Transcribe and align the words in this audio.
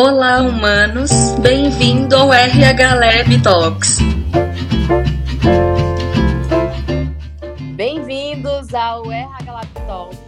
Olá, 0.00 0.40
humanos! 0.42 1.10
Bem-vindo 1.40 2.14
ao 2.14 2.32
RH 2.32 2.94
Lab 2.94 3.42
Talks. 3.42 3.98
Bem-vindos 7.74 8.72
ao 8.72 9.10
RH 9.10 9.52
Lab 9.52 9.68
Talks. 9.88 10.18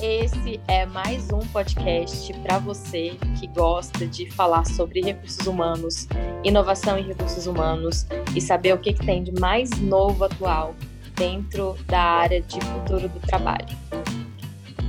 Esse 0.00 0.60
é 0.68 0.86
mais 0.86 1.28
um 1.32 1.40
podcast 1.40 2.32
para 2.34 2.60
você 2.60 3.16
que 3.40 3.48
gosta 3.48 4.06
de 4.06 4.30
falar 4.30 4.64
sobre 4.64 5.00
recursos 5.00 5.44
humanos, 5.44 6.06
inovação 6.44 6.96
em 6.96 7.02
recursos 7.02 7.48
humanos 7.48 8.06
e 8.36 8.40
saber 8.40 8.74
o 8.74 8.78
que, 8.78 8.92
que 8.92 9.04
tem 9.04 9.24
de 9.24 9.32
mais 9.40 9.70
novo 9.80 10.22
atual 10.22 10.76
dentro 11.16 11.76
da 11.88 12.00
área 12.00 12.40
de 12.40 12.60
futuro 12.60 13.08
do 13.08 13.18
trabalho. 13.18 13.76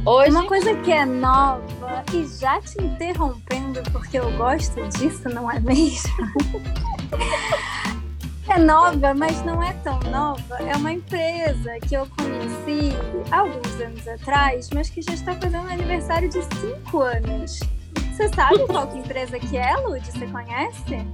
Hoje... 0.04 0.32
Uma 0.32 0.48
coisa 0.48 0.76
que 0.78 0.92
é 0.92 1.06
nova 1.06 2.04
e 2.12 2.26
já 2.40 2.60
te 2.60 2.82
interrompendo 2.82 3.84
porque 3.92 4.18
eu 4.18 4.36
gosto 4.36 4.82
disso, 4.90 5.30
não 5.30 5.50
é 5.50 5.60
mesmo? 5.60 6.12
é 8.50 8.58
nova, 8.58 9.14
mas 9.14 9.46
não 9.46 9.62
é 9.62 9.74
tão 9.84 10.00
nova. 10.10 10.58
É 10.58 10.76
uma 10.76 10.92
empresa 10.92 11.80
que 11.88 11.94
eu 11.94 12.08
conheci 12.18 12.90
alguns 13.32 13.80
anos 13.80 14.08
atrás, 14.08 14.72
mas 14.74 14.90
que 14.90 15.04
já 15.04 15.14
está 15.14 15.36
fazendo 15.36 15.70
aniversário 15.70 16.28
de 16.30 16.42
cinco 16.56 17.02
anos. 17.02 17.60
Você 18.12 18.28
sabe 18.30 18.66
qual 18.66 18.88
que 18.88 18.98
empresa 18.98 19.38
que 19.38 19.56
é, 19.56 19.78
Lud? 19.78 20.04
Você 20.04 20.26
conhece? 20.26 21.06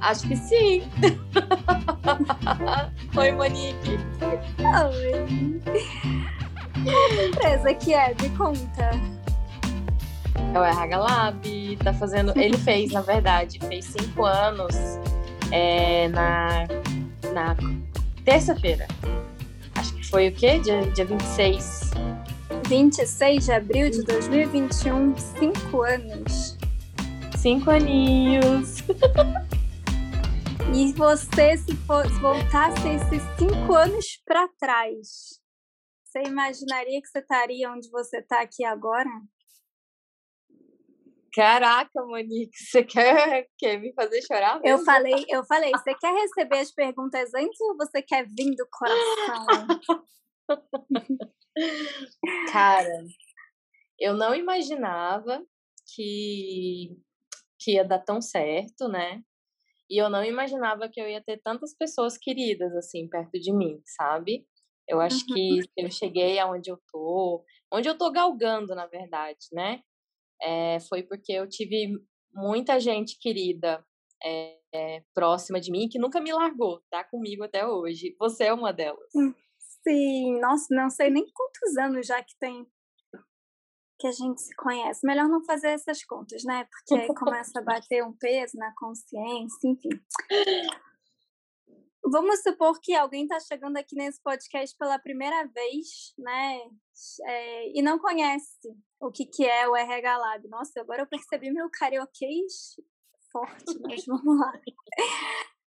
Acho 0.00 0.26
que 0.26 0.36
sim. 0.36 0.82
Oi, 3.16 3.30
Monique. 3.30 3.96
Oi. 4.58 5.62
Empresa 7.28 7.74
que 7.74 7.94
é? 7.94 8.14
Me 8.20 8.28
conta. 8.36 8.90
É 10.54 10.58
o 10.58 10.64
RH 10.64 10.98
Lab, 10.98 11.76
tá 11.82 11.92
fazendo. 11.92 12.32
Ele 12.36 12.56
fez, 12.56 12.92
na 12.92 13.00
verdade, 13.00 13.58
fez 13.60 13.86
cinco 13.86 14.24
anos 14.24 14.74
é, 15.50 16.08
na, 16.08 16.66
na 17.32 17.56
terça-feira. 18.24 18.86
Acho 19.74 19.94
que 19.94 20.06
foi 20.08 20.28
o 20.28 20.32
quê? 20.32 20.58
Dia, 20.58 20.82
dia 20.90 21.04
26. 21.04 21.90
26 22.68 23.44
de 23.44 23.52
abril 23.52 23.90
de 23.90 24.02
2021, 24.04 25.16
cinco 25.16 25.82
anos. 25.82 26.56
Cinco 27.36 27.70
aninhos. 27.70 28.82
E 30.74 30.92
você, 30.94 31.56
se, 31.58 31.76
for, 31.76 32.06
se 32.06 32.18
voltasse 32.20 32.88
esses 32.88 33.22
cinco 33.38 33.74
anos 33.74 34.18
para 34.24 34.48
trás, 34.58 35.41
você 36.12 36.22
imaginaria 36.24 37.00
que 37.00 37.08
você 37.08 37.20
estaria 37.20 37.72
onde 37.72 37.90
você 37.90 38.18
está 38.18 38.42
aqui 38.42 38.62
agora? 38.64 39.08
Caraca, 41.34 42.04
Monique, 42.04 42.54
você 42.54 42.84
quer, 42.84 43.48
quer 43.56 43.80
me 43.80 43.94
fazer 43.94 44.20
chorar? 44.20 44.60
Mesmo? 44.60 44.78
Eu 44.78 44.84
falei, 44.84 45.24
eu 45.30 45.42
falei, 45.44 45.70
você 45.70 45.94
quer 45.94 46.12
receber 46.12 46.58
as 46.58 46.70
perguntas 46.70 47.32
antes 47.34 47.58
ou 47.62 47.74
você 47.78 48.02
quer 48.02 48.26
vir 48.26 48.54
do 48.54 48.68
coração? 48.70 49.66
Cara, 52.52 53.06
eu 53.98 54.14
não 54.14 54.34
imaginava 54.34 55.42
que, 55.94 56.98
que 57.58 57.72
ia 57.72 57.84
dar 57.84 58.00
tão 58.00 58.20
certo, 58.20 58.86
né? 58.88 59.22
E 59.88 59.96
eu 60.02 60.10
não 60.10 60.22
imaginava 60.22 60.90
que 60.90 61.00
eu 61.00 61.08
ia 61.08 61.22
ter 61.22 61.40
tantas 61.42 61.74
pessoas 61.74 62.18
queridas 62.18 62.74
assim 62.76 63.08
perto 63.08 63.40
de 63.40 63.52
mim, 63.52 63.80
sabe? 63.86 64.46
Eu 64.88 65.00
acho 65.00 65.24
uhum. 65.28 65.34
que 65.34 65.60
eu 65.76 65.90
cheguei 65.90 66.38
aonde 66.38 66.70
eu 66.70 66.78
tô, 66.90 67.44
onde 67.72 67.88
eu 67.88 67.96
tô 67.96 68.10
galgando, 68.10 68.74
na 68.74 68.86
verdade, 68.86 69.46
né? 69.52 69.82
É, 70.40 70.80
foi 70.80 71.02
porque 71.02 71.32
eu 71.32 71.48
tive 71.48 71.98
muita 72.32 72.80
gente 72.80 73.18
querida 73.18 73.84
é, 74.22 74.58
é, 74.72 75.04
próxima 75.14 75.60
de 75.60 75.70
mim 75.70 75.88
que 75.88 75.98
nunca 75.98 76.20
me 76.20 76.32
largou, 76.32 76.82
tá 76.90 77.04
comigo 77.04 77.44
até 77.44 77.66
hoje. 77.66 78.16
Você 78.18 78.44
é 78.44 78.52
uma 78.52 78.72
delas. 78.72 79.10
Hum, 79.14 79.34
sim, 79.82 80.40
nossa, 80.40 80.66
não 80.70 80.90
sei 80.90 81.10
nem 81.10 81.24
quantos 81.32 81.76
anos 81.76 82.06
já 82.06 82.22
que 82.22 82.36
tem 82.38 82.66
que 84.02 84.08
a 84.08 84.12
gente 84.12 84.40
se 84.40 84.54
conhece. 84.56 85.06
Melhor 85.06 85.28
não 85.28 85.44
fazer 85.44 85.68
essas 85.68 86.04
contas, 86.04 86.42
né? 86.42 86.64
Porque 86.64 87.00
aí 87.00 87.06
começa 87.14 87.60
a 87.60 87.62
bater 87.62 88.04
um 88.04 88.12
peso 88.12 88.56
na 88.56 88.74
consciência, 88.74 89.68
enfim. 89.68 89.90
Vamos 92.04 92.42
supor 92.42 92.80
que 92.80 92.94
alguém 92.94 93.22
está 93.22 93.38
chegando 93.38 93.76
aqui 93.76 93.94
nesse 93.94 94.20
podcast 94.22 94.76
pela 94.76 94.98
primeira 94.98 95.46
vez, 95.46 96.12
né? 96.18 96.60
É, 97.24 97.78
e 97.78 97.80
não 97.80 97.98
conhece 97.98 98.68
o 99.00 99.10
que, 99.10 99.24
que 99.24 99.44
é 99.44 99.68
o 99.68 99.76
RH 99.76 100.18
Lab. 100.18 100.48
Nossa, 100.48 100.80
agora 100.80 101.02
eu 101.02 101.06
percebi 101.06 101.52
meu 101.52 101.70
carioquês 101.70 102.74
forte, 103.30 103.64
mas 103.82 104.04
vamos 104.04 104.38
lá. 104.38 104.52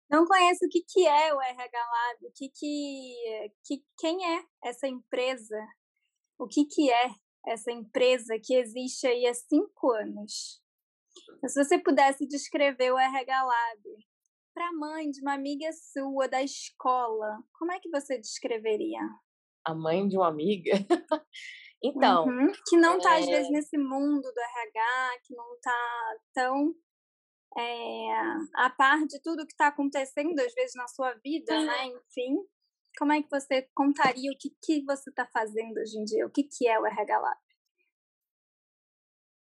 Não 0.09 0.25
conhece 0.25 0.66
o 0.66 0.69
que, 0.69 0.84
que 0.88 1.07
é 1.07 1.34
o 1.34 1.41
RH 1.41 1.79
Lab, 1.79 2.28
o 2.28 2.31
que, 2.35 2.50
que, 2.50 3.16
que 3.63 3.85
quem 3.97 4.35
é 4.35 4.44
essa 4.63 4.88
empresa, 4.88 5.57
o 6.38 6.47
que, 6.47 6.66
que 6.66 6.91
é 6.91 7.12
essa 7.47 7.72
empresa 7.72 8.38
que 8.44 8.56
existe 8.56 9.07
aí 9.07 9.25
há 9.25 9.34
cinco 9.34 9.91
anos. 9.91 10.62
Então, 11.38 11.50
se 11.50 11.63
você 11.63 11.79
pudesse 11.79 12.28
descrever 12.28 12.91
o 12.91 13.00
RH 13.00 13.44
Lab 13.44 14.06
para 14.55 14.69
a 14.69 14.73
mãe 14.73 15.11
de 15.11 15.21
uma 15.21 15.33
amiga 15.33 15.69
sua 15.73 16.29
da 16.29 16.41
escola, 16.41 17.43
como 17.59 17.73
é 17.73 17.79
que 17.79 17.89
você 17.89 18.17
descreveria? 18.17 19.01
A 19.67 19.75
mãe 19.75 20.07
de 20.07 20.16
uma 20.16 20.29
amiga? 20.29 20.71
então. 21.83 22.25
Uhum, 22.25 22.51
que 22.65 22.77
não 22.77 22.97
está, 22.97 23.17
é... 23.17 23.19
às 23.19 23.25
vezes, 23.25 23.51
nesse 23.51 23.77
mundo 23.77 24.21
do 24.21 24.39
RH, 24.39 25.19
que 25.25 25.35
não 25.35 25.53
está 25.55 26.17
tão 26.33 26.73
é, 27.57 28.11
a 28.55 28.69
par 28.69 29.05
de 29.05 29.21
tudo 29.21 29.45
que 29.45 29.51
está 29.51 29.67
acontecendo, 29.67 30.39
às 30.39 30.53
vezes, 30.53 30.73
na 30.75 30.88
sua 30.88 31.13
vida, 31.15 31.61
né? 31.61 31.88
Enfim. 31.88 32.38
Como 32.97 33.11
é 33.11 33.21
que 33.21 33.29
você 33.29 33.67
contaria 33.75 34.31
o 34.31 34.38
que, 34.38 34.55
que 34.63 34.85
você 34.85 35.09
está 35.09 35.27
fazendo 35.27 35.77
hoje 35.77 35.97
em 35.99 36.05
dia? 36.05 36.25
O 36.25 36.31
que, 36.31 36.44
que 36.44 36.65
é 36.65 36.79
o 36.79 36.85
RH 36.85 37.19
Lab? 37.19 37.38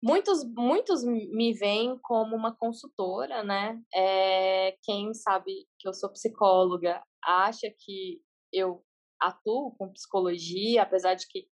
Muitos, 0.03 0.44
muitos 0.44 1.05
me 1.05 1.53
veem 1.53 1.99
como 2.03 2.34
uma 2.34 2.55
consultora, 2.55 3.44
né? 3.44 3.78
É, 3.94 4.77
quem 4.83 5.12
sabe 5.12 5.66
que 5.78 5.87
eu 5.87 5.93
sou 5.93 6.11
psicóloga 6.11 7.03
acha 7.22 7.71
que 7.78 8.22
eu 8.50 8.83
atuo 9.21 9.75
com 9.77 9.93
psicologia, 9.93 10.83
apesar 10.83 11.15
de 11.15 11.27
que 11.28 11.47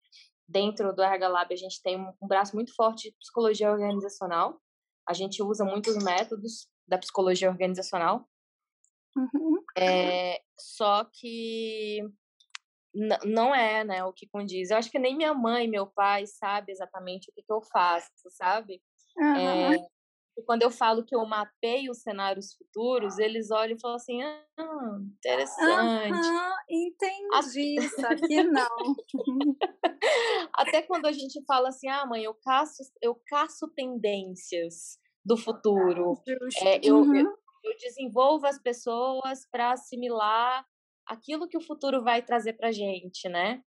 dentro 0.47 0.95
do 0.95 1.03
RH 1.03 1.29
Lab 1.29 1.55
a 1.55 1.57
gente 1.57 1.83
tem 1.83 1.99
um, 1.99 2.29
braço 2.29 2.55
muito 2.55 2.75
forte 2.75 3.11
de 3.11 3.17
psicologia 3.17 3.71
organizacional. 3.71 4.61
A 5.09 5.15
gente 5.15 5.43
usa 5.43 5.65
muitos 5.65 5.97
métodos 6.03 6.69
da 6.87 6.99
psicologia 6.99 7.49
organizacional. 7.49 8.29
Uhum. 9.17 9.63
É, 9.77 10.43
só 10.59 11.05
que 11.05 12.01
não 13.25 13.55
é, 13.55 13.85
né, 13.85 14.05
o 14.05 14.13
que 14.13 14.27
condiz. 14.27 14.71
Eu 14.71 14.77
acho 14.77 14.91
que 14.91 14.99
nem 14.99 15.17
minha 15.17 15.35
mãe, 15.35 15.69
meu 15.69 15.87
pai 15.87 16.27
sabe 16.27 16.73
exatamente 16.73 17.31
o 17.31 17.35
que, 17.35 17.43
que 17.43 17.53
eu 17.53 17.61
faço, 17.61 18.11
sabe? 18.31 18.81
Uhum. 19.19 19.37
É, 19.37 19.77
quando 20.47 20.63
eu 20.63 20.71
falo 20.71 21.05
que 21.05 21.15
eu 21.15 21.25
mapeio 21.27 21.93
os 21.93 22.03
cenários 22.03 22.55
futuros, 22.55 23.19
eles 23.19 23.51
olham 23.51 23.77
e 23.77 23.81
falam 23.81 23.97
assim, 23.97 24.23
ah, 24.23 24.99
interessante. 25.17 26.29
Uhum, 26.29 26.53
entendi, 26.69 27.89
só 27.91 28.15
que 28.15 28.43
não. 28.43 28.97
Até 30.55 30.83
quando 30.83 31.07
a 31.07 31.13
gente 31.13 31.43
fala 31.47 31.69
assim, 31.69 31.89
ah, 31.89 32.07
mãe, 32.07 32.25
eu 32.25 32.35
caço, 32.35 32.83
eu 33.01 33.15
caço 33.27 33.69
tendências 33.75 34.99
do 35.25 35.37
futuro. 35.37 36.21
É, 36.63 36.81
eu, 36.83 36.99
uhum. 36.99 37.15
eu, 37.15 37.27
eu 37.65 37.77
desenvolvo 37.79 38.47
as 38.47 38.59
pessoas 38.59 39.47
para 39.51 39.73
assimilar 39.73 40.65
aquilo 41.07 41.49
que 41.49 41.57
o 41.57 41.65
futuro 41.65 42.03
vai 42.03 42.23
trazer 42.23 42.55
para 42.55 42.73
gente, 42.73 43.29
né? 43.29 43.63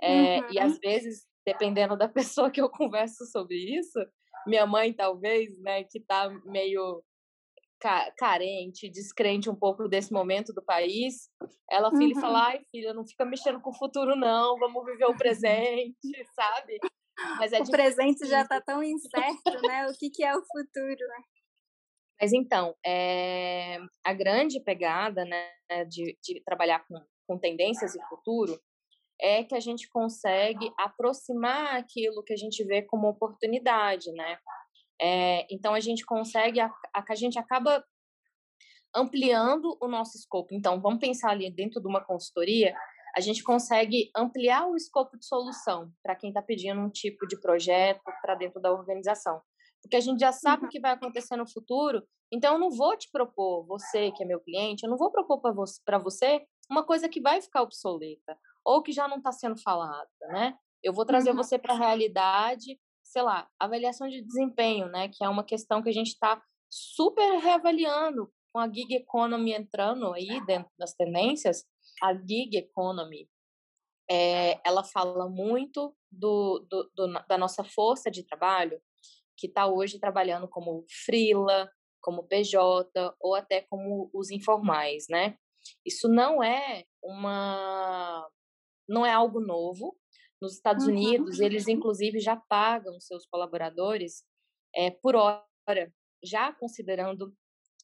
É, 0.00 0.40
uhum. 0.40 0.52
E 0.52 0.58
às 0.58 0.78
vezes, 0.78 1.26
dependendo 1.44 1.96
da 1.96 2.08
pessoa 2.08 2.50
que 2.50 2.60
eu 2.60 2.70
converso 2.70 3.24
sobre 3.26 3.56
isso, 3.56 3.98
minha 4.46 4.66
mãe 4.66 4.92
talvez, 4.92 5.58
né, 5.60 5.84
que 5.84 5.98
está 5.98 6.28
meio 6.44 7.02
ca 7.80 8.12
carente, 8.16 8.90
descrente 8.90 9.48
um 9.48 9.54
pouco 9.54 9.88
desse 9.88 10.12
momento 10.12 10.52
do 10.52 10.62
país, 10.62 11.30
ela 11.70 11.90
filha 11.90 12.14
uhum. 12.14 12.20
fala, 12.20 12.46
ai 12.48 12.60
filha, 12.70 12.92
não 12.92 13.06
fica 13.06 13.24
mexendo 13.24 13.60
com 13.60 13.70
o 13.70 13.76
futuro 13.76 14.14
não, 14.14 14.58
vamos 14.58 14.84
viver 14.84 15.06
o 15.06 15.16
presente, 15.16 15.94
sabe? 16.34 16.78
Mas 17.38 17.52
é 17.52 17.60
o 17.60 17.70
presente 17.70 18.26
já 18.26 18.42
está 18.42 18.60
tão 18.60 18.82
incerto, 18.82 19.60
né? 19.66 19.86
O 19.88 19.98
que, 19.98 20.10
que 20.10 20.24
é 20.24 20.34
o 20.34 20.42
futuro, 20.42 21.08
né? 21.08 21.22
Mas 22.20 22.32
então, 22.32 22.74
é, 22.84 23.78
a 24.04 24.12
grande 24.12 24.60
pegada 24.60 25.24
né, 25.24 25.48
de, 25.88 26.18
de 26.22 26.42
trabalhar 26.44 26.84
com, 26.86 27.02
com 27.26 27.38
tendências 27.38 27.94
e 27.94 28.08
futuro 28.08 28.60
é 29.20 29.44
que 29.44 29.54
a 29.54 29.60
gente 29.60 29.88
consegue 29.88 30.70
aproximar 30.78 31.76
aquilo 31.76 32.22
que 32.22 32.32
a 32.32 32.36
gente 32.36 32.64
vê 32.64 32.82
como 32.82 33.08
oportunidade, 33.08 34.12
né? 34.12 34.38
É, 35.00 35.46
então 35.50 35.72
a 35.74 35.80
gente 35.80 36.04
consegue, 36.04 36.60
a, 36.60 36.70
a, 36.94 37.14
gente 37.14 37.38
acaba 37.38 37.82
ampliando 38.94 39.78
o 39.80 39.88
nosso 39.88 40.16
escopo. 40.16 40.54
Então 40.54 40.80
vamos 40.80 41.00
pensar 41.00 41.30
ali 41.30 41.50
dentro 41.50 41.80
de 41.80 41.86
uma 41.86 42.04
consultoria, 42.04 42.74
a 43.16 43.20
gente 43.20 43.42
consegue 43.42 44.10
ampliar 44.14 44.66
o 44.66 44.76
escopo 44.76 45.18
de 45.18 45.26
solução 45.26 45.90
para 46.02 46.14
quem 46.14 46.30
está 46.30 46.42
pedindo 46.42 46.80
um 46.80 46.90
tipo 46.90 47.26
de 47.26 47.40
projeto 47.40 48.02
para 48.22 48.34
dentro 48.34 48.60
da 48.60 48.72
organização. 48.72 49.40
Porque 49.82 49.96
a 49.96 50.00
gente 50.00 50.20
já 50.20 50.32
sabe 50.32 50.62
uhum. 50.62 50.68
o 50.68 50.70
que 50.70 50.80
vai 50.80 50.92
acontecer 50.92 51.36
no 51.36 51.48
futuro. 51.48 52.02
Então, 52.32 52.54
eu 52.54 52.60
não 52.60 52.70
vou 52.70 52.96
te 52.96 53.10
propor, 53.10 53.66
você 53.66 54.12
que 54.12 54.22
é 54.22 54.26
meu 54.26 54.40
cliente, 54.40 54.84
eu 54.84 54.90
não 54.90 54.96
vou 54.96 55.10
propor 55.10 55.40
para 55.84 55.98
você, 55.98 56.46
uma 56.70 56.84
coisa 56.84 57.08
que 57.08 57.20
vai 57.20 57.40
ficar 57.40 57.62
obsoleta 57.62 58.38
ou 58.64 58.82
que 58.82 58.92
já 58.92 59.08
não 59.08 59.16
está 59.16 59.32
sendo 59.32 59.60
falada, 59.60 60.08
né? 60.28 60.56
Eu 60.82 60.92
vou 60.92 61.04
trazer 61.04 61.30
uhum. 61.30 61.36
você 61.36 61.58
para 61.58 61.74
a 61.74 61.78
realidade, 61.78 62.78
sei 63.02 63.22
lá, 63.22 63.48
avaliação 63.58 64.08
de 64.08 64.22
desempenho, 64.22 64.86
né? 64.88 65.08
Que 65.08 65.24
é 65.24 65.28
uma 65.28 65.44
questão 65.44 65.82
que 65.82 65.88
a 65.88 65.92
gente 65.92 66.08
está 66.08 66.40
super 66.70 67.38
reavaliando 67.38 68.32
com 68.52 68.60
a 68.60 68.70
gig 68.70 68.94
economy 68.94 69.52
entrando 69.52 70.12
aí 70.12 70.44
dentro 70.46 70.70
das 70.78 70.94
tendências. 70.94 71.64
A 72.02 72.14
gig 72.14 72.56
economy, 72.56 73.28
é, 74.10 74.60
ela 74.66 74.84
fala 74.84 75.28
muito 75.28 75.94
do, 76.10 76.66
do, 76.68 76.90
do, 76.94 77.12
da 77.28 77.38
nossa 77.38 77.62
força 77.64 78.10
de 78.10 78.24
trabalho, 78.24 78.80
que 79.40 79.46
está 79.46 79.66
hoje 79.66 79.98
trabalhando 79.98 80.46
como 80.46 80.84
frila, 81.06 81.70
como 82.02 82.28
PJ 82.28 83.16
ou 83.18 83.34
até 83.34 83.62
como 83.62 84.10
os 84.12 84.30
informais, 84.30 85.06
né? 85.08 85.36
Isso 85.84 86.08
não 86.08 86.42
é 86.42 86.84
uma 87.02 88.28
não 88.86 89.06
é 89.06 89.12
algo 89.12 89.40
novo. 89.40 89.96
Nos 90.42 90.54
Estados 90.54 90.86
uhum. 90.86 90.92
Unidos, 90.92 91.40
eles 91.40 91.66
inclusive 91.68 92.20
já 92.20 92.36
pagam 92.36 93.00
seus 93.00 93.26
colaboradores 93.26 94.24
é, 94.74 94.90
por 94.90 95.16
hora, 95.16 95.92
já 96.22 96.52
considerando 96.52 97.34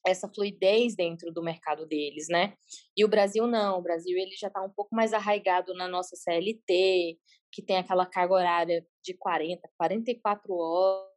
essa 0.07 0.29
fluidez 0.29 0.95
dentro 0.95 1.33
do 1.33 1.43
mercado 1.43 1.87
deles, 1.87 2.29
né? 2.29 2.55
E 2.97 3.05
o 3.05 3.09
Brasil 3.09 3.47
não, 3.47 3.79
o 3.79 3.83
Brasil 3.83 4.17
ele 4.17 4.37
já 4.37 4.49
está 4.49 4.63
um 4.63 4.71
pouco 4.71 4.95
mais 4.95 5.13
arraigado 5.13 5.75
na 5.75 5.89
nossa 5.89 6.15
CLT, 6.17 7.19
que 7.53 7.63
tem 7.63 7.79
aquela 7.79 8.07
carga 8.07 8.35
horária 8.35 8.87
de 9.03 9.15
40, 9.15 9.69
44 9.77 10.55
horas, 10.55 11.16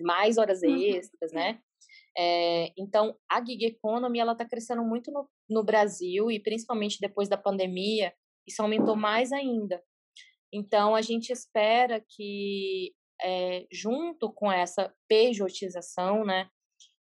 mais 0.00 0.38
horas 0.38 0.62
uhum. 0.62 0.76
extras, 0.76 1.32
né? 1.32 1.60
É, 2.16 2.72
então, 2.76 3.16
a 3.30 3.42
gig 3.44 3.64
economy 3.64 4.18
ela 4.18 4.32
está 4.32 4.44
crescendo 4.44 4.84
muito 4.84 5.10
no, 5.10 5.28
no 5.48 5.64
Brasil 5.64 6.30
e 6.30 6.38
principalmente 6.38 7.00
depois 7.00 7.28
da 7.28 7.36
pandemia, 7.36 8.12
isso 8.46 8.60
aumentou 8.60 8.96
mais 8.96 9.32
ainda. 9.32 9.82
Então, 10.52 10.94
a 10.94 11.00
gente 11.00 11.32
espera 11.32 12.04
que, 12.06 12.94
é, 13.22 13.66
junto 13.72 14.30
com 14.30 14.52
essa 14.52 14.92
pejotização, 15.08 16.24
né, 16.24 16.50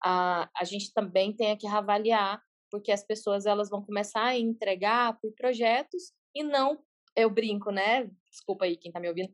a, 0.02 0.48
a 0.56 0.64
gente 0.64 0.92
também 0.92 1.34
tenha 1.34 1.56
que 1.56 1.66
avaliar, 1.66 2.40
porque 2.70 2.92
as 2.92 3.04
pessoas 3.04 3.44
elas 3.44 3.68
vão 3.68 3.84
começar 3.84 4.24
a 4.24 4.38
entregar 4.38 5.18
por 5.20 5.32
projetos 5.34 6.12
e 6.34 6.42
não, 6.42 6.78
eu 7.16 7.28
brinco, 7.28 7.70
né? 7.70 8.08
Desculpa 8.30 8.64
aí 8.64 8.76
quem 8.76 8.88
está 8.88 9.00
me 9.00 9.08
ouvindo, 9.08 9.32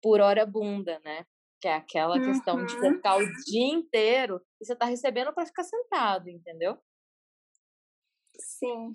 por 0.00 0.20
hora 0.20 0.46
bunda, 0.46 1.00
né? 1.04 1.26
Que 1.60 1.68
é 1.68 1.74
aquela 1.74 2.16
uhum. 2.16 2.24
questão 2.24 2.64
de 2.64 2.74
uhum. 2.76 2.94
ficar 2.94 3.16
o 3.16 3.26
dia 3.44 3.74
inteiro 3.74 4.40
e 4.60 4.64
você 4.64 4.72
está 4.72 4.86
recebendo 4.86 5.32
para 5.32 5.46
ficar 5.46 5.64
sentado, 5.64 6.28
entendeu? 6.28 6.78
Sim. 8.38 8.92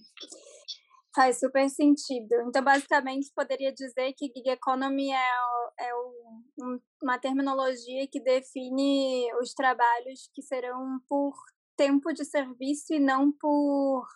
Faz 1.16 1.40
super 1.40 1.70
sentido. 1.70 2.34
Então, 2.48 2.64
basicamente, 2.64 3.32
poderia 3.36 3.72
dizer 3.74 4.14
que 4.14 4.32
gig 4.36 4.50
economy 4.50 5.12
é, 5.12 5.32
é 5.80 5.96
um, 5.96 6.80
uma 7.02 7.20
terminologia 7.20 8.08
que 8.08 8.20
define 8.20 9.32
os 9.42 9.54
trabalhos 9.54 10.30
que 10.34 10.42
serão 10.42 11.00
por 11.08 11.34
tempo 11.76 12.14
de 12.14 12.26
serviço 12.26 12.94
e 12.94 13.00
não 13.00 13.32
por 13.32 14.08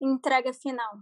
entrega 0.00 0.52
final. 0.52 0.98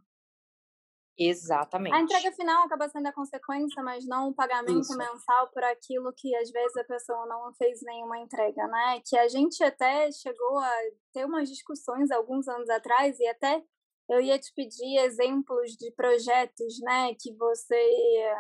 Exatamente. 1.17 1.95
A 1.95 2.01
entrega 2.01 2.33
final 2.33 2.65
acaba 2.65 2.89
sendo 2.89 3.07
a 3.07 3.13
consequência, 3.13 3.83
mas 3.83 4.05
não 4.07 4.31
o 4.31 4.35
pagamento 4.35 4.81
Isso. 4.81 4.97
mensal 4.97 5.49
por 5.53 5.63
aquilo 5.63 6.13
que 6.17 6.35
às 6.35 6.51
vezes 6.51 6.77
a 6.77 6.85
pessoa 6.85 7.25
não 7.27 7.53
fez 7.55 7.81
nenhuma 7.83 8.19
entrega, 8.19 8.67
né? 8.67 9.01
Que 9.07 9.17
a 9.17 9.29
gente 9.29 9.63
até 9.63 10.11
chegou 10.11 10.59
a 10.59 10.73
ter 11.13 11.25
umas 11.25 11.49
discussões 11.49 12.11
alguns 12.11 12.49
anos 12.49 12.69
atrás 12.69 13.19
e 13.21 13.27
até 13.29 13.63
eu 14.09 14.21
ia 14.21 14.39
te 14.39 14.53
pedir 14.55 14.99
exemplos 14.99 15.73
de 15.73 15.91
projetos, 15.93 16.79
né, 16.83 17.15
que 17.19 17.33
você 17.35 18.35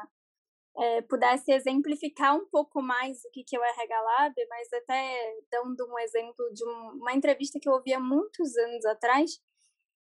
é, 0.77 1.03
pudesse 1.03 1.53
exemplificar 1.53 2.37
um 2.37 2.47
pouco 2.50 2.82
mais 2.82 3.25
o 3.25 3.31
que, 3.31 3.44
que 3.44 3.56
é 3.56 3.59
o 3.59 3.65
RH 3.65 4.03
Lab, 4.03 4.35
mas 4.49 4.73
até 4.73 5.37
dando 5.50 5.87
um 5.88 5.99
exemplo 5.99 6.53
de 6.53 6.65
uma 6.65 7.15
entrevista 7.15 7.59
que 7.61 7.69
eu 7.69 7.75
ouvi 7.75 7.94
há 7.94 8.00
muitos 8.00 8.56
anos 8.56 8.85
atrás, 8.85 9.41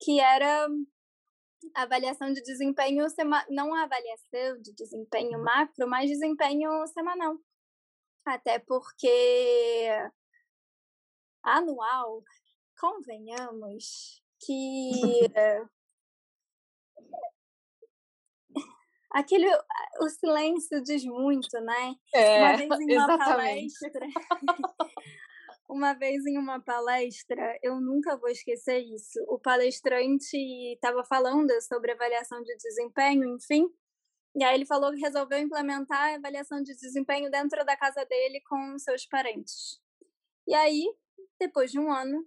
que 0.00 0.20
era 0.20 0.68
avaliação 1.74 2.32
de 2.32 2.42
desempenho, 2.42 3.08
sema... 3.10 3.44
não 3.48 3.74
avaliação 3.74 4.60
de 4.60 4.72
desempenho 4.74 5.42
macro, 5.42 5.88
mas 5.88 6.10
desempenho 6.10 6.86
semanal. 6.88 7.36
Até 8.26 8.58
porque 8.58 9.88
anual, 11.42 12.22
convenhamos, 12.80 14.22
que 14.40 14.90
aquele 19.12 19.48
o 20.00 20.08
silêncio 20.08 20.82
diz 20.82 21.04
muito, 21.04 21.60
né? 21.60 21.94
É, 22.12 22.38
uma 22.40 22.56
vez 22.56 22.80
em 22.80 22.96
uma 22.96 23.14
exatamente. 23.14 23.74
palestra, 23.80 24.06
uma 25.74 25.92
vez 25.92 26.24
em 26.24 26.38
uma 26.38 26.60
palestra, 26.60 27.58
eu 27.60 27.80
nunca 27.80 28.16
vou 28.16 28.30
esquecer 28.30 28.78
isso. 28.78 29.18
O 29.26 29.40
palestrante 29.40 30.36
estava 30.72 31.04
falando 31.04 31.50
sobre 31.62 31.90
avaliação 31.90 32.40
de 32.42 32.56
desempenho, 32.56 33.24
enfim. 33.34 33.66
E 34.36 34.44
aí 34.44 34.54
ele 34.54 34.66
falou 34.66 34.92
que 34.92 35.00
resolveu 35.00 35.38
implementar 35.38 36.12
a 36.12 36.14
avaliação 36.14 36.62
de 36.62 36.76
desempenho 36.76 37.28
dentro 37.28 37.64
da 37.64 37.76
casa 37.76 38.04
dele 38.04 38.40
com 38.48 38.78
seus 38.78 39.04
parentes. 39.04 39.80
E 40.46 40.54
aí, 40.54 40.84
depois 41.40 41.72
de 41.72 41.80
um 41.80 41.92
ano, 41.92 42.24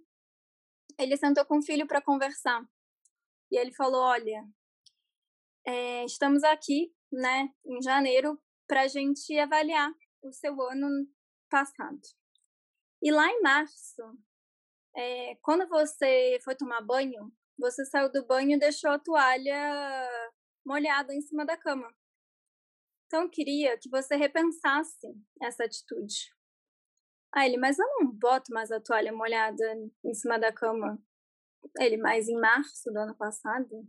ele 0.98 1.16
sentou 1.16 1.46
com 1.46 1.56
o 1.56 1.62
filho 1.62 1.86
para 1.86 2.02
conversar. 2.02 2.62
E 3.50 3.56
ele 3.56 3.72
falou: 3.72 4.02
Olha, 4.02 4.44
é, 5.66 6.04
estamos 6.04 6.44
aqui, 6.44 6.92
né, 7.10 7.48
em 7.64 7.80
janeiro, 7.80 8.38
para 8.66 8.82
a 8.82 8.88
gente 8.88 9.38
avaliar 9.38 9.90
o 10.22 10.32
seu 10.32 10.60
ano 10.60 11.08
passado. 11.48 12.00
E 13.02 13.12
lá 13.12 13.28
em 13.30 13.40
março, 13.40 14.02
é, 14.96 15.36
quando 15.42 15.68
você 15.68 16.38
foi 16.44 16.56
tomar 16.56 16.80
banho, 16.80 17.32
você 17.58 17.84
saiu 17.84 18.10
do 18.10 18.26
banho 18.26 18.56
e 18.56 18.58
deixou 18.58 18.90
a 18.90 18.98
toalha 18.98 20.08
molhada 20.64 21.14
em 21.14 21.20
cima 21.20 21.46
da 21.46 21.56
cama. 21.56 21.92
Então, 23.06 23.22
eu 23.22 23.30
queria 23.30 23.78
que 23.78 23.88
você 23.88 24.16
repensasse 24.16 25.08
essa 25.40 25.64
atitude. 25.64 26.34
Aí 27.32 27.48
ele, 27.48 27.56
mas 27.58 27.78
eu 27.78 27.86
não 27.86 28.10
boto 28.10 28.52
mais 28.52 28.70
a 28.70 28.80
toalha 28.80 29.12
molhada 29.12 29.64
em 30.04 30.14
cima 30.14 30.38
da 30.38 30.52
cama. 30.52 30.98
Ele, 31.78 31.96
mas 31.96 32.28
em 32.28 32.38
março 32.38 32.90
do 32.92 32.98
ano 32.98 33.16
passado, 33.16 33.86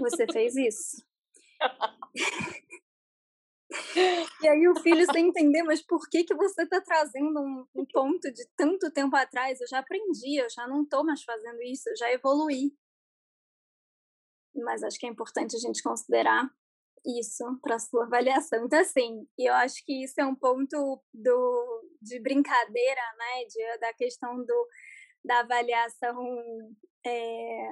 você 0.00 0.26
fez 0.32 0.56
isso. 0.56 1.06
e 4.42 4.48
aí 4.48 4.68
o 4.68 4.80
filho 4.80 5.04
sem 5.12 5.28
entender, 5.28 5.62
mas 5.62 5.82
por 5.82 6.08
que 6.08 6.24
que 6.24 6.34
você 6.34 6.62
está 6.62 6.80
trazendo 6.80 7.40
um, 7.40 7.66
um, 7.74 7.86
ponto 7.86 8.32
de 8.32 8.46
tanto 8.56 8.90
tempo 8.90 9.14
atrás? 9.16 9.60
Eu 9.60 9.68
já 9.68 9.78
aprendi, 9.78 10.36
eu 10.40 10.48
já 10.50 10.66
não 10.66 10.82
estou 10.82 11.04
mais 11.04 11.22
fazendo 11.22 11.62
isso, 11.62 11.88
eu 11.88 11.96
já 11.96 12.12
evoluí. 12.12 12.74
Mas 14.54 14.82
acho 14.82 14.98
que 14.98 15.06
é 15.06 15.08
importante 15.08 15.56
a 15.56 15.58
gente 15.58 15.82
considerar 15.82 16.50
isso 17.04 17.44
para 17.60 17.78
sua 17.78 18.04
avaliação. 18.04 18.64
Então, 18.64 18.78
assim, 18.78 19.26
eu 19.38 19.52
acho 19.54 19.84
que 19.84 20.04
isso 20.04 20.20
é 20.20 20.26
um 20.26 20.34
ponto 20.34 21.02
do, 21.12 21.90
de 22.00 22.20
brincadeira, 22.20 23.00
né, 23.18 23.44
de, 23.48 23.78
da 23.78 23.92
questão 23.94 24.36
do, 24.44 24.68
da 25.24 25.40
avaliação 25.40 26.16
é, 27.04 27.68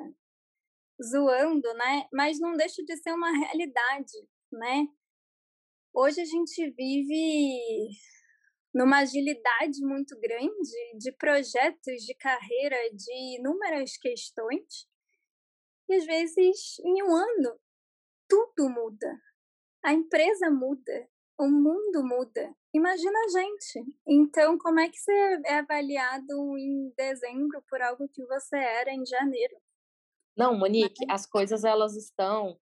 zoando, 1.03 1.73
né, 1.75 2.09
mas 2.13 2.41
não 2.41 2.57
deixa 2.57 2.83
de 2.85 2.97
ser 2.97 3.13
uma 3.13 3.31
realidade, 3.31 4.13
né. 4.53 4.87
Hoje 5.93 6.21
a 6.21 6.25
gente 6.25 6.71
vive 6.71 7.91
numa 8.73 8.99
agilidade 8.99 9.81
muito 9.81 10.19
grande 10.21 10.99
de 10.99 11.13
projetos 11.13 12.03
de 12.07 12.15
carreira, 12.15 12.77
de 12.95 13.39
inúmeras 13.39 13.97
questões, 13.97 14.89
e 15.89 15.95
às 15.95 16.05
vezes 16.05 16.79
em 16.85 17.03
um 17.03 17.15
ano 17.15 17.61
tudo 18.29 18.71
muda. 18.71 19.21
A 19.85 19.93
empresa 19.93 20.49
muda, 20.49 21.09
o 21.37 21.49
mundo 21.49 22.05
muda. 22.05 22.55
Imagina 22.73 23.19
a 23.25 23.29
gente. 23.29 23.99
Então, 24.07 24.57
como 24.59 24.79
é 24.79 24.89
que 24.89 24.97
você 24.97 25.41
é 25.47 25.59
avaliado 25.59 26.57
em 26.57 26.93
dezembro 26.97 27.65
por 27.69 27.83
algo 27.83 28.09
que 28.09 28.25
você 28.27 28.57
era 28.57 28.93
em 28.93 29.05
janeiro? 29.05 29.57
Não, 30.37 30.57
Monique, 30.57 31.05
as 31.11 31.27
coisas 31.27 31.65
elas 31.65 31.97
estão 31.97 32.57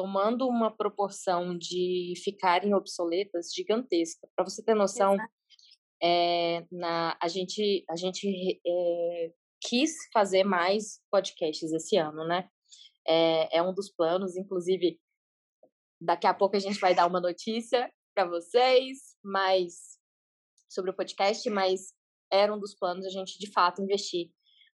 tomando 0.00 0.48
uma 0.48 0.74
proporção 0.74 1.54
de 1.58 2.14
ficarem 2.24 2.72
obsoletas 2.72 3.52
gigantesca. 3.54 4.26
Para 4.34 4.48
você 4.48 4.64
ter 4.64 4.74
noção, 4.74 5.14
é, 6.02 6.64
na, 6.72 7.18
a 7.20 7.28
gente, 7.28 7.84
a 7.86 7.96
gente 7.96 8.58
é, 8.66 9.32
quis 9.60 9.92
fazer 10.10 10.42
mais 10.42 11.02
podcasts 11.10 11.70
esse 11.70 11.98
ano, 11.98 12.26
né? 12.26 12.48
É, 13.06 13.58
é 13.58 13.62
um 13.62 13.74
dos 13.74 13.90
planos, 13.90 14.36
inclusive 14.36 14.98
Daqui 16.02 16.26
a 16.26 16.32
pouco 16.32 16.56
a 16.56 16.58
gente 16.58 16.80
vai 16.80 16.94
dar 16.94 17.06
uma 17.06 17.20
notícia 17.20 17.92
para 18.14 18.24
vocês, 18.24 19.14
mais 19.22 19.98
sobre 20.66 20.90
o 20.90 20.94
podcast, 20.94 21.48
mas 21.50 21.92
era 22.32 22.54
um 22.54 22.58
dos 22.58 22.74
planos 22.74 23.04
a 23.04 23.10
gente 23.10 23.38
de 23.38 23.52
fato 23.52 23.82
investir 23.82 24.30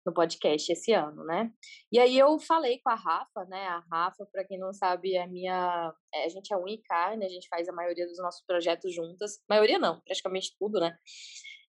no 0.06 0.14
podcast 0.14 0.72
esse 0.72 0.94
ano, 0.94 1.24
né? 1.26 1.52
E 1.92 2.00
aí 2.00 2.18
eu 2.18 2.38
falei 2.40 2.80
com 2.80 2.90
a 2.90 2.96
Rafa, 2.96 3.46
né? 3.46 3.66
A 3.68 3.80
Rafa, 3.92 4.26
para 4.32 4.46
quem 4.46 4.60
não 4.60 4.72
sabe, 4.72 5.16
é 5.16 5.26
minha, 5.28 5.94
é, 6.14 6.26
a 6.26 6.30
gente 6.30 6.54
é 6.54 6.58
única, 6.58 7.16
né? 7.18 7.26
A 7.26 7.30
gente 7.30 7.48
faz 7.48 7.68
a 7.68 7.74
maioria 7.74 8.06
dos 8.06 8.18
nossos 8.20 8.44
projetos 8.46 8.94
juntas, 8.94 9.40
maioria 9.50 9.80
não, 9.80 10.00
praticamente 10.02 10.56
tudo, 10.60 10.80
né? 10.80 10.96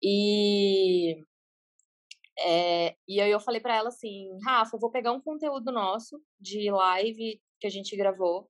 E 0.02 1.24
é, 2.40 2.96
e 3.08 3.22
aí 3.22 3.30
eu 3.30 3.40
falei 3.40 3.62
para 3.62 3.75
ela 3.75 3.90
assim, 3.90 4.28
Rafa, 4.44 4.75
eu 4.75 4.80
vou 4.80 4.92
pegar 4.92 5.12
um 5.12 5.22
conteúdo 5.22 5.72
nosso 5.72 6.20
de 6.40 6.72
live 6.72 7.40
que 7.60 7.68
a 7.68 7.70
gente 7.70 7.96
gravou 7.96 8.50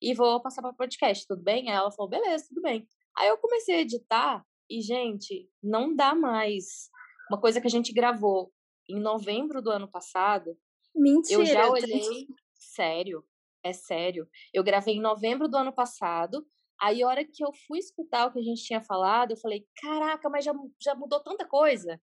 e 0.00 0.14
vou 0.14 0.40
passar 0.40 0.62
para 0.62 0.72
podcast, 0.72 1.26
tudo 1.26 1.42
bem? 1.42 1.68
Aí 1.68 1.76
ela 1.76 1.90
falou, 1.90 2.10
beleza, 2.10 2.46
tudo 2.48 2.62
bem. 2.62 2.86
Aí 3.16 3.28
eu 3.28 3.38
comecei 3.38 3.76
a 3.76 3.80
editar 3.80 4.44
e, 4.68 4.80
gente, 4.80 5.48
não 5.62 5.94
dá 5.94 6.14
mais. 6.14 6.90
Uma 7.30 7.40
coisa 7.40 7.60
que 7.60 7.66
a 7.66 7.70
gente 7.70 7.92
gravou 7.92 8.52
em 8.88 9.00
novembro 9.00 9.62
do 9.62 9.70
ano 9.70 9.88
passado. 9.88 10.56
Mentira. 10.94 11.40
Eu 11.40 11.46
já 11.46 11.68
olhei. 11.68 12.26
Sério, 12.54 13.24
é 13.62 13.72
sério. 13.72 14.28
Eu 14.52 14.62
gravei 14.62 14.94
em 14.94 15.00
novembro 15.00 15.48
do 15.48 15.56
ano 15.56 15.72
passado. 15.72 16.46
Aí, 16.80 17.02
a 17.02 17.06
hora 17.06 17.24
que 17.24 17.44
eu 17.44 17.52
fui 17.66 17.78
escutar 17.78 18.26
o 18.26 18.32
que 18.32 18.38
a 18.38 18.42
gente 18.42 18.62
tinha 18.62 18.80
falado, 18.80 19.32
eu 19.32 19.36
falei: 19.36 19.66
caraca, 19.80 20.28
mas 20.28 20.44
já, 20.44 20.52
já 20.82 20.94
mudou 20.94 21.22
tanta 21.22 21.46
coisa. 21.46 22.00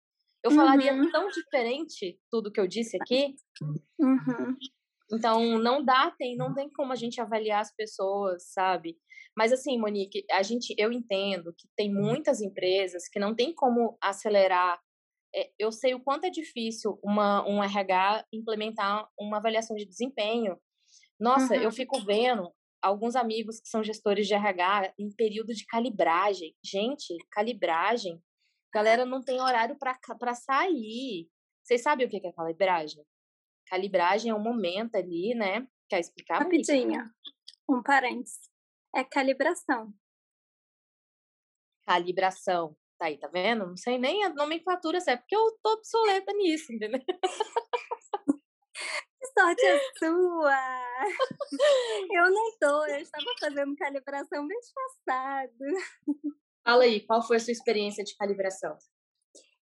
Eu 0.43 0.51
uhum. 0.51 0.57
falaria 0.57 1.11
tão 1.11 1.27
diferente 1.29 2.19
tudo 2.29 2.51
que 2.51 2.59
eu 2.59 2.67
disse 2.67 2.97
aqui. 3.01 3.35
Uhum. 3.99 4.55
Então, 5.11 5.57
não 5.59 5.83
dá, 5.83 6.11
tem, 6.11 6.35
não 6.35 6.53
tem 6.53 6.69
como 6.69 6.91
a 6.91 6.95
gente 6.95 7.21
avaliar 7.21 7.61
as 7.61 7.73
pessoas, 7.73 8.51
sabe? 8.51 8.97
Mas 9.37 9.51
assim, 9.51 9.77
Monique, 9.77 10.23
a 10.31 10.41
gente, 10.41 10.73
eu 10.77 10.91
entendo 10.91 11.53
que 11.57 11.67
tem 11.75 11.93
muitas 11.93 12.41
empresas 12.41 13.07
que 13.09 13.19
não 13.19 13.35
tem 13.35 13.53
como 13.53 13.97
acelerar 14.01 14.79
eu 15.59 15.71
sei 15.71 15.93
o 15.93 15.99
quanto 15.99 16.25
é 16.25 16.29
difícil 16.29 16.99
uma, 17.03 17.47
um 17.47 17.63
RH 17.63 18.25
implementar 18.31 19.09
uma 19.19 19.37
avaliação 19.37 19.75
de 19.75 19.85
desempenho. 19.85 20.57
Nossa, 21.19 21.55
uhum. 21.55 21.61
eu 21.61 21.71
fico 21.71 21.99
vendo 22.05 22.51
alguns 22.81 23.15
amigos 23.15 23.59
que 23.59 23.67
são 23.67 23.83
gestores 23.83 24.27
de 24.27 24.33
RH 24.33 24.93
em 24.97 25.11
período 25.11 25.53
de 25.53 25.65
calibragem. 25.65 26.55
Gente, 26.63 27.15
calibragem, 27.31 28.21
galera 28.73 29.05
não 29.05 29.21
tem 29.21 29.41
horário 29.41 29.77
para 29.77 30.33
sair. 30.35 31.27
Vocês 31.63 31.81
sabem 31.81 32.05
o 32.05 32.09
que 32.09 32.25
é 32.25 32.31
calibragem? 32.31 33.03
Calibragem 33.67 34.31
é 34.31 34.35
um 34.35 34.43
momento 34.43 34.95
ali, 34.95 35.33
né? 35.33 35.67
Quer 35.89 35.99
explicar? 35.99 36.43
Rapidinho. 36.43 37.09
Um 37.67 37.81
parênteses. 37.81 38.49
É 38.95 39.03
calibração. 39.03 39.91
Calibração. 41.87 42.75
Tá 42.97 43.07
aí, 43.07 43.17
tá 43.17 43.27
vendo? 43.27 43.67
Não 43.67 43.77
sei 43.77 43.97
nem 43.97 44.23
a 44.23 44.29
nomenclatura 44.29 45.01
certa, 45.01 45.21
porque 45.21 45.35
eu 45.35 45.57
tô 45.61 45.73
obsoleta 45.73 46.31
nisso, 46.33 46.71
entendeu? 46.73 46.99
Que 49.25 49.27
sorte 49.39 49.65
é 49.65 49.79
sua! 49.97 50.85
Eu 52.11 52.31
não 52.31 52.57
tô, 52.59 52.85
eu 52.85 52.99
estava 52.99 53.25
fazendo 53.39 53.75
calibração 53.75 54.45
mês 54.45 54.71
passado. 54.73 55.65
Fala 56.63 56.83
aí, 56.83 56.99
qual 57.05 57.25
foi 57.25 57.37
a 57.37 57.39
sua 57.39 57.51
experiência 57.51 58.03
de 58.03 58.15
calibração? 58.15 58.77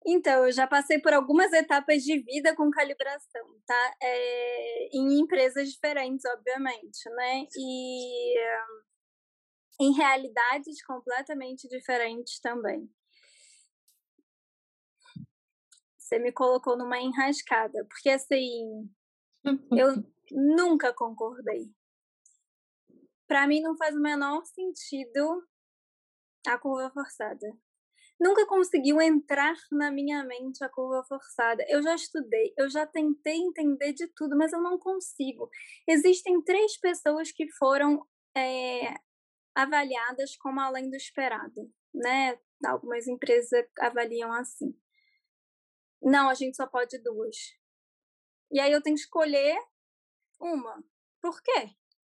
Então, 0.05 0.45
eu 0.45 0.51
já 0.51 0.67
passei 0.67 0.99
por 0.99 1.13
algumas 1.13 1.53
etapas 1.53 2.03
de 2.03 2.19
vida 2.19 2.55
com 2.55 2.69
calibração, 2.69 3.47
tá? 3.65 3.95
É, 4.01 4.89
em 4.97 5.19
empresas 5.19 5.71
diferentes, 5.71 6.25
obviamente, 6.25 7.09
né? 7.11 7.45
E 7.55 8.39
em 9.79 9.93
realidades 9.93 10.83
completamente 10.85 11.67
diferentes 11.69 12.39
também. 12.39 12.89
Você 16.13 16.19
me 16.19 16.31
colocou 16.31 16.77
numa 16.77 17.01
enrascada, 17.01 17.85
porque 17.85 18.07
assim, 18.07 18.87
eu 19.75 19.95
nunca 20.31 20.93
concordei. 20.93 21.71
Para 23.27 23.47
mim 23.47 23.61
não 23.61 23.75
faz 23.75 23.95
o 23.95 23.99
menor 23.99 24.45
sentido 24.45 25.43
a 26.45 26.55
curva 26.59 26.91
forçada. 26.91 27.47
Nunca 28.19 28.45
conseguiu 28.45 29.01
entrar 29.01 29.55
na 29.71 29.89
minha 29.89 30.23
mente 30.23 30.63
a 30.63 30.69
curva 30.69 31.03
forçada. 31.05 31.65
Eu 31.67 31.81
já 31.81 31.95
estudei, 31.95 32.53
eu 32.59 32.69
já 32.69 32.85
tentei 32.85 33.37
entender 33.37 33.93
de 33.93 34.05
tudo, 34.09 34.37
mas 34.37 34.53
eu 34.53 34.61
não 34.61 34.77
consigo. 34.77 35.49
Existem 35.87 36.43
três 36.43 36.79
pessoas 36.79 37.31
que 37.31 37.51
foram 37.53 38.05
é, 38.37 38.93
avaliadas 39.55 40.37
como 40.37 40.59
além 40.59 40.91
do 40.91 40.95
esperado, 40.95 41.73
né? 41.91 42.37
Algumas 42.63 43.07
empresas 43.07 43.65
avaliam 43.79 44.31
assim. 44.31 44.77
Não, 46.03 46.29
a 46.29 46.33
gente 46.33 46.57
só 46.57 46.67
pode 46.67 46.97
duas. 46.99 47.35
E 48.51 48.59
aí 48.59 48.71
eu 48.71 48.81
tenho 48.81 48.95
que 48.95 49.01
escolher 49.01 49.57
uma. 50.39 50.83
Por 51.21 51.41
quê? 51.41 51.69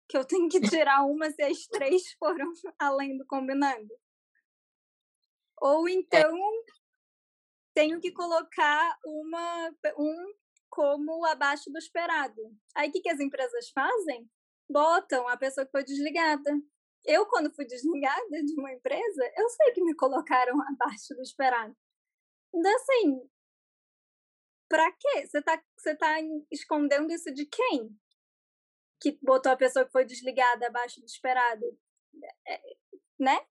Que 0.08 0.18
eu 0.18 0.26
tenho 0.26 0.50
que 0.50 0.60
tirar 0.62 1.06
uma 1.06 1.32
se 1.32 1.42
as 1.42 1.66
três 1.68 2.12
foram 2.20 2.52
além 2.78 3.18
do 3.18 3.26
combinado. 3.26 3.88
Ou 5.60 5.88
então 5.88 6.38
tenho 7.74 8.00
que 8.00 8.12
colocar 8.12 8.98
uma 9.06 9.72
um 9.98 10.34
como 10.70 11.26
abaixo 11.26 11.72
do 11.72 11.78
esperado. 11.78 12.42
Aí 12.76 12.90
o 12.90 12.92
que, 12.92 13.02
que 13.02 13.10
as 13.10 13.20
empresas 13.20 13.70
fazem? 13.70 14.30
Botam 14.70 15.28
a 15.28 15.38
pessoa 15.38 15.66
que 15.66 15.72
foi 15.72 15.84
desligada. 15.84 16.52
Eu, 17.06 17.26
quando 17.26 17.54
fui 17.56 17.66
desligada 17.66 18.44
de 18.44 18.60
uma 18.60 18.74
empresa, 18.74 19.32
eu 19.38 19.50
sei 19.50 19.72
que 19.72 19.82
me 19.82 19.96
colocaram 19.96 20.56
abaixo 20.70 21.16
do 21.16 21.22
esperado. 21.22 21.76
Então, 22.54 22.76
assim, 22.76 23.30
Pra 24.70 24.92
quê? 24.92 25.26
Você 25.26 25.42
tá, 25.42 25.64
você 25.78 25.96
tá 25.96 26.18
escondendo 26.52 27.12
isso 27.12 27.34
de 27.34 27.46
quem? 27.46 27.90
Que 29.02 29.18
botou 29.22 29.52
a 29.52 29.58
pessoa 29.58 29.86
que 29.86 29.92
foi 29.92 30.06
desligada 30.06 30.68
abaixo 30.68 31.00
do 31.00 31.06
esperado? 31.06 31.66
É, 32.48 32.62
né? 33.20 33.46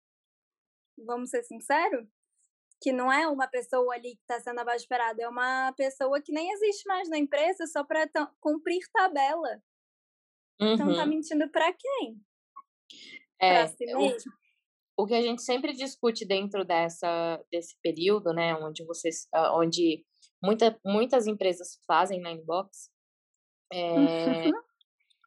Vamos 0.99 1.31
ser 1.31 1.43
sinceros? 1.43 2.07
Que 2.83 2.93
não 2.93 3.11
é 3.11 3.27
uma 3.27 3.49
pessoa 3.49 3.95
ali 3.95 4.17
que 4.17 4.23
está 4.23 4.41
sendo 4.41 4.61
abaixo 4.61 4.81
do 4.81 4.83
esperado, 4.83 5.21
é 5.21 5.29
uma 5.29 5.73
pessoa 5.73 6.21
que 6.21 6.33
nem 6.33 6.51
existe 6.53 6.87
mais 6.87 7.09
na 7.09 7.17
empresa 7.17 7.67
só 7.67 7.83
para 7.83 8.07
cumprir 8.39 8.81
tabela. 8.93 9.63
Uhum. 10.61 10.75
Então 10.75 10.95
tá 10.95 11.03
uhum. 11.03 11.09
mentindo 11.09 11.51
para 11.51 11.73
quem? 11.73 12.21
É, 13.41 13.55
pra 13.55 13.69
si 13.69 13.87
mesmo? 13.87 14.33
O, 14.99 15.05
o 15.05 15.07
que 15.07 15.15
a 15.15 15.23
gente 15.23 15.43
sempre 15.43 15.73
discute 15.73 16.27
dentro 16.27 16.65
dessa, 16.65 17.43
desse 17.51 17.77
período, 17.83 18.33
né, 18.33 18.55
onde 18.57 18.85
vocês, 18.85 19.29
ah, 19.33 19.57
onde 19.57 20.05
muita, 20.43 20.79
muitas 20.85 21.27
empresas 21.27 21.79
fazem 21.87 22.21
na 22.21 22.33
inbox. 22.33 22.91
É, 23.73 24.49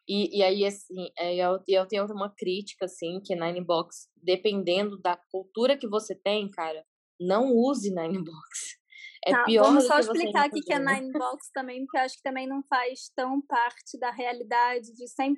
e, 0.08 0.40
e 0.40 0.44
aí, 0.44 0.66
assim, 0.66 1.10
é, 1.18 1.36
eu, 1.36 1.60
eu 1.68 1.86
tenho 1.88 2.06
uma 2.06 2.34
crítica, 2.36 2.86
assim, 2.86 3.22
que 3.24 3.36
na 3.36 3.50
inbox, 3.50 4.10
dependendo 4.16 5.00
da 5.00 5.18
cultura 5.32 5.78
que 5.78 5.88
você 5.88 6.16
tem, 6.16 6.50
cara, 6.50 6.86
não 7.20 7.52
use 7.54 7.94
na 7.94 8.06
inbox. 8.08 8.80
É 9.26 9.32
tá, 9.32 9.44
pior 9.44 9.66
vamos 9.66 9.86
só 9.86 10.00
explicar 10.00 10.46
aqui 10.46 10.62
que 10.62 10.72
é 10.72 10.80
Ninebox 10.80 11.52
também, 11.54 11.84
porque 11.84 11.98
eu 11.98 12.02
acho 12.02 12.16
que 12.16 12.24
também 12.24 12.48
não 12.48 12.64
faz 12.70 13.12
tão 13.14 13.42
parte 13.42 14.00
da 14.00 14.12
realidade 14.12 14.94
de 14.94 15.06
100% 15.06 15.36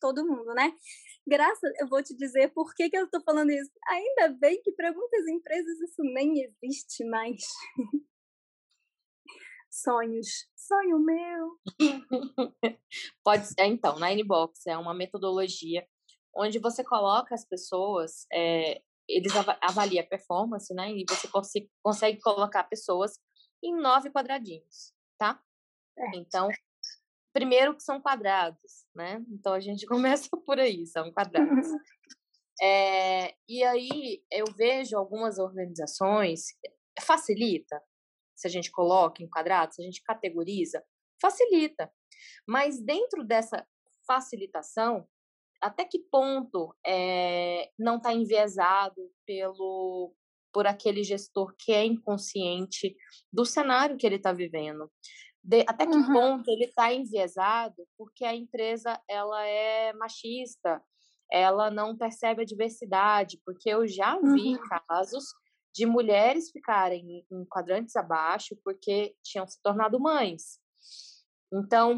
todo 0.00 0.26
mundo, 0.26 0.52
né? 0.54 0.72
Graças, 1.26 1.70
eu 1.80 1.86
vou 1.86 2.02
te 2.02 2.16
dizer 2.16 2.52
por 2.52 2.74
que, 2.74 2.90
que 2.90 2.96
eu 2.96 3.08
tô 3.08 3.20
falando 3.22 3.50
isso. 3.50 3.70
Ainda 3.88 4.36
bem 4.40 4.60
que 4.62 4.72
para 4.72 4.92
muitas 4.92 5.26
empresas 5.28 5.80
isso 5.80 6.02
nem 6.02 6.32
existe 6.42 7.04
mais. 7.04 7.42
Sonhos. 9.72 10.46
Sonho 10.54 10.98
meu. 10.98 11.58
Pode 13.24 13.46
ser, 13.46 13.64
então, 13.64 13.98
na 13.98 14.12
Inbox 14.12 14.66
é 14.66 14.76
uma 14.76 14.94
metodologia 14.94 15.86
onde 16.34 16.58
você 16.58 16.84
coloca 16.84 17.34
as 17.34 17.44
pessoas, 17.44 18.26
é, 18.32 18.82
eles 19.08 19.32
avaliam 19.60 20.02
a 20.02 20.06
performance, 20.06 20.72
né? 20.74 20.90
E 20.90 21.04
você 21.08 21.28
consegue, 21.28 21.70
consegue 21.82 22.20
colocar 22.20 22.64
pessoas 22.64 23.18
em 23.62 23.74
nove 23.74 24.10
quadradinhos, 24.10 24.92
tá? 25.18 25.40
É. 25.98 26.16
Então, 26.16 26.48
primeiro 27.32 27.74
que 27.74 27.82
são 27.82 28.00
quadrados, 28.00 28.86
né? 28.94 29.24
Então 29.30 29.52
a 29.52 29.60
gente 29.60 29.86
começa 29.86 30.28
por 30.44 30.58
aí, 30.58 30.86
são 30.86 31.12
quadrados. 31.12 31.68
É, 32.60 33.34
e 33.48 33.62
aí 33.62 34.22
eu 34.30 34.46
vejo 34.56 34.96
algumas 34.96 35.38
organizações 35.38 36.46
facilita, 37.00 37.82
se 38.42 38.48
a 38.48 38.50
gente 38.50 38.70
coloca 38.70 39.22
em 39.22 39.28
quadrados, 39.28 39.76
se 39.76 39.82
a 39.82 39.84
gente 39.84 40.02
categoriza, 40.02 40.82
facilita. 41.20 41.90
Mas 42.46 42.80
dentro 42.82 43.24
dessa 43.24 43.66
facilitação, 44.06 45.06
até 45.60 45.84
que 45.84 46.00
ponto 46.10 46.74
é, 46.84 47.70
não 47.78 47.96
está 47.96 48.12
enviesado 48.12 49.10
pelo 49.24 50.14
por 50.52 50.66
aquele 50.66 51.02
gestor 51.02 51.54
que 51.58 51.72
é 51.72 51.82
inconsciente 51.82 52.94
do 53.32 53.42
cenário 53.42 53.96
que 53.96 54.06
ele 54.06 54.16
está 54.16 54.34
vivendo? 54.34 54.90
De, 55.42 55.64
até 55.66 55.86
que 55.86 55.96
uhum. 55.96 56.12
ponto 56.12 56.50
ele 56.50 56.66
está 56.66 56.92
enviesado 56.92 57.88
porque 57.96 58.24
a 58.24 58.34
empresa 58.34 59.00
ela 59.08 59.42
é 59.46 59.94
machista, 59.94 60.82
ela 61.30 61.70
não 61.70 61.96
percebe 61.96 62.42
a 62.42 62.44
diversidade, 62.44 63.40
porque 63.46 63.70
eu 63.70 63.88
já 63.88 64.18
vi 64.20 64.56
uhum. 64.56 64.68
casos 64.86 65.24
de 65.74 65.86
mulheres 65.86 66.50
ficarem 66.50 67.26
em 67.30 67.44
quadrantes 67.46 67.96
abaixo 67.96 68.56
porque 68.64 69.16
tinham 69.22 69.46
se 69.46 69.60
tornado 69.62 69.98
mães. 69.98 70.60
Então, 71.52 71.96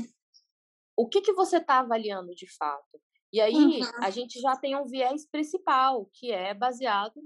o 0.96 1.08
que, 1.08 1.20
que 1.20 1.32
você 1.32 1.58
está 1.58 1.80
avaliando 1.80 2.34
de 2.34 2.46
fato? 2.56 3.00
E 3.32 3.40
aí 3.40 3.54
uhum. 3.54 3.90
a 4.00 4.10
gente 4.10 4.40
já 4.40 4.56
tem 4.56 4.76
um 4.76 4.86
viés 4.86 5.28
principal, 5.28 6.08
que 6.14 6.30
é 6.30 6.54
baseado 6.54 7.20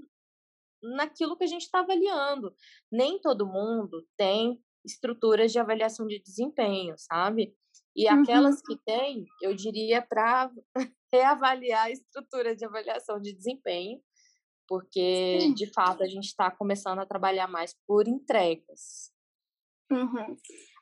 naquilo 0.82 1.36
que 1.36 1.44
a 1.44 1.48
gente 1.48 1.62
está 1.62 1.80
avaliando. 1.80 2.54
Nem 2.90 3.20
todo 3.20 3.46
mundo 3.46 4.06
tem 4.16 4.62
estruturas 4.84 5.52
de 5.52 5.58
avaliação 5.58 6.06
de 6.06 6.18
desempenho, 6.18 6.94
sabe? 6.96 7.54
E 7.94 8.10
uhum. 8.10 8.22
aquelas 8.22 8.62
que 8.62 8.76
têm, 8.86 9.26
eu 9.42 9.54
diria 9.54 10.00
para 10.00 10.50
reavaliar 11.12 11.86
a 11.86 11.90
estrutura 11.90 12.56
de 12.56 12.64
avaliação 12.64 13.20
de 13.20 13.34
desempenho, 13.34 14.00
porque 14.68 15.38
Sim. 15.40 15.54
de 15.54 15.72
fato 15.72 16.02
a 16.02 16.06
gente 16.06 16.26
está 16.26 16.50
começando 16.50 16.98
a 16.98 17.06
trabalhar 17.06 17.48
mais 17.48 17.74
por 17.86 18.06
entregas. 18.06 19.10
Uhum. 19.90 20.36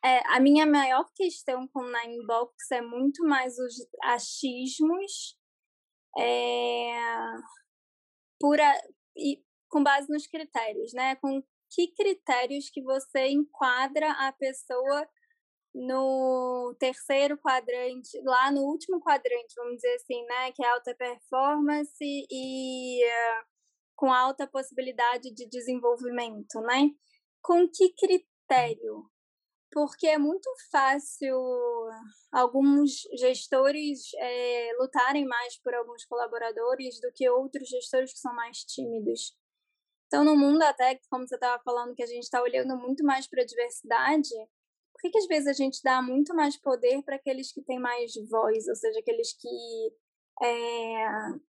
É, 0.05 0.19
a 0.35 0.40
minha 0.40 0.66
maior 0.66 1.09
questão 1.14 1.69
com 1.69 1.81
o 1.81 1.93
Ninebox 1.93 2.71
é 2.73 2.83
muito 2.83 3.25
mais 3.25 3.57
os 3.59 3.75
achismos 4.02 5.38
é, 6.19 6.93
por 8.40 8.61
a, 8.61 8.75
e, 9.16 9.43
com 9.71 9.83
base 9.83 10.11
nos 10.11 10.26
critérios, 10.26 10.93
né? 10.93 11.14
Com 11.16 11.43
que 11.71 11.88
critérios 11.95 12.69
que 12.71 12.83
você 12.83 13.28
enquadra 13.28 14.11
a 14.12 14.33
pessoa 14.33 15.09
no 15.75 16.75
terceiro 16.78 17.37
quadrante, 17.37 18.19
lá 18.25 18.50
no 18.50 18.62
último 18.62 18.99
quadrante, 19.00 19.55
vamos 19.57 19.76
dizer 19.76 19.95
assim, 19.97 20.25
né, 20.25 20.50
que 20.52 20.64
é 20.64 20.69
alta 20.71 20.95
performance 20.95 21.95
e 22.00 23.05
uh, 23.05 23.55
com 23.96 24.12
alta 24.12 24.46
possibilidade 24.46 25.32
de 25.32 25.48
desenvolvimento, 25.48 26.60
né? 26.60 26.90
Com 27.42 27.68
que 27.68 27.92
critério? 27.94 29.10
Porque 29.72 30.06
é 30.06 30.18
muito 30.18 30.48
fácil 30.70 31.36
alguns 32.30 33.02
gestores 33.18 34.12
é, 34.18 34.70
lutarem 34.78 35.26
mais 35.26 35.58
por 35.60 35.74
alguns 35.74 36.04
colaboradores 36.04 37.00
do 37.00 37.10
que 37.12 37.28
outros 37.28 37.68
gestores 37.68 38.12
que 38.12 38.20
são 38.20 38.34
mais 38.34 38.58
tímidos. 38.58 39.34
Então, 40.06 40.24
no 40.24 40.36
mundo 40.36 40.62
até, 40.62 41.00
como 41.10 41.26
você 41.26 41.34
estava 41.34 41.60
falando, 41.64 41.94
que 41.94 42.02
a 42.02 42.06
gente 42.06 42.22
está 42.22 42.40
olhando 42.40 42.76
muito 42.76 43.04
mais 43.04 43.26
para 43.26 43.42
a 43.42 43.46
diversidade, 43.46 44.34
por 44.92 45.00
que, 45.00 45.10
que 45.10 45.18
às 45.18 45.26
vezes 45.26 45.48
a 45.48 45.52
gente 45.52 45.82
dá 45.82 46.00
muito 46.00 46.34
mais 46.34 46.56
poder 46.56 47.02
para 47.02 47.16
aqueles 47.16 47.52
que 47.52 47.62
têm 47.62 47.78
mais 47.78 48.12
voz, 48.30 48.68
ou 48.68 48.76
seja, 48.76 49.00
aqueles 49.00 49.32
que 49.32 49.48
é, 50.43 51.09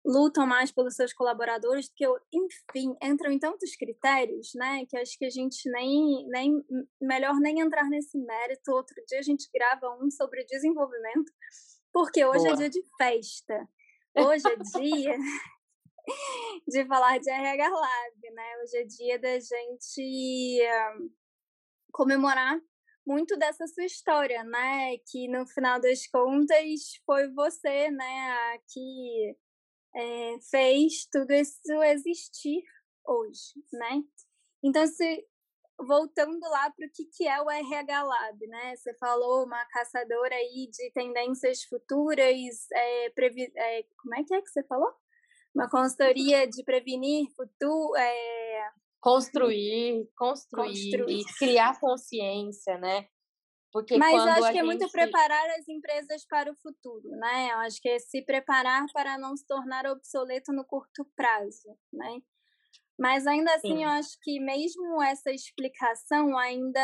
lutam 0.05 0.47
mais 0.47 0.73
pelos 0.73 0.97
seus 0.97 1.13
colaboradores, 1.13 1.91
que, 1.95 2.05
enfim, 2.33 2.97
entram 3.03 3.31
em 3.31 3.39
tantos 3.39 3.77
critérios, 3.77 4.53
né, 4.55 4.85
que 4.89 4.97
acho 4.97 5.17
que 5.17 5.25
a 5.25 5.31
gente 5.31 5.71
nem, 5.71 6.27
nem, 6.29 6.65
melhor 7.01 7.39
nem 7.41 7.61
entrar 7.61 7.89
nesse 7.89 8.19
mérito. 8.19 8.73
Outro 8.73 8.97
dia 9.07 9.21
a 9.21 9.23
gente 9.23 9.49
grava 9.55 9.97
um 10.03 10.11
sobre 10.11 10.45
desenvolvimento, 10.45 11.33
porque 11.93 12.25
hoje 12.25 12.47
é 12.47 12.51
Boa. 12.51 12.55
é 12.55 12.57
dia 12.57 12.71
de 12.71 12.83
festa. 12.97 13.69
Hoje 14.15 14.43
é 14.47 14.57
dia 14.79 15.17
de 16.69 16.85
falar 16.85 17.19
de 17.19 17.31
RH 17.31 17.69
Lab, 17.71 18.31
né? 18.35 18.59
Hoje 18.63 18.77
é 18.77 18.85
dia 18.85 19.19
da 19.19 19.41
gente 19.41 20.61
um, 21.01 21.11
comemorar 21.91 22.61
muito 23.07 23.37
dessa 23.37 23.67
sua 23.67 23.85
história, 23.85 24.43
né? 24.45 24.97
Que 25.11 25.29
no 25.29 25.47
final 25.47 25.81
das 25.81 26.07
contas 26.07 27.01
foi 27.05 27.29
você, 27.33 27.91
né, 27.91 28.59
que 28.73 29.37
é, 29.95 30.37
fez 30.51 31.07
tudo 31.11 31.33
isso 31.33 31.83
existir 31.85 32.63
hoje, 33.05 33.55
né? 33.73 34.03
Então, 34.63 34.87
se 34.87 35.27
voltando 35.79 36.41
lá 36.49 36.71
para 36.71 36.87
o 36.87 36.91
que, 36.95 37.05
que 37.07 37.27
é 37.27 37.41
o 37.43 37.51
RH 37.51 38.03
Lab, 38.03 38.47
né? 38.47 38.77
Você 38.77 38.95
falou 38.95 39.45
uma 39.45 39.65
caçadora 39.67 40.35
aí 40.35 40.69
de 40.71 40.91
tendências 40.93 41.65
futuras, 41.65 42.71
é, 42.73 43.11
previ... 43.11 43.53
É, 43.57 43.85
como 43.99 44.15
é 44.15 44.25
que 44.25 44.35
é 44.35 44.41
que 44.41 44.49
você 44.49 44.63
falou? 44.65 44.93
Uma 45.55 45.69
consultoria 45.69 46.47
de 46.47 46.63
prevenir 46.65 47.27
futuro, 47.37 47.97
é, 47.97 48.71
construir, 49.03 50.09
construir, 50.17 50.69
construir, 50.69 51.21
e 51.21 51.25
criar 51.37 51.79
consciência, 51.81 52.79
né? 52.79 53.09
Porque 53.73 53.97
Mas 53.99 54.13
eu 54.13 54.33
acho 54.33 54.53
que 54.53 54.59
é 54.59 54.63
muito 54.63 54.89
preparar 54.91 55.51
as 55.59 55.67
empresas 55.69 56.25
para 56.27 56.53
o 56.53 56.57
futuro, 56.57 57.09
né? 57.17 57.51
Eu 57.53 57.59
acho 57.59 57.81
que 57.81 57.89
é 57.89 57.99
se 57.99 58.23
preparar 58.23 58.85
para 58.93 59.19
não 59.19 59.37
se 59.37 59.45
tornar 59.47 59.87
obsoleto 59.87 60.53
no 60.53 60.65
curto 60.65 61.05
prazo, 61.17 61.77
né? 61.93 62.21
Mas 62.99 63.27
ainda 63.27 63.53
assim, 63.55 63.79
Sim. 63.79 63.85
eu 63.85 63.89
acho 63.89 64.17
que 64.23 64.39
mesmo 64.39 65.03
essa 65.03 65.33
explicação 65.33 66.39
ainda 66.39 66.81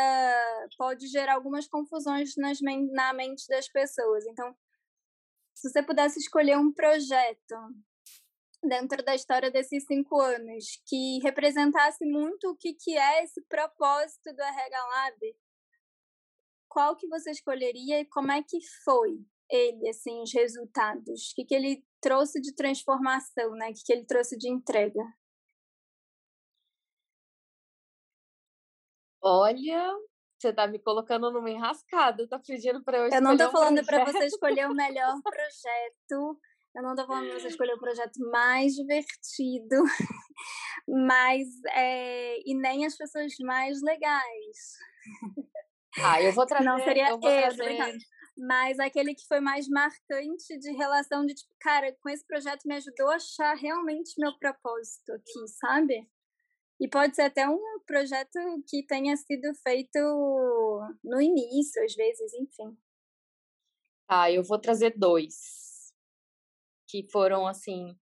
pode 0.77 1.07
gerar 1.07 1.35
algumas 1.35 1.67
confusões 1.67 2.33
nas, 2.35 2.59
na 2.91 3.13
mente 3.13 3.47
das 3.47 3.69
pessoas. 3.69 4.25
Então, 4.25 4.53
se 5.55 5.69
você 5.69 5.81
pudesse 5.81 6.19
escolher 6.19 6.57
um 6.57 6.73
projeto 6.73 7.55
dentro 8.63 9.03
da 9.03 9.15
história 9.15 9.49
desses 9.49 9.85
cinco 9.85 10.19
anos 10.19 10.81
que 10.85 11.19
representasse 11.23 12.05
muito 12.05 12.49
o 12.49 12.57
que, 12.57 12.73
que 12.73 12.97
é 12.97 13.23
esse 13.23 13.41
propósito 13.47 14.33
do 14.33 14.41
RH 14.41 14.85
Lab, 14.87 15.35
qual 16.67 16.95
que 16.95 17.07
você 17.07 17.31
escolheria 17.31 17.99
e 17.99 18.05
como 18.05 18.31
é 18.31 18.43
que 18.43 18.59
foi 18.83 19.25
ele, 19.49 19.89
assim, 19.89 20.21
os 20.21 20.31
resultados? 20.33 21.31
O 21.31 21.35
que, 21.35 21.45
que 21.45 21.55
ele 21.55 21.83
trouxe 21.99 22.39
de 22.39 22.53
transformação, 22.53 23.51
né? 23.51 23.69
O 23.69 23.73
que, 23.73 23.83
que 23.85 23.93
ele 23.93 24.05
trouxe 24.05 24.37
de 24.37 24.49
entrega? 24.49 25.01
Olha, 29.21 29.93
você 30.39 30.53
tá 30.53 30.67
me 30.67 30.79
colocando 30.79 31.29
numa 31.31 31.49
enrascada, 31.49 32.27
tá 32.27 32.39
pedindo 32.39 32.81
para 32.83 32.99
eu 32.99 33.05
escolher 33.07 33.17
Eu 33.17 33.21
não 33.21 33.37
tô 33.37 33.47
um 33.47 33.51
falando 33.51 33.85
para 33.85 34.05
você 34.05 34.25
escolher 34.25 34.69
o 34.69 34.73
melhor 34.75 35.21
projeto, 35.21 36.39
eu 36.75 36.83
não 36.83 36.95
tô 36.95 37.05
falando 37.05 37.29
para 37.29 37.39
você 37.39 37.47
escolher 37.47 37.73
o 37.73 37.79
projeto 37.79 38.19
mais 38.31 38.73
divertido, 38.73 39.75
mas 40.87 41.47
é, 41.73 42.39
e 42.45 42.55
nem 42.55 42.85
as 42.85 42.95
pessoas 42.95 43.33
mais 43.39 43.81
legais. 43.81 44.77
Ah, 45.97 46.21
eu 46.21 46.31
vou 46.31 46.45
trazer. 46.45 46.65
Não 46.65 46.79
seria 46.79 47.09
eu 47.09 47.19
trazer... 47.19 47.97
Mas 48.37 48.79
aquele 48.79 49.13
que 49.13 49.27
foi 49.27 49.41
mais 49.41 49.67
marcante 49.67 50.57
de 50.59 50.71
relação 50.71 51.25
de 51.25 51.33
tipo, 51.33 51.53
cara, 51.59 51.93
com 51.99 52.07
esse 52.07 52.25
projeto 52.25 52.65
me 52.65 52.75
ajudou 52.75 53.09
a 53.09 53.15
achar 53.15 53.53
realmente 53.55 54.13
meu 54.17 54.37
propósito 54.37 55.11
aqui, 55.11 55.47
sabe? 55.59 56.09
E 56.79 56.87
pode 56.87 57.15
ser 57.15 57.23
até 57.23 57.49
um 57.49 57.59
projeto 57.85 58.39
que 58.65 58.85
tenha 58.87 59.17
sido 59.17 59.53
feito 59.61 59.99
no 61.03 61.19
início, 61.19 61.83
às 61.83 61.93
vezes, 61.93 62.33
enfim. 62.33 62.77
Ah, 64.07 64.31
eu 64.31 64.41
vou 64.41 64.57
trazer 64.57 64.93
dois 64.95 65.68
que 66.89 67.07
foram 67.11 67.47
assim 67.47 67.95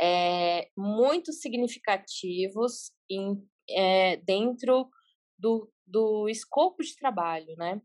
é, 0.00 0.70
muito 0.76 1.32
significativos 1.32 2.92
em, 3.10 3.42
é, 3.68 4.16
dentro 4.18 4.88
do, 5.36 5.70
do 5.86 6.28
escopo 6.28 6.82
de 6.82 6.96
trabalho, 6.96 7.54
né? 7.56 7.82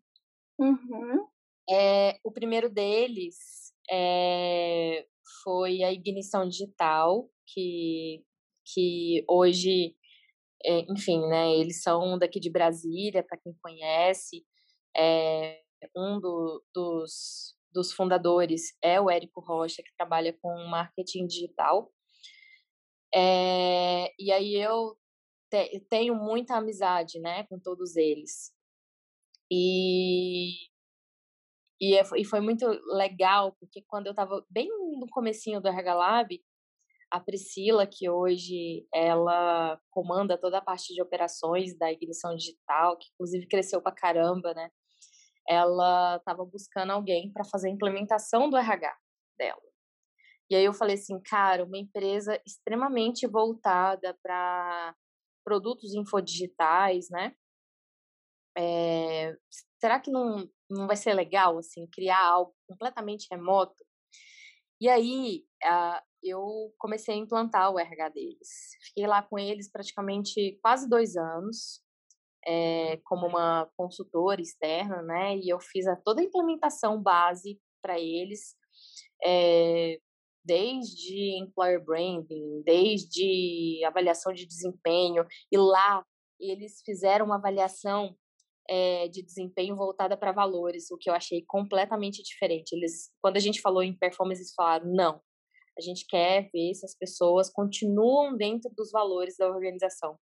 Uhum. 0.59 1.27
É, 1.69 2.19
o 2.23 2.31
primeiro 2.31 2.69
deles 2.69 3.73
é, 3.89 5.05
foi 5.43 5.83
a 5.83 5.91
ignição 5.91 6.47
digital, 6.47 7.29
que, 7.47 8.23
que 8.65 9.25
hoje, 9.27 9.95
é, 10.63 10.79
enfim, 10.91 11.19
né, 11.27 11.53
eles 11.55 11.81
são 11.81 12.17
daqui 12.17 12.39
de 12.39 12.49
Brasília, 12.49 13.23
para 13.23 13.37
quem 13.37 13.53
conhece, 13.61 14.45
é, 14.95 15.61
um 15.95 16.19
do, 16.19 16.63
dos, 16.73 17.55
dos 17.73 17.91
fundadores 17.91 18.77
é 18.81 18.99
o 19.01 19.09
Érico 19.09 19.41
Rocha, 19.41 19.83
que 19.83 19.95
trabalha 19.97 20.37
com 20.41 20.53
marketing 20.67 21.27
digital. 21.27 21.91
É, 23.13 24.11
e 24.19 24.31
aí 24.31 24.55
eu 24.55 24.97
te, 25.49 25.79
tenho 25.89 26.15
muita 26.15 26.55
amizade 26.55 27.19
né, 27.19 27.43
com 27.43 27.59
todos 27.59 27.95
eles. 27.95 28.51
E, 29.51 30.53
e, 31.81 31.95
é, 31.95 32.03
e 32.17 32.25
foi 32.25 32.39
muito 32.39 32.65
legal, 32.95 33.55
porque 33.59 33.83
quando 33.87 34.07
eu 34.07 34.11
estava 34.11 34.43
bem 34.49 34.67
no 34.99 35.07
comecinho 35.09 35.61
do 35.61 35.67
RH 35.67 35.93
Lab, 35.93 36.43
a 37.11 37.19
Priscila, 37.19 37.85
que 37.85 38.09
hoje 38.09 38.87
ela 38.91 39.79
comanda 39.91 40.35
toda 40.35 40.57
a 40.57 40.61
parte 40.61 40.95
de 40.95 41.01
operações 41.01 41.77
da 41.77 41.91
ignição 41.91 42.35
digital, 42.35 42.97
que 42.97 43.07
inclusive 43.13 43.47
cresceu 43.47 43.79
pra 43.79 43.91
caramba, 43.91 44.51
né? 44.55 44.71
Ela 45.47 46.17
estava 46.17 46.45
buscando 46.45 46.91
alguém 46.91 47.31
para 47.31 47.43
fazer 47.43 47.69
a 47.69 47.71
implementação 47.71 48.49
do 48.49 48.57
RH 48.57 48.95
dela. 49.37 49.61
E 50.49 50.55
aí 50.55 50.65
eu 50.65 50.73
falei 50.73 50.95
assim, 50.95 51.19
cara, 51.21 51.63
uma 51.63 51.77
empresa 51.77 52.39
extremamente 52.45 53.25
voltada 53.27 54.17
para 54.21 54.95
produtos 55.43 55.93
infodigitais, 55.93 57.09
né? 57.09 57.35
É, 58.57 59.35
será 59.79 59.99
que 59.99 60.11
não, 60.11 60.47
não 60.69 60.85
vai 60.87 60.95
ser 60.95 61.13
legal, 61.13 61.57
assim, 61.57 61.87
criar 61.87 62.23
algo 62.23 62.53
completamente 62.67 63.27
remoto? 63.31 63.83
E 64.79 64.87
aí, 64.89 65.43
a, 65.63 66.03
eu 66.21 66.73
comecei 66.77 67.15
a 67.15 67.17
implantar 67.17 67.71
o 67.71 67.79
RH 67.79 68.09
deles. 68.09 68.77
Fiquei 68.81 69.07
lá 69.07 69.23
com 69.23 69.37
eles 69.39 69.71
praticamente 69.71 70.57
quase 70.61 70.87
dois 70.89 71.15
anos, 71.15 71.81
é, 72.45 72.97
como 73.05 73.27
uma 73.27 73.69
consultora 73.77 74.41
externa, 74.41 75.01
né? 75.01 75.37
E 75.37 75.49
eu 75.49 75.59
fiz 75.59 75.87
a, 75.87 75.95
toda 75.95 76.21
a 76.21 76.23
implementação 76.23 77.01
base 77.01 77.59
para 77.81 77.99
eles, 77.99 78.55
é, 79.23 79.99
desde 80.45 81.37
employer 81.41 81.83
branding, 81.83 82.61
desde 82.65 83.83
avaliação 83.85 84.33
de 84.33 84.45
desempenho, 84.45 85.25
e 85.51 85.57
lá 85.57 86.03
eles 86.39 86.81
fizeram 86.85 87.25
uma 87.25 87.37
avaliação 87.37 88.15
é, 88.69 89.07
de 89.07 89.23
desempenho 89.23 89.75
voltada 89.75 90.17
para 90.17 90.31
valores, 90.31 90.89
o 90.91 90.97
que 90.97 91.09
eu 91.09 91.13
achei 91.13 91.43
completamente 91.45 92.21
diferente. 92.23 92.73
Eles, 92.73 93.11
quando 93.21 93.37
a 93.37 93.39
gente 93.39 93.61
falou 93.61 93.83
em 93.83 93.97
performance, 93.97 94.41
eles 94.41 94.53
falaram: 94.53 94.91
não, 94.93 95.21
a 95.77 95.81
gente 95.81 96.05
quer 96.07 96.49
ver 96.53 96.73
se 96.73 96.85
as 96.85 96.95
pessoas 96.95 97.49
continuam 97.49 98.35
dentro 98.35 98.71
dos 98.75 98.91
valores 98.91 99.35
da 99.37 99.47
organização. 99.47 100.17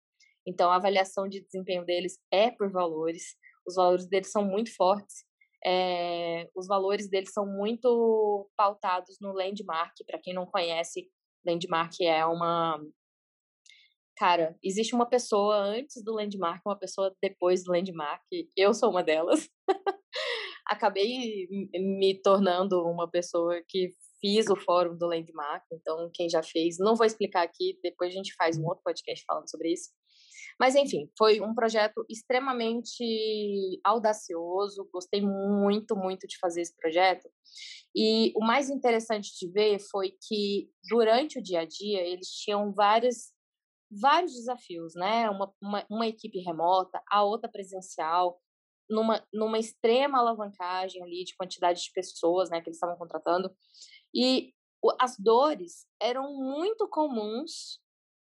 Então, 0.48 0.70
a 0.70 0.76
avaliação 0.76 1.28
de 1.28 1.42
desempenho 1.42 1.84
deles 1.84 2.18
é 2.32 2.50
por 2.50 2.72
valores, 2.72 3.36
os 3.66 3.74
valores 3.74 4.08
deles 4.08 4.32
são 4.32 4.42
muito 4.42 4.74
fortes, 4.74 5.16
é, 5.62 6.48
os 6.56 6.66
valores 6.66 7.10
deles 7.10 7.32
são 7.34 7.44
muito 7.44 8.48
pautados 8.56 9.18
no 9.20 9.32
landmark. 9.32 9.92
Para 10.06 10.18
quem 10.18 10.32
não 10.32 10.46
conhece, 10.46 11.10
landmark 11.46 12.00
é 12.00 12.24
uma. 12.24 12.80
Cara, 14.16 14.56
existe 14.64 14.94
uma 14.94 15.06
pessoa 15.06 15.56
antes 15.58 16.02
do 16.02 16.14
landmark, 16.14 16.62
uma 16.64 16.78
pessoa 16.78 17.14
depois 17.22 17.62
do 17.62 17.72
landmark. 17.72 18.22
Eu 18.56 18.72
sou 18.72 18.90
uma 18.90 19.02
delas. 19.02 19.50
Acabei 20.66 21.46
me 21.74 22.20
tornando 22.22 22.82
uma 22.84 23.08
pessoa 23.10 23.62
que 23.68 23.92
fiz 24.20 24.48
o 24.48 24.56
fórum 24.56 24.96
do 24.96 25.06
Landmark, 25.06 25.64
então 25.72 26.10
quem 26.12 26.28
já 26.28 26.42
fez, 26.42 26.76
não 26.78 26.96
vou 26.96 27.06
explicar 27.06 27.42
aqui, 27.42 27.78
depois 27.82 28.12
a 28.12 28.16
gente 28.16 28.34
faz 28.34 28.58
um 28.58 28.66
outro 28.66 28.82
podcast 28.84 29.24
falando 29.24 29.48
sobre 29.48 29.72
isso. 29.72 29.90
Mas 30.58 30.74
enfim, 30.74 31.08
foi 31.16 31.40
um 31.40 31.54
projeto 31.54 32.04
extremamente 32.08 33.80
audacioso, 33.84 34.88
gostei 34.92 35.20
muito, 35.20 35.94
muito 35.96 36.26
de 36.26 36.38
fazer 36.38 36.62
esse 36.62 36.76
projeto. 36.76 37.28
E 37.94 38.32
o 38.36 38.40
mais 38.44 38.68
interessante 38.68 39.30
de 39.38 39.50
ver 39.52 39.78
foi 39.78 40.14
que 40.26 40.68
durante 40.88 41.38
o 41.38 41.42
dia 41.42 41.60
a 41.60 41.64
dia 41.64 42.00
eles 42.00 42.28
tinham 42.28 42.72
vários 42.72 43.32
vários 43.90 44.34
desafios, 44.34 44.94
né? 44.94 45.30
Uma, 45.30 45.52
uma, 45.62 45.86
uma 45.90 46.06
equipe 46.06 46.38
remota, 46.40 47.00
a 47.10 47.24
outra 47.24 47.50
presencial, 47.50 48.38
numa, 48.88 49.24
numa 49.32 49.58
extrema 49.58 50.18
alavancagem 50.18 51.02
ali 51.02 51.24
de 51.24 51.34
quantidade 51.36 51.82
de 51.82 51.92
pessoas, 51.92 52.50
né, 52.50 52.60
que 52.60 52.68
eles 52.68 52.76
estavam 52.76 52.96
contratando. 52.96 53.50
E 54.14 54.52
as 55.00 55.16
dores 55.18 55.86
eram 56.00 56.34
muito 56.34 56.88
comuns 56.88 57.80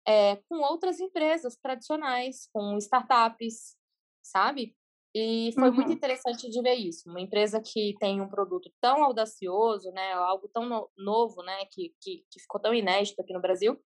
é, 0.07 0.37
com 0.47 0.59
outras 0.61 0.99
empresas 0.99 1.57
tradicionais, 1.61 2.47
com 2.53 2.77
startups, 2.77 3.75
sabe? 4.23 4.75
E 5.13 5.51
foi 5.53 5.69
uhum. 5.69 5.75
muito 5.75 5.91
interessante 5.91 6.49
de 6.49 6.61
ver 6.61 6.75
isso. 6.75 7.09
Uma 7.09 7.19
empresa 7.19 7.61
que 7.61 7.95
tem 7.99 8.21
um 8.21 8.29
produto 8.29 8.71
tão 8.79 9.03
audacioso, 9.03 9.91
né, 9.91 10.13
algo 10.13 10.47
tão 10.53 10.65
no 10.67 10.89
novo, 10.97 11.43
né, 11.43 11.65
que, 11.71 11.93
que, 12.01 12.25
que 12.31 12.39
ficou 12.39 12.61
tão 12.61 12.73
inédito 12.73 13.21
aqui 13.21 13.33
no 13.33 13.41
Brasil, 13.41 13.77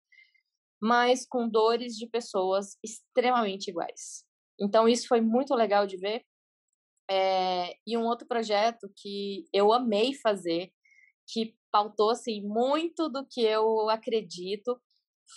mas 0.82 1.26
com 1.26 1.48
dores 1.48 1.96
de 1.96 2.08
pessoas 2.08 2.78
extremamente 2.84 3.70
iguais. 3.70 4.26
Então, 4.60 4.88
isso 4.88 5.08
foi 5.08 5.22
muito 5.22 5.56
legal 5.56 5.88
de 5.88 5.98
ver. 5.98 6.24
É, 7.10 7.76
e 7.86 7.98
um 7.98 8.06
outro 8.06 8.28
projeto 8.28 8.92
que 8.96 9.48
eu 9.54 9.74
amei 9.74 10.14
fazer, 10.14 10.72
que 11.28 11.56
pautou 11.72 12.10
assim 12.10 12.42
muito 12.42 13.10
do 13.10 13.26
que 13.26 13.42
eu 13.42 13.90
acredito 13.90 14.80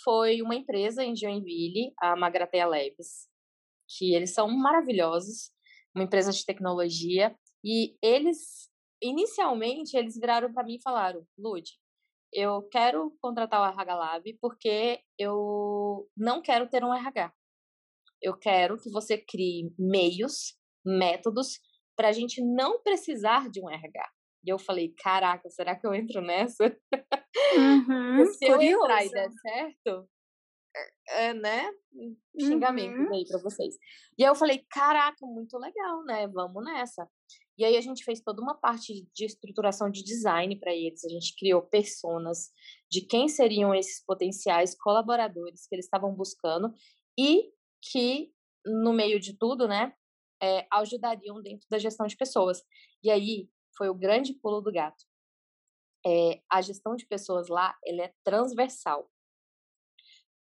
foi 0.03 0.41
uma 0.41 0.55
empresa 0.55 1.03
em 1.03 1.15
Joinville, 1.15 1.93
a 1.99 2.15
Magrateia 2.15 2.65
Labs, 2.65 3.27
que 3.87 4.13
eles 4.13 4.33
são 4.33 4.47
maravilhosos, 4.49 5.51
uma 5.93 6.03
empresa 6.03 6.31
de 6.31 6.45
tecnologia, 6.45 7.35
e 7.63 7.97
eles 8.01 8.69
inicialmente 9.01 9.97
eles 9.97 10.15
viraram 10.15 10.51
para 10.53 10.63
mim 10.63 10.75
e 10.75 10.81
falaram: 10.81 11.25
"Lud, 11.37 11.69
eu 12.33 12.63
quero 12.63 13.15
contratar 13.21 13.61
o 13.61 13.73
RH 13.73 13.95
Lab 13.95 14.33
porque 14.41 15.01
eu 15.17 16.09
não 16.17 16.41
quero 16.41 16.67
ter 16.69 16.83
um 16.83 16.93
RH. 16.93 17.33
Eu 18.21 18.37
quero 18.37 18.77
que 18.77 18.89
você 18.89 19.17
crie 19.17 19.73
meios, 19.77 20.57
métodos 20.85 21.59
para 21.95 22.09
a 22.09 22.11
gente 22.11 22.41
não 22.41 22.81
precisar 22.81 23.49
de 23.49 23.61
um 23.61 23.69
RH. 23.69 24.14
E 24.45 24.49
eu 24.49 24.59
falei, 24.59 24.93
caraca, 24.97 25.49
será 25.49 25.75
que 25.75 25.85
eu 25.85 25.93
entro 25.93 26.21
nessa? 26.21 26.75
Uhum, 27.57 28.25
Se 28.27 28.45
eu 28.45 28.61
entrar 28.61 29.05
e 29.05 29.09
der 29.09 29.29
certo, 29.29 30.09
é, 31.09 31.27
é 31.27 31.33
né? 31.33 31.69
Xingamentos 32.39 33.07
uhum. 33.07 33.13
aí 33.13 33.25
pra 33.27 33.39
vocês. 33.39 33.75
E 34.17 34.23
aí 34.23 34.29
eu 34.29 34.35
falei, 34.35 34.65
caraca, 34.69 35.25
muito 35.25 35.57
legal, 35.57 36.03
né? 36.05 36.27
Vamos 36.27 36.63
nessa. 36.63 37.09
E 37.57 37.63
aí 37.63 37.77
a 37.77 37.81
gente 37.81 38.03
fez 38.03 38.21
toda 38.21 38.41
uma 38.41 38.55
parte 38.55 39.07
de 39.13 39.25
estruturação 39.25 39.89
de 39.89 40.03
design 40.03 40.57
para 40.59 40.73
eles. 40.73 41.03
A 41.05 41.09
gente 41.09 41.35
criou 41.37 41.61
personas 41.61 42.51
de 42.89 43.01
quem 43.01 43.27
seriam 43.27 43.73
esses 43.73 44.03
potenciais 44.05 44.75
colaboradores 44.77 45.67
que 45.67 45.75
eles 45.75 45.85
estavam 45.85 46.13
buscando 46.13 46.73
e 47.17 47.51
que, 47.81 48.31
no 48.65 48.93
meio 48.93 49.19
de 49.19 49.37
tudo, 49.37 49.67
né, 49.67 49.93
é, 50.41 50.67
ajudariam 50.71 51.41
dentro 51.41 51.67
da 51.69 51.77
gestão 51.77 52.05
de 52.07 52.17
pessoas. 52.17 52.61
E 53.01 53.09
aí 53.09 53.49
foi 53.77 53.89
o 53.89 53.95
grande 53.95 54.33
pulo 54.33 54.61
do 54.61 54.71
gato. 54.71 55.03
É, 56.05 56.41
a 56.51 56.61
gestão 56.61 56.95
de 56.95 57.05
pessoas 57.07 57.47
lá, 57.47 57.75
ela 57.85 58.03
é 58.03 58.13
transversal. 58.23 59.09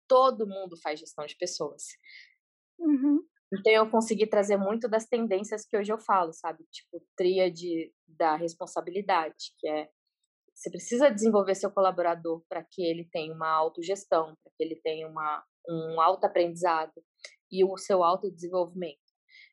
Todo 0.09 0.47
mundo 0.47 0.77
faz 0.83 1.01
gestão 1.01 1.25
de 1.25 1.37
pessoas. 1.37 1.85
Uhum. 2.79 3.25
Então 3.55 3.73
eu 3.73 3.91
consegui 3.91 4.27
trazer 4.27 4.57
muito 4.57 4.89
das 4.89 5.07
tendências 5.07 5.65
que 5.67 5.77
hoje 5.77 5.93
eu 5.93 5.99
falo, 5.99 6.33
sabe? 6.33 6.65
Tipo, 6.71 7.05
tríade 7.17 7.93
da 8.07 8.35
responsabilidade, 8.35 9.53
que 9.59 9.69
é 9.69 9.89
você 10.55 10.71
precisa 10.71 11.11
desenvolver 11.11 11.55
seu 11.55 11.71
colaborador 11.71 12.43
para 12.49 12.63
que 12.63 12.83
ele 12.83 13.09
tenha 13.11 13.35
uma 13.35 13.49
autogestão, 13.49 14.37
para 14.43 14.53
que 14.57 14.63
ele 14.63 14.77
tenha 14.77 15.09
uma, 15.09 15.45
um 15.69 16.01
autoaprendizado 16.01 16.93
e 17.51 17.65
o 17.65 17.77
seu 17.77 18.05
autodesenvolvimento. 18.05 19.02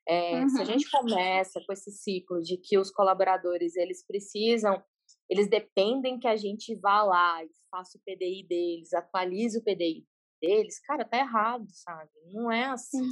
É, 0.10 0.40
uhum. 0.40 0.50
Se 0.50 0.58
a 0.58 0.62
uhum. 0.62 0.66
gente 0.66 0.90
começa 0.90 1.62
com 1.64 1.72
esse 1.72 1.92
ciclo 1.92 2.42
de 2.42 2.58
que 2.58 2.80
os 2.80 2.90
colaboradores 2.90 3.76
eles 3.76 4.04
precisam, 4.04 4.84
eles 5.30 5.48
dependem 5.48 6.18
que 6.18 6.28
a 6.28 6.36
gente 6.36 6.76
vá 6.76 7.04
lá 7.04 7.44
e 7.44 7.50
faça 7.70 7.96
o 7.96 8.02
PDI 8.02 8.44
deles, 8.48 8.92
atualize 8.92 9.60
o 9.60 9.64
PDI 9.64 10.04
deles, 10.42 10.80
cara, 10.80 11.06
tá 11.06 11.20
errado, 11.20 11.68
sabe? 11.70 12.10
Não 12.34 12.52
é 12.52 12.66
assim. 12.66 13.04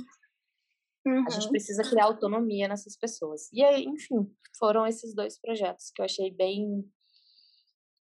Uhum. 1.06 1.24
A 1.28 1.30
gente 1.30 1.46
uhum. 1.46 1.52
precisa 1.52 1.88
criar 1.88 2.06
autonomia 2.06 2.68
nessas 2.68 2.98
pessoas. 2.98 3.48
E 3.54 3.64
aí, 3.64 3.84
enfim, 3.84 4.34
foram 4.58 4.88
esses 4.88 5.14
dois 5.14 5.40
projetos 5.40 5.92
que 5.94 6.02
eu 6.02 6.06
achei 6.06 6.32
bem. 6.32 6.84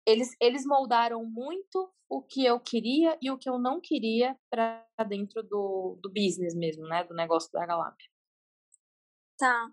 Eles, 0.07 0.37
eles 0.39 0.67
moldaram 0.67 1.25
muito 1.25 1.91
o 2.11 2.21
que 2.21 2.45
eu 2.45 2.61
queria 2.61 3.17
e 3.23 3.31
o 3.31 3.39
que 3.39 3.49
eu 3.49 3.59
não 3.59 3.81
queria 3.81 4.37
para 4.51 4.85
dentro 5.09 5.43
do, 5.43 5.99
do 6.03 6.11
business 6.11 6.55
mesmo, 6.55 6.85
né? 6.85 7.05
Do 7.05 7.15
negócio 7.15 7.51
da 7.53 7.65
Galap. 7.65 7.97
Tá. 9.43 9.73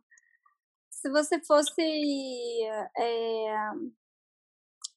Se 0.89 1.11
você 1.11 1.39
fosse 1.45 1.79
é, 2.97 3.55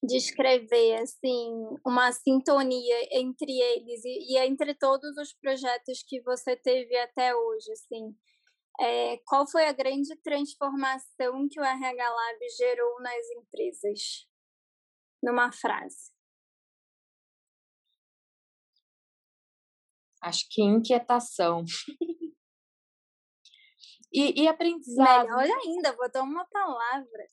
descrever 0.02 0.96
assim 1.02 1.50
uma 1.84 2.10
sintonia 2.10 2.96
entre 3.12 3.52
eles 3.52 4.02
e, 4.02 4.32
e, 4.32 4.38
entre 4.38 4.74
todos 4.74 5.14
os 5.18 5.34
projetos 5.34 6.02
que 6.08 6.22
você 6.22 6.56
teve 6.56 6.96
até 6.96 7.36
hoje, 7.36 7.70
assim, 7.70 8.16
é, 8.80 9.18
qual 9.26 9.46
foi 9.46 9.66
a 9.66 9.74
grande 9.74 10.16
transformação 10.22 11.46
que 11.50 11.60
o 11.60 11.64
RH 11.64 12.08
Lab 12.08 12.38
gerou 12.56 13.02
nas 13.02 13.26
empresas? 13.36 14.26
Numa 15.22 15.52
frase. 15.52 16.10
Acho 20.22 20.46
que 20.50 20.62
inquietação. 20.62 21.62
E, 24.12 24.42
e 24.42 24.48
aprendizado. 24.48 25.26
Melhor 25.26 25.58
ainda, 25.64 25.92
botou 25.94 26.22
uma 26.22 26.44
palavra. 26.46 27.26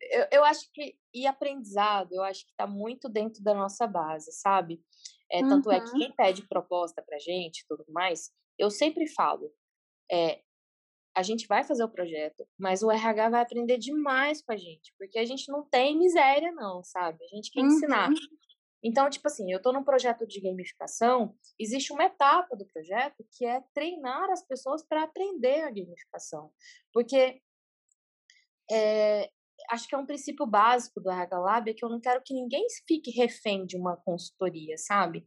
eu, 0.00 0.26
eu 0.32 0.44
acho 0.44 0.70
que. 0.72 0.96
E 1.12 1.26
aprendizado, 1.26 2.12
eu 2.12 2.22
acho 2.22 2.44
que 2.44 2.52
está 2.52 2.66
muito 2.66 3.08
dentro 3.08 3.42
da 3.42 3.52
nossa 3.52 3.86
base, 3.86 4.30
sabe? 4.32 4.80
É, 5.30 5.40
tanto 5.40 5.68
uhum. 5.68 5.74
é 5.74 5.80
que 5.80 5.90
uhum. 5.90 5.98
quem 5.98 6.12
pede 6.12 6.42
proposta 6.46 7.02
pra 7.02 7.18
gente 7.18 7.64
tudo 7.68 7.84
mais, 7.88 8.32
eu 8.58 8.70
sempre 8.70 9.06
falo. 9.08 9.52
É, 10.10 10.42
a 11.16 11.22
gente 11.22 11.46
vai 11.46 11.64
fazer 11.64 11.82
o 11.82 11.88
projeto, 11.88 12.46
mas 12.58 12.82
o 12.82 12.90
RH 12.90 13.30
vai 13.30 13.42
aprender 13.42 13.78
demais 13.78 14.42
com 14.42 14.52
a 14.52 14.56
gente, 14.56 14.94
porque 14.96 15.18
a 15.18 15.24
gente 15.24 15.50
não 15.50 15.64
tem 15.64 15.98
miséria, 15.98 16.52
não, 16.52 16.82
sabe? 16.84 17.24
A 17.24 17.28
gente 17.28 17.50
quer 17.50 17.60
uhum. 17.60 17.66
ensinar. 17.66 18.10
Então, 18.82 19.10
tipo 19.10 19.26
assim, 19.26 19.50
eu 19.52 19.58
estou 19.58 19.72
num 19.72 19.84
projeto 19.84 20.26
de 20.26 20.40
gamificação, 20.40 21.34
existe 21.58 21.92
uma 21.92 22.04
etapa 22.04 22.56
do 22.56 22.66
projeto 22.66 23.24
que 23.32 23.44
é 23.44 23.62
treinar 23.74 24.30
as 24.30 24.46
pessoas 24.46 24.82
para 24.82 25.04
aprender 25.04 25.62
a 25.62 25.70
gamificação. 25.70 26.50
Porque 26.92 27.40
é, 28.70 29.30
acho 29.70 29.86
que 29.86 29.94
é 29.94 29.98
um 29.98 30.06
princípio 30.06 30.46
básico 30.46 31.00
do 31.00 31.10
RH 31.10 31.38
Lab 31.38 31.70
é 31.70 31.74
que 31.74 31.84
eu 31.84 31.88
não 31.88 32.00
quero 32.00 32.22
que 32.24 32.32
ninguém 32.32 32.66
fique 32.86 33.10
refém 33.10 33.66
de 33.66 33.76
uma 33.76 33.96
consultoria, 33.96 34.76
sabe? 34.78 35.26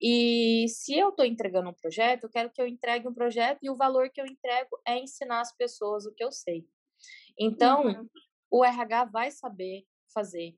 E 0.00 0.66
se 0.68 0.96
eu 0.96 1.10
estou 1.10 1.24
entregando 1.24 1.70
um 1.70 1.74
projeto, 1.74 2.24
eu 2.24 2.30
quero 2.30 2.50
que 2.50 2.60
eu 2.60 2.66
entregue 2.66 3.08
um 3.08 3.14
projeto 3.14 3.58
e 3.62 3.70
o 3.70 3.76
valor 3.76 4.10
que 4.10 4.20
eu 4.20 4.26
entrego 4.26 4.78
é 4.86 4.98
ensinar 4.98 5.40
as 5.40 5.54
pessoas 5.56 6.06
o 6.06 6.14
que 6.14 6.24
eu 6.24 6.32
sei. 6.32 6.66
Então, 7.38 7.84
uhum. 7.84 8.08
o 8.50 8.64
RH 8.64 9.04
vai 9.06 9.30
saber 9.30 9.84
fazer. 10.12 10.54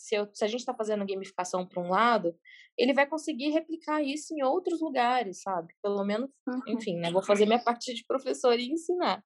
Se, 0.00 0.14
eu, 0.14 0.28
se 0.32 0.44
a 0.44 0.48
gente 0.48 0.60
está 0.60 0.74
fazendo 0.74 1.06
gamificação 1.06 1.66
para 1.66 1.82
um 1.82 1.90
lado, 1.90 2.36
ele 2.76 2.92
vai 2.92 3.06
conseguir 3.06 3.50
replicar 3.50 4.02
isso 4.02 4.34
em 4.34 4.42
outros 4.42 4.80
lugares, 4.80 5.42
sabe? 5.42 5.74
Pelo 5.82 6.04
menos, 6.04 6.30
uhum. 6.46 6.60
enfim, 6.68 6.96
né? 6.96 7.10
Vou 7.10 7.22
fazer 7.22 7.46
minha 7.46 7.62
parte 7.62 7.94
de 7.94 8.04
professor 8.06 8.58
e 8.58 8.70
ensinar 8.70 9.22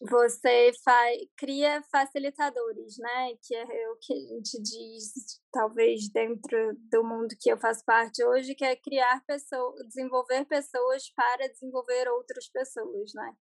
você 0.00 0.72
faz, 0.84 1.18
cria 1.36 1.82
facilitadores, 1.90 2.98
né? 2.98 3.34
Que 3.42 3.54
é 3.54 3.90
o 3.90 3.96
que 3.96 4.12
a 4.12 4.16
gente 4.16 4.62
diz, 4.62 5.40
talvez 5.50 6.08
dentro 6.10 6.74
do 6.90 7.04
mundo 7.04 7.34
que 7.40 7.50
eu 7.50 7.58
faço 7.58 7.84
parte 7.84 8.22
hoje, 8.24 8.54
que 8.54 8.64
é 8.64 8.76
criar 8.76 9.24
pessoas, 9.24 9.86
desenvolver 9.86 10.44
pessoas 10.44 11.10
para 11.10 11.48
desenvolver 11.48 12.08
outras 12.08 12.48
pessoas, 12.48 13.12
né? 13.14 13.34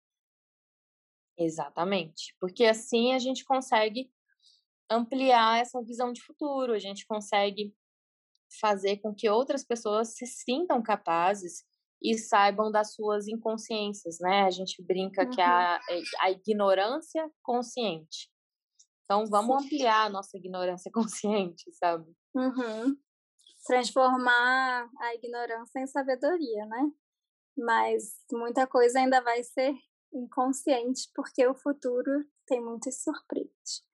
Exatamente, 1.39 2.37
porque 2.39 2.65
assim 2.65 3.15
a 3.15 3.19
gente 3.19 3.45
consegue 3.45 4.11
ampliar 4.93 5.61
essa 5.61 5.83
visão 5.83 6.13
de 6.13 6.23
futuro, 6.23 6.73
a 6.73 6.79
gente 6.79 7.07
consegue 7.07 7.75
fazer 8.61 8.99
com 8.99 9.15
que 9.15 9.29
outras 9.29 9.65
pessoas 9.65 10.15
se 10.15 10.27
sintam 10.27 10.83
capazes 10.83 11.65
e 12.03 12.19
saibam 12.19 12.71
das 12.71 12.95
suas 12.95 13.29
inconsciências, 13.29 14.19
né? 14.21 14.43
A 14.43 14.51
gente 14.51 14.83
brinca 14.83 15.25
uhum. 15.25 15.31
que 15.31 15.41
a, 15.41 15.81
é, 15.89 16.01
a 16.21 16.31
ignorância 16.31 17.31
consciente. 17.43 18.31
Então, 19.05 19.25
vamos 19.27 19.63
Sim. 19.63 19.67
ampliar 19.67 20.07
a 20.07 20.11
nossa 20.11 20.37
ignorância 20.37 20.91
consciente, 20.93 21.73
sabe? 21.75 22.11
Uhum. 22.35 22.97
Transformar 23.67 24.89
a 25.01 25.15
ignorância 25.15 25.81
em 25.81 25.87
sabedoria, 25.87 26.67
né? 26.67 26.91
Mas 27.57 28.17
muita 28.33 28.67
coisa 28.67 28.99
ainda 28.99 29.21
vai 29.21 29.43
ser 29.45 29.75
inconsciente, 30.13 31.09
porque 31.15 31.47
o 31.47 31.55
futuro 31.55 32.25
tem 32.47 32.61
muitas 32.63 33.03
surpresas. 33.03 33.85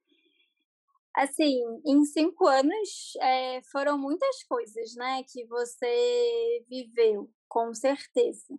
Assim, 1.16 1.60
em 1.84 2.04
cinco 2.04 2.46
anos 2.46 3.12
é, 3.20 3.60
foram 3.72 3.98
muitas 3.98 4.44
coisas, 4.44 4.94
né, 4.94 5.22
que 5.24 5.44
você 5.46 6.64
viveu 6.68 7.30
com 7.48 7.74
certeza. 7.74 8.58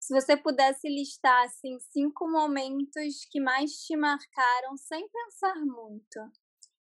Se 0.00 0.14
você 0.14 0.36
pudesse 0.36 0.88
listar 0.88 1.44
assim 1.44 1.78
cinco 1.80 2.30
momentos 2.30 3.26
que 3.30 3.40
mais 3.40 3.72
te 3.72 3.96
marcaram 3.96 4.76
sem 4.76 5.06
pensar 5.08 5.56
muito 5.56 6.18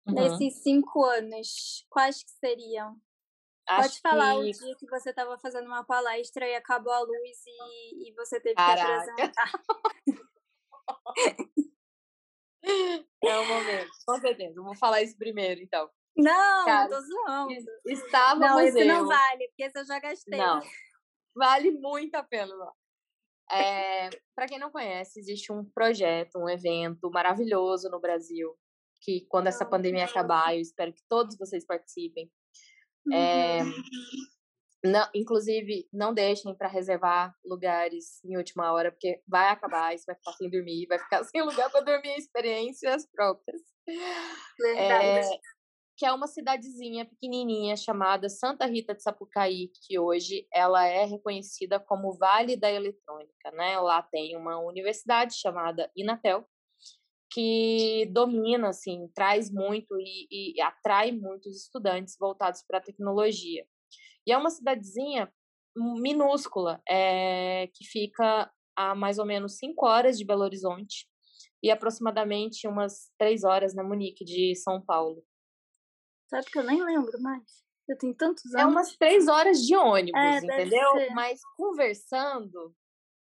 uhum. 0.06 0.14
nesses 0.14 0.62
cinco 0.62 1.04
anos, 1.04 1.86
quais 1.88 2.22
que 2.22 2.30
seriam? 2.30 3.00
Acho 3.68 3.88
Pode 3.88 4.00
falar 4.00 4.34
que... 4.34 4.40
o 4.40 4.52
dia 4.52 4.76
que 4.76 4.86
você 4.86 5.10
estava 5.10 5.38
fazendo 5.38 5.66
uma 5.66 5.84
palestra 5.84 6.46
e 6.46 6.54
acabou 6.54 6.92
a 6.92 7.00
luz 7.00 7.38
e, 7.46 8.08
e 8.08 8.14
você 8.14 8.40
teve 8.40 8.54
Caraca. 8.54 9.04
que 9.04 9.22
apresentar. 9.22 9.52
é 13.24 13.38
o 13.38 13.46
momento, 13.46 13.90
com 14.06 14.20
certeza. 14.20 14.62
Vou 14.62 14.76
falar 14.76 15.02
isso 15.02 15.16
primeiro, 15.16 15.60
então. 15.60 15.88
Não, 16.16 16.64
Cara, 16.64 16.88
tô 16.88 17.00
zoando. 17.00 17.52
Estávamos 17.86 18.48
não, 18.48 18.60
esse 18.60 18.80
eu... 18.80 18.86
não 18.86 19.06
vale, 19.06 19.48
porque 19.48 19.64
esse 19.64 19.78
eu 19.78 19.84
já 19.84 19.98
gastei. 19.98 20.38
Não, 20.38 20.60
Vale 21.36 21.70
muito 21.70 22.14
a 22.14 22.22
pena. 22.22 22.54
É, 23.52 24.08
para 24.34 24.48
quem 24.48 24.58
não 24.58 24.70
conhece, 24.70 25.20
existe 25.20 25.52
um 25.52 25.64
projeto, 25.64 26.38
um 26.38 26.48
evento 26.48 27.10
maravilhoso 27.10 27.90
no 27.90 28.00
Brasil, 28.00 28.56
que 29.02 29.26
quando 29.28 29.48
essa 29.48 29.64
pandemia 29.64 30.06
acabar, 30.06 30.54
eu 30.54 30.60
espero 30.60 30.92
que 30.92 31.02
todos 31.08 31.36
vocês 31.36 31.64
participem. 31.64 32.30
É, 33.12 33.60
não, 34.86 35.08
inclusive, 35.14 35.88
não 35.92 36.14
deixem 36.14 36.54
para 36.54 36.68
reservar 36.68 37.34
lugares 37.44 38.22
em 38.24 38.36
última 38.36 38.72
hora, 38.72 38.90
porque 38.90 39.22
vai 39.26 39.48
acabar, 39.48 39.94
isso 39.94 40.04
vai 40.06 40.14
ficar 40.14 40.32
sem 40.32 40.50
dormir, 40.50 40.86
vai 40.86 40.98
ficar 40.98 41.24
sem 41.24 41.42
lugar 41.42 41.70
para 41.70 41.80
dormir, 41.80 42.16
experiências 42.16 43.06
próprias. 43.10 43.60
Verdade. 44.58 45.04
É, 45.04 45.40
que 45.96 46.04
é 46.04 46.12
uma 46.12 46.26
cidadezinha 46.26 47.06
pequenininha 47.06 47.76
chamada 47.76 48.28
Santa 48.28 48.66
Rita 48.66 48.94
de 48.94 49.02
Sapucaí, 49.02 49.70
que 49.82 49.98
hoje 49.98 50.46
ela 50.52 50.86
é 50.86 51.04
reconhecida 51.04 51.80
como 51.80 52.16
Vale 52.18 52.56
da 52.56 52.70
Eletrônica, 52.70 53.50
né? 53.52 53.78
Lá 53.80 54.02
tem 54.02 54.36
uma 54.36 54.58
universidade 54.58 55.34
chamada 55.34 55.90
Inatel, 55.96 56.46
que 57.32 58.06
domina, 58.12 58.68
assim, 58.68 59.08
traz 59.14 59.50
muito 59.50 59.98
e, 59.98 60.54
e 60.54 60.60
atrai 60.60 61.12
muitos 61.12 61.56
estudantes 61.56 62.16
voltados 62.18 62.62
para 62.62 62.78
a 62.78 62.82
tecnologia. 62.82 63.66
E 64.26 64.32
é 64.32 64.36
uma 64.36 64.50
cidadezinha 64.50 65.32
minúscula, 65.76 66.80
é, 66.88 67.68
que 67.74 67.84
fica 67.84 68.50
a 68.74 68.94
mais 68.94 69.18
ou 69.18 69.26
menos 69.26 69.56
cinco 69.56 69.86
horas 69.86 70.18
de 70.18 70.24
Belo 70.24 70.42
Horizonte 70.42 71.06
e 71.62 71.70
aproximadamente 71.70 72.66
umas 72.66 73.10
três 73.18 73.44
horas 73.44 73.74
na 73.74 73.82
Munique 73.82 74.24
de 74.24 74.54
São 74.54 74.80
Paulo. 74.80 75.22
Sabe 76.28 76.46
que 76.46 76.58
eu 76.58 76.64
nem 76.64 76.82
lembro 76.84 77.20
mais. 77.20 77.64
Eu 77.88 77.96
tenho 77.96 78.14
tantos 78.14 78.44
anos. 78.46 78.60
É 78.60 78.66
umas 78.66 78.96
três 78.96 79.28
horas 79.28 79.58
de 79.58 79.76
ônibus, 79.76 80.20
é, 80.20 80.38
entendeu? 80.38 81.14
Mas 81.14 81.40
conversando, 81.56 82.74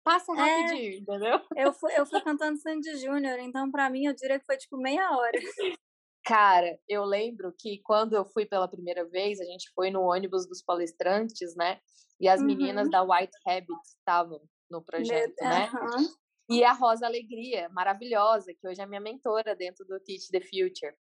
passa 0.05 0.33
é. 0.33 0.37
rapidinho, 0.37 0.93
é, 0.93 0.97
entendeu? 0.97 1.41
Eu 1.57 1.73
fui, 1.73 1.93
eu 1.99 2.05
fui 2.05 2.21
cantando 2.21 2.59
Sandy 2.59 2.97
Júnior, 2.97 3.39
então 3.39 3.71
para 3.71 3.89
mim 3.89 4.05
eu 4.05 4.15
diria 4.15 4.39
que 4.39 4.45
foi 4.45 4.57
tipo 4.59 4.77
meia 4.77 5.11
hora. 5.11 5.33
Cara, 6.25 6.79
eu 6.89 7.05
lembro 7.05 7.53
que 7.59 7.81
quando 7.83 8.15
eu 8.15 8.25
fui 8.25 8.47
pela 8.47 8.69
primeira 8.69 9.09
vez, 9.09 9.41
a 9.41 9.45
gente 9.45 9.71
foi 9.75 9.91
no 9.91 10.03
ônibus 10.03 10.47
dos 10.47 10.63
palestrantes, 10.63 11.55
né? 11.57 11.81
E 12.21 12.29
as 12.29 12.41
uhum. 12.41 12.47
meninas 12.47 12.91
da 12.91 13.03
White 13.03 13.37
Habit 13.47 13.73
estavam 13.99 14.41
no 14.71 14.83
projeto, 14.83 15.35
Meu, 15.41 15.51
né? 15.51 15.71
Uhum. 15.71 16.09
E 16.51 16.65
a 16.65 16.73
Rosa 16.73 17.07
Alegria, 17.07 17.69
maravilhosa, 17.71 18.53
que 18.55 18.69
hoje 18.69 18.81
é 18.81 18.87
minha 18.87 19.01
mentora 19.01 19.57
dentro 19.57 19.85
do 19.87 19.99
Teach 20.01 20.31
the 20.31 20.41
Future. 20.41 20.95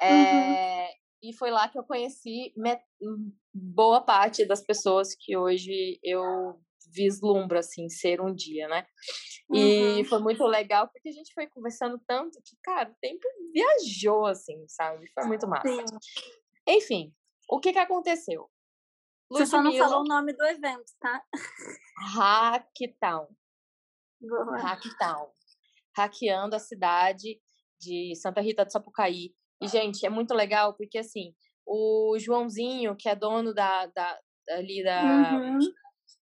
É, 0.00 0.12
uhum 0.12 0.88
e 1.22 1.32
foi 1.32 1.50
lá 1.50 1.68
que 1.68 1.78
eu 1.78 1.84
conheci 1.84 2.52
boa 3.52 4.00
parte 4.00 4.44
das 4.44 4.62
pessoas 4.62 5.14
que 5.14 5.36
hoje 5.36 5.98
eu 6.02 6.60
vislumbro 6.90 7.58
assim 7.58 7.88
ser 7.88 8.20
um 8.20 8.34
dia, 8.34 8.68
né? 8.68 8.86
E 9.52 9.98
uhum. 9.98 10.04
foi 10.04 10.18
muito 10.20 10.44
legal 10.44 10.88
porque 10.88 11.08
a 11.08 11.12
gente 11.12 11.32
foi 11.32 11.46
conversando 11.46 11.98
tanto 12.06 12.38
que, 12.44 12.56
cara, 12.62 12.90
o 12.90 12.96
tempo 13.00 13.22
viajou 13.52 14.26
assim, 14.26 14.66
sabe? 14.68 15.10
Foi 15.12 15.24
muito 15.26 15.48
massa. 15.48 15.68
Sim. 15.68 15.84
Enfim, 16.68 17.14
o 17.48 17.58
que 17.58 17.72
que 17.72 17.78
aconteceu? 17.78 18.50
Você 19.30 19.46
só 19.46 19.62
não 19.62 19.74
falou 19.76 20.00
o 20.00 20.08
nome 20.08 20.32
do 20.32 20.44
evento, 20.44 20.92
tá? 21.00 21.22
Hacktown. 22.14 23.28
Hacktown. 24.62 25.30
Hackeando 25.96 26.56
a 26.56 26.58
cidade 26.58 27.40
de 27.80 28.14
Santa 28.16 28.40
Rita 28.40 28.64
do 28.64 28.72
Sapucaí 28.72 29.34
e, 29.60 29.66
gente, 29.66 30.04
é 30.06 30.10
muito 30.10 30.34
legal 30.34 30.74
porque, 30.74 30.98
assim, 30.98 31.34
o 31.66 32.16
Joãozinho, 32.18 32.96
que 32.96 33.08
é 33.08 33.16
dono 33.16 33.52
da, 33.52 33.86
da 33.86 34.18
ali 34.50 34.82
da, 34.82 35.02
uhum. 35.36 35.58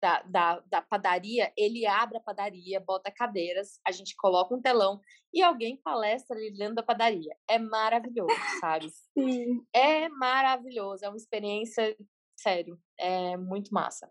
Da, 0.07 0.23
da, 0.23 0.61
da, 0.61 0.81
padaria, 0.81 1.53
ele 1.57 1.85
abre 1.85 2.19
a 2.19 2.21
padaria, 2.21 2.79
bota 2.79 3.11
cadeiras, 3.11 3.81
a 3.85 3.91
gente 3.91 4.15
coloca 4.15 4.55
um 4.55 4.63
telão 4.63 5.01
e 5.35 5.43
alguém 5.43 5.77
palestra 5.77 6.37
ali 6.37 6.57
dentro 6.57 6.77
da 6.77 6.85
padaria. 6.85 7.37
É 7.49 7.59
maravilhoso, 7.59 8.31
sabe? 8.61 8.89
Sim. 9.19 9.67
É 9.75 10.09
maravilhoso, 10.09 11.05
é 11.05 11.09
uma 11.09 11.17
experiência, 11.17 11.97
sério, 12.37 12.81
é 12.97 13.37
muito 13.37 13.75
massa. 13.75 14.09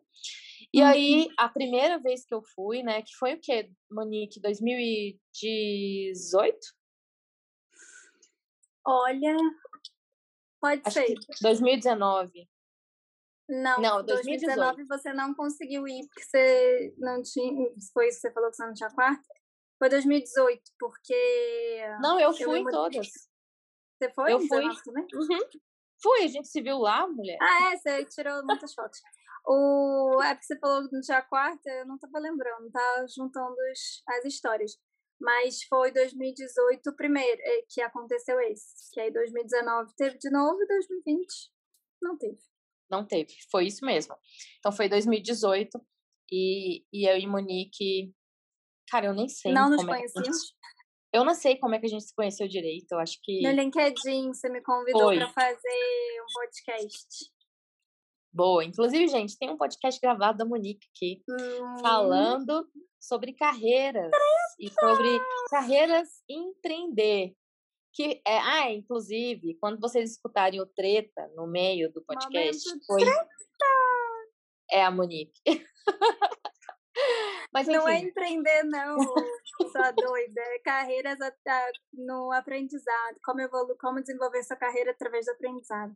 E 0.74 0.82
uhum. 0.82 0.88
aí, 0.88 1.30
a 1.38 1.48
primeira 1.48 1.98
vez 1.98 2.26
que 2.26 2.34
eu 2.34 2.44
fui, 2.44 2.84
né, 2.84 3.02
que 3.02 3.16
foi 3.16 3.36
o 3.36 3.40
quê, 3.40 3.72
Monique? 3.90 4.42
2018? 4.42 6.58
Olha, 8.86 9.38
pode 10.60 10.82
Acho 10.84 11.00
ser. 11.00 11.16
2019. 11.42 12.50
Não, 13.48 13.80
não 13.80 14.04
2019 14.04 14.86
você 14.86 15.14
não 15.14 15.34
conseguiu 15.36 15.88
ir 15.88 16.08
porque 16.08 16.24
você 16.24 16.94
não 16.98 17.22
tinha. 17.22 17.70
Foi 17.94 18.08
isso 18.08 18.18
que 18.18 18.28
você 18.28 18.34
falou 18.34 18.50
que 18.50 18.56
você 18.56 18.66
não 18.66 18.74
tinha 18.74 18.90
quarta? 18.90 19.24
Foi 19.78 19.90
2018, 19.90 20.62
porque. 20.80 21.86
Não, 22.02 22.20
eu 22.20 22.34
fui 22.34 22.46
eu 22.46 22.58
em 22.58 22.66
todas. 22.66 23.08
Você 23.98 24.10
foi? 24.14 24.34
Eu 24.34 24.40
fui. 24.40 24.64
Também? 24.84 25.08
Uhum. 25.14 25.40
Fui, 26.02 26.24
a 26.24 26.28
gente 26.28 26.48
se 26.48 26.62
viu 26.62 26.78
lá, 26.80 27.08
mulher. 27.08 27.38
Ah, 27.42 27.74
é, 27.74 27.78
você 27.78 28.06
tirou 28.06 28.44
muitas 28.46 28.74
fotos. 28.74 29.00
O... 29.46 30.22
É 30.24 30.34
porque 30.34 30.46
você 30.46 30.60
falou 30.60 30.88
que 30.88 30.96
não 30.96 31.02
tinha 31.02 31.22
quarta, 31.22 31.70
eu 31.70 31.86
não 31.86 31.98
tava 31.98 32.20
lembrando, 32.20 32.72
tá 32.72 33.06
juntando 33.16 33.56
as 34.08 34.26
histórias. 34.26 34.78
Mas 35.20 35.64
foi 35.64 35.92
2018 35.92 36.90
o 36.90 36.96
primeiro 36.96 37.42
eh, 37.42 37.66
que 37.70 37.82
aconteceu 37.82 38.40
esse. 38.42 38.92
Que 38.92 39.00
aí 39.00 39.12
2019 39.12 39.94
teve 39.96 40.18
de 40.18 40.30
novo 40.30 40.62
e 40.62 40.68
2020 40.68 41.28
não 42.02 42.18
teve. 42.18 42.40
Não 42.90 43.06
teve, 43.06 43.34
foi 43.50 43.68
isso 43.68 43.86
mesmo. 43.86 44.16
Então 44.60 44.72
foi 44.72 44.88
2018 44.88 45.80
e, 46.32 46.84
e 46.92 47.10
eu 47.10 47.18
e 47.18 47.28
Monique. 47.28 48.14
Cara, 48.90 49.08
eu 49.08 49.14
nem 49.14 49.28
sei. 49.28 49.52
Não 49.52 49.70
nos 49.70 49.84
conhecíamos? 49.84 50.56
É 51.14 51.18
Eu 51.18 51.26
não 51.26 51.34
sei 51.34 51.58
como 51.58 51.76
é 51.76 51.80
que 51.80 51.86
a 51.86 51.90
gente 51.90 52.04
se 52.04 52.16
conheceu 52.16 52.48
direito, 52.48 52.92
eu 52.92 53.00
acho 53.00 53.20
que. 53.24 53.42
No 53.42 53.52
LinkedIn, 53.52 54.34
você 54.34 54.50
me 54.50 54.62
convidou 54.62 55.14
para 55.14 55.30
fazer 55.30 56.22
um 56.22 56.34
podcast. 56.34 57.36
Boa. 58.34 58.66
Inclusive, 58.66 59.08
gente, 59.08 59.38
tem 59.38 59.50
um 59.50 59.58
podcast 59.58 60.00
gravado 60.00 60.38
da 60.38 60.46
Monique 60.46 60.86
aqui, 60.94 61.24
hum. 61.30 61.78
falando 61.80 62.68
sobre 63.00 63.34
carreiras 63.34 64.12
e 64.60 64.70
sobre 64.70 65.20
carreiras 65.50 66.10
empreender. 66.30 67.34
Que 67.96 68.22
é, 68.28 68.38
ah, 68.38 68.72
inclusive, 68.72 69.58
quando 69.60 69.80
vocês 69.80 70.12
escutarem 70.12 70.60
o 70.60 70.66
treta 70.66 71.32
no 71.34 71.48
meio 71.48 71.90
do 71.92 72.04
podcast, 72.04 72.62
foi 72.86 73.00
treta! 73.02 73.26
é 74.70 74.84
a 74.84 74.92
Monique. 74.92 75.42
Mas, 77.54 77.68
não 77.68 77.88
é 77.88 78.00
empreender, 78.00 78.64
não, 78.64 78.98
sua 79.72 79.92
doida. 79.96 80.42
É 80.42 80.60
carreiras 80.60 81.18
no 81.94 82.32
aprendizado. 82.32 83.18
Como, 83.24 83.40
evolu 83.40 83.78
como 83.80 84.02
desenvolver 84.02 84.44
sua 84.44 84.58
carreira 84.58 84.92
através 84.92 85.26
do 85.26 85.32
aprendizado. 85.32 85.96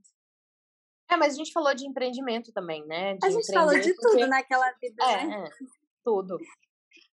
É, 1.12 1.18
mas 1.18 1.34
a 1.34 1.38
gente 1.38 1.52
falou 1.52 1.74
de 1.74 1.88
empreendimento 1.88 2.54
também, 2.54 2.86
né? 2.86 3.16
De 3.16 3.26
a 3.26 3.30
gente 3.30 3.52
falou 3.52 3.78
de 3.78 3.94
tudo 3.96 4.12
porque... 4.12 4.28
naquela 4.28 4.72
vida, 4.74 5.04
é, 5.04 5.26
né? 5.26 5.44
É, 5.44 5.50
tudo. 6.04 6.38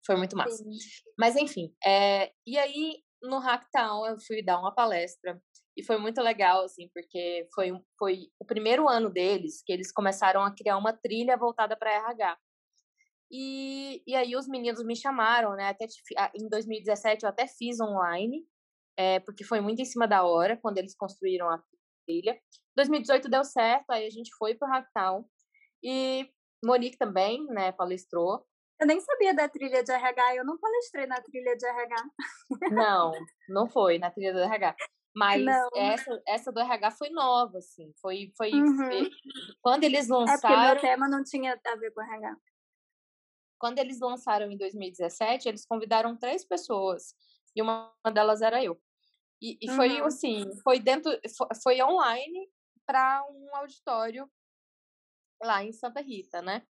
Foi 0.05 0.17
muito 0.17 0.37
massa. 0.37 0.57
Sim. 0.57 0.71
Mas 1.19 1.37
enfim, 1.37 1.73
é, 1.85 2.33
e 2.47 2.59
aí 2.59 3.03
no 3.23 3.39
Hacktown 3.39 4.07
eu 4.07 4.19
fui 4.19 4.43
dar 4.43 4.59
uma 4.59 4.75
palestra 4.75 5.41
e 5.77 5.83
foi 5.83 5.97
muito 5.97 6.21
legal, 6.21 6.65
assim, 6.65 6.89
porque 6.93 7.49
foi, 7.55 7.73
foi 7.99 8.29
o 8.39 8.45
primeiro 8.45 8.89
ano 8.89 9.09
deles 9.09 9.63
que 9.65 9.73
eles 9.73 9.93
começaram 9.93 10.43
a 10.43 10.55
criar 10.55 10.77
uma 10.77 10.93
trilha 10.93 11.37
voltada 11.37 11.77
para 11.77 11.93
RH. 11.93 12.39
E, 13.31 14.03
e 14.07 14.15
aí 14.15 14.37
os 14.37 14.47
meninos 14.47 14.85
me 14.85 14.95
chamaram, 14.95 15.55
né? 15.57 15.69
Até 15.69 15.87
em 16.35 16.49
2017 16.49 17.25
eu 17.25 17.31
até 17.31 17.47
fiz 17.47 17.81
online, 17.81 18.47
é, 18.99 19.21
porque 19.21 19.45
foi 19.45 19.61
muito 19.61 19.81
em 19.81 19.87
cima 19.87 20.07
da 20.07 20.23
hora 20.23 20.59
quando 20.59 20.77
eles 20.77 20.95
construíram 20.95 21.49
a 21.49 21.63
trilha. 22.07 22.39
2018 22.77 23.31
deu 23.31 23.45
certo, 23.45 23.91
aí 23.91 24.07
a 24.07 24.11
gente 24.11 24.31
foi 24.37 24.55
pro 24.55 24.69
Hacktown. 24.69 25.25
E 25.83 26.29
Monique 26.63 26.99
também, 26.99 27.47
né, 27.47 27.73
palestrou. 27.73 28.47
Eu 28.83 28.87
nem 28.87 29.01
sabia 29.01 29.33
da 29.33 29.49
trilha 29.49 29.81
de 29.85 29.93
RH, 29.93 30.35
eu 30.35 30.45
não 30.45 30.59
palestrei 30.59 31.07
na 31.07 31.21
trilha 31.23 31.57
de 31.57 31.65
RH. 31.65 32.05
Não, 32.73 33.13
não 33.49 33.69
foi 33.69 33.97
na 33.97 34.11
trilha 34.11 34.33
do 34.33 34.41
RH. 34.41 34.75
Mas 35.15 35.45
essa, 35.77 36.23
essa 36.27 36.53
do 36.53 36.59
RH 36.59 36.91
foi 36.91 37.11
nova, 37.11 37.59
assim. 37.59 37.93
Foi, 38.01 38.33
foi, 38.37 38.51
uhum. 38.53 38.77
foi, 38.77 39.11
quando 39.61 39.85
eles 39.85 40.09
lançaram. 40.09 40.35
É 40.35 40.41
porque 40.41 40.57
meu 40.57 40.81
tema 40.81 41.09
não 41.09 41.23
tinha 41.23 41.61
a 41.65 41.77
ver 41.77 41.93
com 41.93 42.03
RH. 42.03 42.37
Quando 43.57 43.79
eles 43.79 44.01
lançaram 44.01 44.51
em 44.51 44.59
2017, 44.59 45.49
eles 45.49 45.65
convidaram 45.65 46.17
três 46.17 46.45
pessoas. 46.45 47.15
E 47.55 47.63
uma 47.63 47.95
delas 48.13 48.43
era 48.43 48.65
eu. 48.65 48.81
E, 49.41 49.59
e 49.63 49.71
foi 49.71 50.01
uhum. 50.01 50.07
assim, 50.07 50.45
foi 50.65 50.81
dentro, 50.81 51.13
foi 51.63 51.81
online 51.81 52.51
para 52.85 53.25
um 53.31 53.55
auditório 53.55 54.29
lá 55.41 55.63
em 55.63 55.73
Santa 55.73 56.01
Rita, 56.01 56.43
né? 56.43 56.67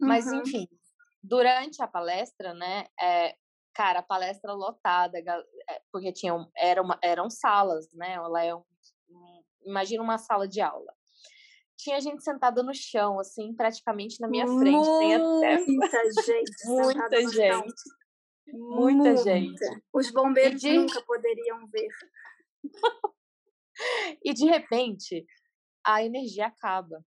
Mas 0.00 0.26
uhum. 0.26 0.42
enfim, 0.42 0.68
durante 1.28 1.82
a 1.82 1.86
palestra, 1.86 2.54
né? 2.54 2.86
É, 3.00 3.36
cara, 3.74 4.00
a 4.00 4.02
palestra 4.02 4.52
lotada, 4.52 5.18
é, 5.18 5.82
porque 5.92 6.12
tinham 6.12 6.50
era 6.56 6.82
uma, 6.82 6.98
eram 7.02 7.28
salas, 7.28 7.92
né? 7.92 8.14
Ela 8.14 8.44
é 8.44 8.54
um, 8.54 8.64
imagina 9.64 10.02
uma 10.02 10.18
sala 10.18 10.48
de 10.48 10.60
aula. 10.60 10.92
Tinha 11.76 12.00
gente 12.00 12.24
sentada 12.24 12.62
no 12.62 12.74
chão, 12.74 13.20
assim, 13.20 13.54
praticamente 13.54 14.20
na 14.20 14.26
minha 14.26 14.46
frente. 14.46 14.88
Muita 15.68 16.00
gente. 16.26 16.66
Muita 16.66 17.28
gente. 17.30 17.98
Muita, 18.50 19.10
Muita 19.10 19.16
gente. 19.18 19.64
Os 19.92 20.10
bombeiros 20.10 20.60
de... 20.60 20.76
nunca 20.76 21.02
poderiam 21.02 21.68
ver. 21.68 21.88
e 24.24 24.32
de 24.32 24.46
repente, 24.46 25.24
a 25.86 26.02
energia 26.02 26.46
acaba. 26.46 27.04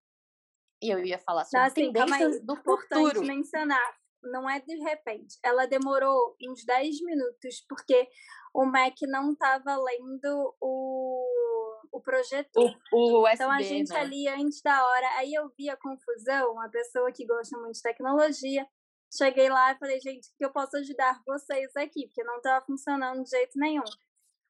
E 0.80 0.90
eu 0.90 1.04
ia 1.04 1.18
falar 1.18 1.44
sobre 1.44 1.66
assim, 1.66 1.92
tendências 1.92 2.40
do 2.40 2.56
futuro. 2.56 3.22
mencionar, 3.24 3.94
não 4.22 4.48
é 4.48 4.60
de 4.60 4.76
repente. 4.76 5.38
Ela 5.42 5.66
demorou 5.66 6.36
uns 6.42 6.64
10 6.64 7.02
minutos, 7.02 7.64
porque 7.68 8.08
o 8.54 8.64
Mac 8.64 8.94
não 9.02 9.32
estava 9.32 9.76
lendo 9.76 10.54
o, 10.60 11.88
o 11.92 12.00
projetor. 12.00 12.74
O, 12.92 12.96
o 12.96 13.22
USB, 13.22 13.34
então 13.34 13.50
a 13.50 13.62
gente 13.62 13.92
né? 13.92 14.00
ali 14.00 14.28
antes 14.28 14.60
da 14.62 14.84
hora, 14.86 15.08
aí 15.16 15.32
eu 15.34 15.50
vi 15.56 15.68
a 15.68 15.76
confusão, 15.76 16.52
uma 16.52 16.68
pessoa 16.68 17.10
que 17.12 17.26
gosta 17.26 17.58
muito 17.58 17.74
de 17.74 17.82
tecnologia, 17.82 18.66
Cheguei 19.14 19.50
lá 19.50 19.72
e 19.72 19.78
falei, 19.78 20.00
gente, 20.00 20.28
que 20.38 20.44
eu 20.44 20.50
posso 20.50 20.74
ajudar 20.78 21.20
vocês 21.26 21.76
aqui? 21.76 22.06
Porque 22.06 22.24
não 22.24 22.36
estava 22.36 22.64
funcionando 22.64 23.22
de 23.22 23.28
jeito 23.28 23.58
nenhum. 23.58 23.84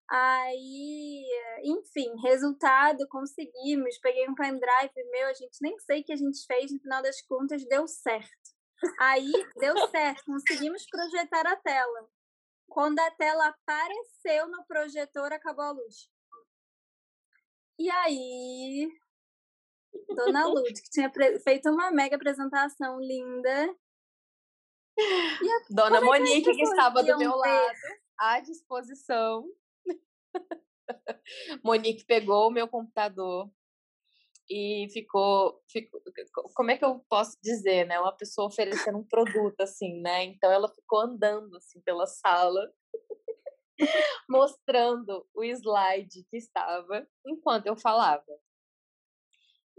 Aí, 0.08 1.24
enfim, 1.64 2.14
resultado, 2.22 3.08
conseguimos. 3.08 3.98
Peguei 3.98 4.28
um 4.28 4.37
pendrive 4.37 4.92
meu, 5.11 5.26
a 5.26 5.32
gente 5.32 5.58
nem 5.61 5.76
sei 5.80 6.00
o 6.02 6.04
que 6.04 6.12
a 6.12 6.16
gente 6.16 6.46
fez, 6.46 6.70
no 6.70 6.78
final 6.78 7.02
das 7.02 7.20
contas 7.22 7.66
deu 7.66 7.88
certo. 7.88 8.51
Aí, 8.98 9.32
deu 9.56 9.76
certo, 9.88 10.24
conseguimos 10.24 10.86
projetar 10.86 11.46
a 11.46 11.56
tela. 11.56 12.08
Quando 12.68 12.98
a 12.98 13.10
tela 13.12 13.48
apareceu 13.48 14.48
no 14.48 14.64
projetor, 14.64 15.32
acabou 15.32 15.64
a 15.64 15.70
luz. 15.72 16.10
E 17.78 17.90
aí, 17.90 18.88
Dona 20.08 20.46
Lud, 20.46 20.72
que 20.72 20.90
tinha 20.90 21.10
feito 21.42 21.70
uma 21.70 21.90
mega 21.90 22.16
apresentação 22.16 23.00
linda, 23.00 23.74
Dona 25.70 26.00
Monique, 26.00 26.42
que, 26.42 26.56
que 26.56 26.62
estava 26.62 27.02
do 27.02 27.18
meu 27.18 27.34
lado, 27.34 27.76
à 28.18 28.40
disposição. 28.40 29.44
Monique 31.64 32.04
pegou 32.04 32.48
o 32.48 32.50
meu 32.50 32.68
computador 32.68 33.50
e 34.54 34.86
ficou, 34.90 35.58
ficou, 35.66 36.02
como 36.54 36.70
é 36.70 36.76
que 36.76 36.84
eu 36.84 37.02
posso 37.08 37.38
dizer, 37.42 37.86
né? 37.86 37.98
Uma 37.98 38.14
pessoa 38.14 38.48
oferecendo 38.48 38.98
um 38.98 39.04
produto 39.04 39.58
assim, 39.62 40.02
né? 40.02 40.24
Então 40.24 40.52
ela 40.52 40.68
ficou 40.68 41.00
andando 41.00 41.56
assim 41.56 41.80
pela 41.80 42.06
sala, 42.06 42.60
mostrando 44.28 45.26
o 45.34 45.42
slide 45.42 46.26
que 46.30 46.36
estava 46.36 47.08
enquanto 47.26 47.66
eu 47.66 47.76
falava. 47.78 48.22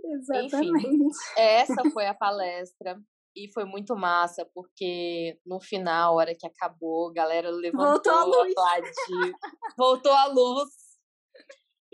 Exatamente. 0.03 0.87
Enfim, 0.87 1.07
essa 1.37 1.83
foi 1.93 2.07
a 2.07 2.15
palestra. 2.15 2.99
E 3.35 3.51
foi 3.51 3.65
muito 3.65 3.95
massa, 3.95 4.47
porque 4.53 5.39
no 5.43 5.59
final, 5.59 6.13
a 6.13 6.15
hora 6.17 6.35
que 6.35 6.45
acabou, 6.45 7.09
a 7.09 7.13
galera 7.13 7.49
levantou, 7.49 7.93
Voltou 7.93 8.13
a 8.13 8.23
luz. 8.25 8.53
aplaudiu, 8.55 9.33
voltou 9.75 10.11
a 10.11 10.25
luz. 10.27 10.69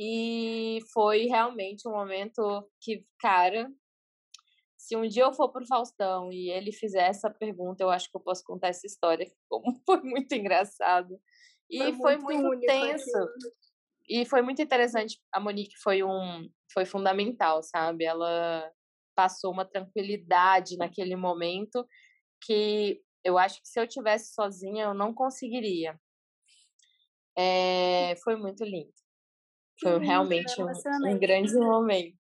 E 0.01 0.79
foi 0.93 1.25
realmente 1.25 1.85
um 1.85 1.91
momento 1.91 2.65
que, 2.79 3.05
cara, 3.19 3.69
se 4.77 4.95
um 4.95 5.05
dia 5.05 5.23
eu 5.23 5.33
for 5.33 5.49
pro 5.49 5.67
Faustão 5.67 6.31
e 6.31 6.49
ele 6.49 6.71
fizer 6.71 7.09
essa 7.09 7.29
pergunta, 7.29 7.83
eu 7.83 7.89
acho 7.89 8.09
que 8.09 8.15
eu 8.15 8.21
posso 8.21 8.41
contar 8.45 8.69
essa 8.69 8.87
história, 8.87 9.29
como 9.49 9.77
foi 9.85 10.01
muito 10.01 10.33
engraçado. 10.33 11.19
E 11.69 11.79
foi, 11.79 12.17
foi 12.17 12.17
muito, 12.17 12.43
muito 12.43 12.65
tenso. 12.65 13.27
E 14.07 14.25
foi 14.25 14.41
muito 14.41 14.61
interessante. 14.61 15.21
A 15.33 15.39
Monique 15.39 15.77
foi 15.77 16.01
um 16.01 16.49
foi 16.73 16.85
fundamental, 16.85 17.61
sabe? 17.61 18.05
Ela 18.05 18.71
passou 19.13 19.51
uma 19.51 19.65
tranquilidade 19.65 20.77
naquele 20.77 21.15
momento 21.17 21.85
que 22.41 23.03
eu 23.21 23.37
acho 23.37 23.61
que 23.61 23.67
se 23.67 23.79
eu 23.79 23.85
tivesse 23.85 24.33
sozinha 24.33 24.85
eu 24.85 24.93
não 24.93 25.13
conseguiria. 25.13 25.99
É, 27.37 28.15
foi 28.23 28.37
muito 28.37 28.63
lindo. 28.63 28.93
Foi 29.81 29.95
hum, 29.95 29.99
realmente 29.99 30.61
um, 30.61 30.67
um, 30.67 31.19
grande 31.19 31.53
momento. 31.55 32.17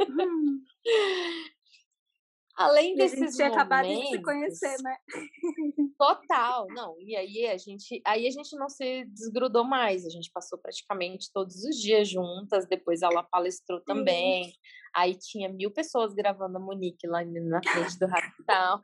Hum. 0.00 0.62
Além 2.54 2.94
desses 2.94 3.18
e 3.18 3.22
a 3.22 3.26
gente 3.26 3.36
tinha 3.36 3.48
acabado 3.48 3.88
de 3.88 4.06
se 4.08 4.22
conhecer, 4.22 4.76
né? 4.82 4.96
Total, 5.98 6.66
não. 6.68 7.00
E 7.00 7.16
aí 7.16 7.46
a 7.46 7.56
gente, 7.56 8.00
aí 8.04 8.26
a 8.26 8.30
gente 8.30 8.54
não 8.56 8.68
se 8.68 9.04
desgrudou 9.06 9.64
mais. 9.64 10.04
A 10.04 10.10
gente 10.10 10.30
passou 10.30 10.58
praticamente 10.58 11.30
todos 11.32 11.64
os 11.64 11.76
dias 11.76 12.08
juntas. 12.08 12.66
Depois 12.66 13.00
ela 13.02 13.22
palestrou 13.22 13.80
também. 13.80 14.52
Aí 14.94 15.16
tinha 15.16 15.48
mil 15.48 15.70
pessoas 15.70 16.12
gravando 16.14 16.58
a 16.58 16.60
Monique 16.60 17.06
lá 17.06 17.24
na 17.24 17.60
frente 17.62 17.98
do 17.98 18.06
Raptal. 18.06 18.82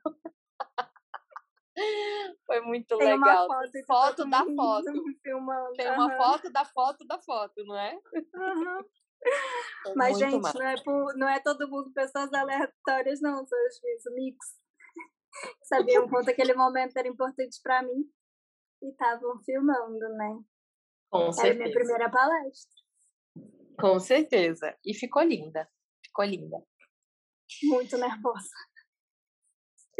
Foi 2.47 2.61
muito 2.61 2.97
Tem 2.97 3.15
legal. 3.15 3.47
Uma 3.47 3.63
foto, 3.63 3.87
foto 3.87 4.31
da 4.31 4.45
foto. 4.45 4.85
Filmando. 5.23 5.73
Tem 5.73 5.91
uma 5.91 6.07
uhum. 6.07 6.17
foto 6.17 6.51
da 6.51 6.65
foto 6.65 7.07
da 7.07 7.21
foto, 7.21 7.65
não 7.65 7.77
é? 7.77 7.95
Uhum. 8.35 8.85
Mas, 9.97 10.19
gente, 10.19 10.55
não 10.55 10.67
é, 10.67 10.83
por, 10.83 11.17
não 11.17 11.29
é 11.29 11.41
todo 11.41 11.69
mundo 11.69 11.93
pessoas 11.93 12.33
aleatórias, 12.33 13.21
não, 13.21 13.47
seus 13.47 13.79
juízes, 13.81 14.15
mix. 14.15 14.47
Sabiam 15.65 16.09
quanto 16.09 16.31
aquele 16.31 16.55
momento 16.55 16.97
era 16.97 17.09
importante 17.09 17.59
para 17.63 17.83
mim 17.83 18.09
e 18.83 18.91
estavam 18.91 19.39
filmando, 19.45 20.09
né? 20.17 20.41
Com 21.11 21.23
era 21.25 21.33
certeza. 21.33 21.59
minha 21.59 21.73
primeira 21.73 22.11
palestra. 22.11 22.83
Com 23.81 24.01
certeza. 24.01 24.77
E 24.85 24.95
ficou 24.95 25.23
linda. 25.23 25.69
Ficou 26.05 26.25
linda. 26.25 26.59
Muito 27.65 27.97
nervosa. 27.97 28.51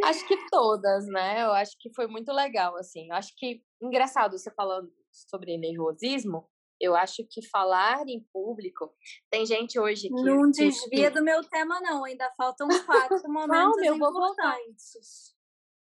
Acho 0.05 0.27
que 0.27 0.37
todas, 0.49 1.07
né? 1.07 1.43
Eu 1.43 1.53
acho 1.53 1.73
que 1.79 1.93
foi 1.95 2.07
muito 2.07 2.33
legal, 2.33 2.77
assim. 2.77 3.09
Eu 3.09 3.17
acho 3.17 3.33
que, 3.37 3.63
engraçado 3.83 4.39
você 4.39 4.51
falando 4.55 4.91
sobre 5.11 5.59
nervosismo, 5.59 6.49
eu 6.81 6.95
acho 6.95 7.27
que 7.29 7.47
falar 7.49 8.07
em 8.07 8.25
público, 8.33 8.95
tem 9.31 9.45
gente 9.45 9.79
hoje 9.79 10.09
que... 10.09 10.23
Não 10.23 10.51
desvia 10.51 11.11
do 11.11 11.23
meu 11.23 11.43
tema, 11.43 11.81
não. 11.81 12.05
Ainda 12.05 12.33
faltam 12.37 12.69
quatro 12.87 13.21
momentos 13.31 13.85
não, 13.85 13.97
importantes. 13.97 15.35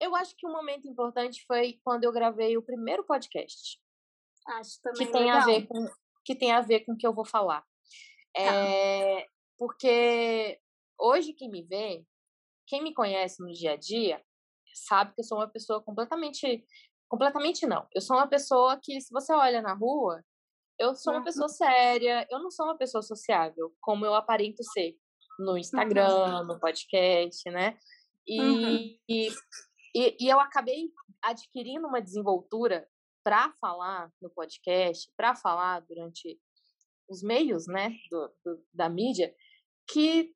Eu 0.01 0.15
acho 0.15 0.35
que 0.37 0.47
um 0.47 0.53
momento 0.53 0.87
importante 0.87 1.45
foi 1.47 1.81
quando 1.83 2.05
eu 2.05 2.13
gravei 2.13 2.57
o 2.57 2.63
primeiro 2.63 3.05
podcast. 3.05 3.81
Acho 4.47 4.81
também 4.83 5.07
que 5.07 5.13
tem 5.13 5.25
legal. 5.25 5.39
a 5.41 5.45
ver 5.45 5.67
com 5.67 5.87
que 6.25 6.35
tem 6.35 6.51
a 6.51 6.61
ver 6.61 6.81
com 6.81 6.93
o 6.93 6.97
que 6.97 7.07
eu 7.07 7.15
vou 7.15 7.25
falar. 7.25 7.61
Tá. 8.35 8.43
É, 8.43 9.27
porque 9.57 10.61
hoje 10.99 11.33
quem 11.33 11.49
me 11.49 11.63
vê, 11.63 12.05
quem 12.67 12.83
me 12.83 12.95
conhece 12.95 13.43
no 13.43 13.53
dia 13.53 13.73
a 13.73 13.77
dia, 13.77 14.23
sabe 14.75 15.15
que 15.15 15.21
eu 15.21 15.25
sou 15.25 15.39
uma 15.39 15.49
pessoa 15.49 15.83
completamente 15.83 16.65
completamente 17.09 17.67
não. 17.67 17.87
Eu 17.95 18.01
sou 18.01 18.17
uma 18.17 18.27
pessoa 18.27 18.79
que 18.83 19.01
se 19.01 19.13
você 19.13 19.33
olha 19.33 19.63
na 19.63 19.75
rua, 19.75 20.25
eu 20.79 20.95
sou 20.95 21.15
uma 21.15 21.25
pessoa 21.25 21.49
séria, 21.49 22.27
eu 22.31 22.39
não 22.41 22.51
sou 22.51 22.67
uma 22.67 22.77
pessoa 22.77 23.03
sociável, 23.03 23.73
como 23.81 24.05
eu 24.05 24.15
aparento 24.15 24.63
ser 24.73 24.97
no 25.39 25.57
Instagram, 25.57 26.45
no 26.45 26.59
podcast, 26.59 27.49
né? 27.51 27.79
E, 28.27 28.41
uhum. 28.41 28.99
e, 29.09 29.29
e, 29.95 30.29
eu 30.29 30.41
acabei 30.41 30.91
adquirindo 31.23 31.87
uma 31.87 32.03
desenvoltura 32.03 32.89
para 33.23 33.53
falar 33.61 34.11
no 34.21 34.31
podcast, 34.31 35.11
para 35.17 35.35
falar 35.35 35.81
durante 35.81 36.39
os 37.09 37.23
meios, 37.23 37.67
né, 37.67 37.95
do, 38.11 38.29
do, 38.45 38.65
da 38.73 38.89
mídia, 38.89 39.33
que 39.89 40.35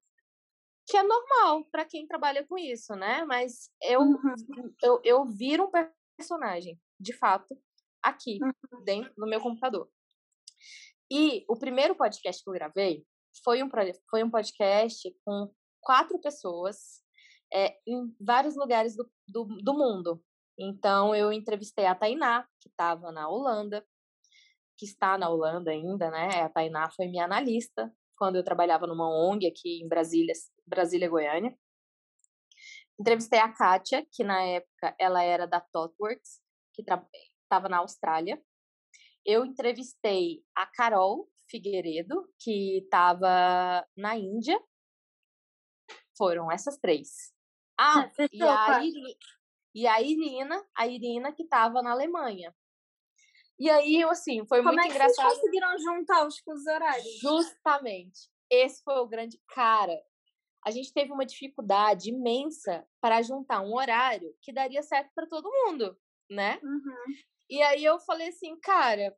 que 0.90 0.96
é 0.96 1.02
normal 1.04 1.64
para 1.70 1.84
quem 1.84 2.04
trabalha 2.04 2.44
com 2.44 2.58
isso, 2.58 2.94
né? 2.96 3.24
Mas 3.24 3.70
eu, 3.80 4.00
uhum. 4.00 4.74
eu, 4.82 5.00
eu 5.04 5.24
viro 5.24 5.64
um 5.64 5.70
personagem, 6.16 6.78
de 6.98 7.12
fato, 7.12 7.56
aqui, 8.02 8.40
uhum. 8.42 8.82
dentro 8.84 9.12
do 9.16 9.26
meu 9.28 9.40
computador. 9.40 9.88
E 11.08 11.44
o 11.48 11.56
primeiro 11.56 11.94
podcast 11.94 12.42
que 12.42 12.50
eu 12.50 12.54
gravei 12.54 13.06
foi 13.44 13.62
um, 13.62 13.70
foi 14.10 14.24
um 14.24 14.30
podcast 14.30 15.16
com 15.24 15.52
quatro 15.80 16.20
pessoas 16.20 17.00
é, 17.52 17.76
em 17.86 18.12
vários 18.20 18.56
lugares 18.56 18.96
do, 18.96 19.08
do, 19.28 19.44
do 19.44 19.72
mundo. 19.72 20.20
Então, 20.58 21.14
eu 21.14 21.32
entrevistei 21.32 21.86
a 21.86 21.94
Tainá, 21.94 22.46
que 22.60 22.68
estava 22.68 23.12
na 23.12 23.28
Holanda, 23.28 23.86
que 24.76 24.84
está 24.84 25.16
na 25.16 25.28
Holanda 25.28 25.70
ainda, 25.70 26.10
né? 26.10 26.42
A 26.42 26.48
Tainá 26.48 26.90
foi 26.90 27.06
minha 27.06 27.24
analista 27.24 27.92
quando 28.20 28.36
eu 28.36 28.44
trabalhava 28.44 28.86
numa 28.86 29.08
ONG 29.08 29.46
aqui 29.46 29.82
em 29.82 29.88
Brasília, 29.88 30.34
Brasília, 30.66 31.08
Goiânia. 31.08 31.56
Entrevistei 33.00 33.38
a 33.38 33.50
Kátia, 33.50 34.06
que 34.12 34.22
na 34.22 34.42
época 34.42 34.94
ela 34.98 35.22
era 35.22 35.46
da 35.46 35.58
ThoughtWorks, 35.58 36.38
que 36.74 36.82
estava 36.82 37.66
na 37.70 37.78
Austrália. 37.78 38.38
Eu 39.24 39.46
entrevistei 39.46 40.44
a 40.54 40.66
Carol 40.66 41.30
Figueiredo, 41.48 42.30
que 42.38 42.80
estava 42.84 43.86
na 43.96 44.18
Índia. 44.18 44.60
Foram 46.14 46.52
essas 46.52 46.76
três. 46.76 47.32
Ah, 47.78 48.10
e 48.30 48.42
a, 48.42 48.80
e 49.74 49.86
a 49.86 50.02
Irina, 50.02 50.62
a 50.76 50.86
Irina 50.86 51.32
que 51.32 51.44
estava 51.44 51.80
na 51.80 51.92
Alemanha. 51.92 52.54
E 53.60 53.68
aí, 53.68 54.02
assim, 54.04 54.46
foi 54.46 54.62
Como 54.62 54.72
muito 54.72 54.80
é 54.80 54.88
que 54.88 54.94
engraçado. 54.94 55.28
Vocês 55.28 55.40
conseguiram 55.40 55.78
juntar 55.78 56.26
os 56.26 56.38
fusos 56.38 56.66
horários? 56.66 57.18
Justamente. 57.20 58.30
Esse 58.50 58.82
foi 58.82 58.94
o 58.94 59.06
grande 59.06 59.38
cara. 59.50 60.00
A 60.66 60.70
gente 60.70 60.92
teve 60.94 61.12
uma 61.12 61.26
dificuldade 61.26 62.08
imensa 62.08 62.86
para 63.02 63.20
juntar 63.20 63.60
um 63.60 63.74
horário 63.74 64.34
que 64.40 64.50
daria 64.50 64.82
certo 64.82 65.10
para 65.14 65.26
todo 65.26 65.50
mundo, 65.50 65.94
né? 66.30 66.58
Uhum. 66.62 67.14
E 67.50 67.60
aí 67.62 67.84
eu 67.84 68.00
falei 68.00 68.28
assim, 68.28 68.58
cara, 68.60 69.14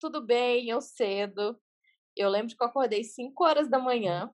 tudo 0.00 0.20
bem, 0.20 0.68
eu 0.68 0.80
cedo. 0.80 1.56
Eu 2.16 2.28
lembro 2.28 2.56
que 2.56 2.62
eu 2.62 2.66
acordei 2.66 3.04
5 3.04 3.44
horas 3.44 3.70
da 3.70 3.78
manhã 3.78 4.32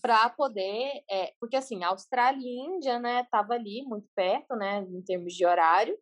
para 0.00 0.30
poder, 0.30 1.04
é, 1.10 1.34
porque 1.38 1.56
assim, 1.56 1.84
Austrália 1.84 2.40
e 2.40 2.60
Índia, 2.60 2.98
né, 2.98 3.24
tava 3.30 3.54
ali 3.54 3.82
muito 3.84 4.08
perto, 4.14 4.56
né, 4.56 4.80
em 4.80 5.02
termos 5.02 5.34
de 5.34 5.44
horário. 5.44 5.98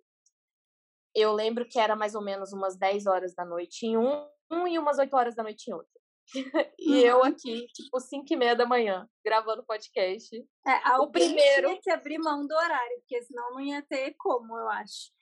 Eu 1.14 1.32
lembro 1.32 1.66
que 1.66 1.78
era 1.78 1.96
mais 1.96 2.14
ou 2.14 2.22
menos 2.22 2.52
umas 2.52 2.76
10 2.76 3.06
horas 3.06 3.34
da 3.34 3.44
noite 3.44 3.86
em 3.86 3.96
um, 3.96 4.26
um 4.50 4.66
e 4.66 4.78
umas 4.78 4.98
8 4.98 5.14
horas 5.14 5.34
da 5.34 5.42
noite 5.42 5.68
em 5.68 5.74
outro. 5.74 6.00
e 6.78 6.90
uhum. 6.90 6.98
eu 6.98 7.24
aqui, 7.24 7.66
tipo, 7.74 7.98
5 7.98 8.24
e 8.30 8.36
meia 8.36 8.54
da 8.54 8.66
manhã, 8.66 9.08
gravando 9.24 9.64
podcast. 9.64 10.36
É, 10.66 10.96
o 10.98 11.10
primeiro 11.10 11.68
tinha 11.68 11.80
que 11.80 11.90
abrir 11.90 12.18
mão 12.18 12.46
do 12.46 12.54
horário, 12.54 12.98
porque 13.00 13.22
senão 13.22 13.52
não 13.52 13.60
ia 13.60 13.82
ter 13.82 14.14
como, 14.16 14.56
eu 14.56 14.68
acho. 14.68 15.12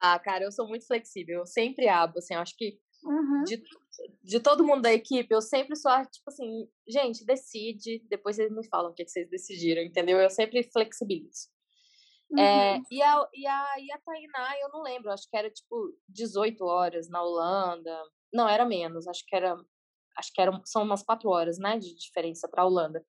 Ah, 0.00 0.18
cara, 0.18 0.44
eu 0.44 0.52
sou 0.52 0.68
muito 0.68 0.86
flexível, 0.86 1.40
eu 1.40 1.46
sempre 1.46 1.88
abro, 1.88 2.18
assim, 2.18 2.34
eu 2.34 2.40
acho 2.40 2.54
que 2.56 2.78
uhum. 3.02 3.44
de, 3.44 3.62
de 4.22 4.40
todo 4.40 4.64
mundo 4.64 4.82
da 4.82 4.92
equipe, 4.92 5.32
eu 5.34 5.40
sempre 5.40 5.74
sou, 5.76 5.90
tipo 6.02 6.28
assim, 6.28 6.68
gente, 6.86 7.24
decide, 7.24 8.04
depois 8.08 8.36
vocês 8.36 8.52
me 8.52 8.66
falam 8.68 8.90
o 8.90 8.94
que 8.94 9.06
vocês 9.06 9.28
decidiram, 9.30 9.82
entendeu? 9.82 10.18
Eu 10.18 10.30
sempre 10.30 10.62
flexibilizo. 10.64 11.48
Uhum. 12.30 12.38
É, 12.40 12.80
e, 12.90 13.02
a, 13.02 13.28
e, 13.34 13.46
a, 13.46 13.74
e 13.78 13.92
a 13.92 13.98
Tainá, 13.98 14.58
eu 14.60 14.68
não 14.70 14.82
lembro, 14.82 15.12
acho 15.12 15.28
que 15.30 15.36
era 15.36 15.50
tipo 15.50 15.92
18 16.08 16.64
horas 16.64 17.08
na 17.08 17.22
Holanda. 17.22 17.96
Não, 18.32 18.48
era 18.48 18.64
menos, 18.64 19.06
acho 19.06 19.24
que 19.26 19.36
era. 19.36 19.56
Acho 20.18 20.32
que 20.32 20.40
eram, 20.40 20.62
são 20.64 20.82
umas 20.82 21.02
4 21.02 21.28
horas, 21.28 21.58
né, 21.58 21.78
de 21.78 21.94
diferença 21.94 22.48
para 22.48 22.62
a 22.62 22.66
Holanda. 22.66 23.04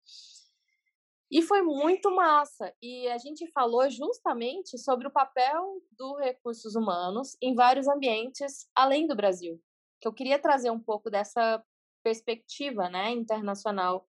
E 1.31 1.41
foi 1.41 1.61
muito 1.61 2.13
massa. 2.13 2.73
E 2.81 3.07
a 3.07 3.17
gente 3.17 3.49
falou 3.51 3.89
justamente 3.89 4.77
sobre 4.77 5.07
o 5.07 5.11
papel 5.11 5.81
dos 5.97 6.19
recursos 6.19 6.75
humanos 6.75 7.37
em 7.41 7.55
vários 7.55 7.87
ambientes 7.87 8.69
além 8.75 9.07
do 9.07 9.15
Brasil. 9.15 9.61
Que 10.01 10.07
eu 10.07 10.13
queria 10.13 10.39
trazer 10.39 10.69
um 10.69 10.79
pouco 10.79 11.09
dessa 11.09 11.63
perspectiva, 12.03 12.89
né, 12.89 13.11
internacional 13.11 14.07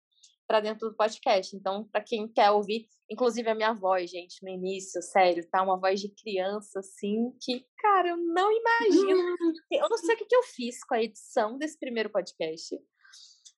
para 0.47 0.59
dentro 0.59 0.89
do 0.89 0.95
podcast. 0.95 1.55
Então, 1.55 1.87
para 1.91 2.01
quem 2.01 2.27
quer 2.27 2.51
ouvir, 2.51 2.87
inclusive 3.09 3.49
a 3.49 3.55
minha 3.55 3.73
voz, 3.73 4.09
gente, 4.09 4.43
no 4.43 4.49
início, 4.49 5.01
sério, 5.01 5.47
tá 5.49 5.61
uma 5.61 5.79
voz 5.79 5.99
de 5.99 6.09
criança 6.09 6.79
assim 6.79 7.31
que, 7.41 7.65
cara, 7.77 8.09
eu 8.09 8.17
não 8.17 8.51
imagino. 8.51 9.35
Eu 9.71 9.89
não 9.89 9.97
sei 9.97 10.15
o 10.15 10.17
que, 10.17 10.25
que 10.25 10.35
eu 10.35 10.43
fiz 10.43 10.83
com 10.85 10.95
a 10.95 11.01
edição 11.01 11.57
desse 11.57 11.77
primeiro 11.77 12.09
podcast. 12.09 12.77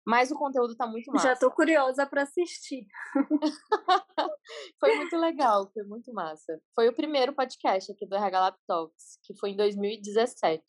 Mas 0.07 0.31
o 0.31 0.37
conteúdo 0.37 0.73
tá 0.75 0.87
muito 0.87 1.11
massa. 1.11 1.27
Já 1.27 1.35
tô 1.35 1.51
curiosa 1.51 2.05
para 2.05 2.21
assistir. 2.21 2.87
foi 4.79 4.95
muito 4.95 5.17
legal, 5.17 5.69
foi 5.73 5.83
muito 5.83 6.13
massa. 6.13 6.61
Foi 6.73 6.87
o 6.87 6.95
primeiro 6.95 7.33
podcast 7.33 7.91
aqui 7.91 8.07
do 8.07 8.15
RH 8.15 8.39
Lab 8.39 8.57
Talks, 8.65 9.19
que 9.23 9.37
foi 9.37 9.49
em 9.49 9.57
2017. 9.57 10.63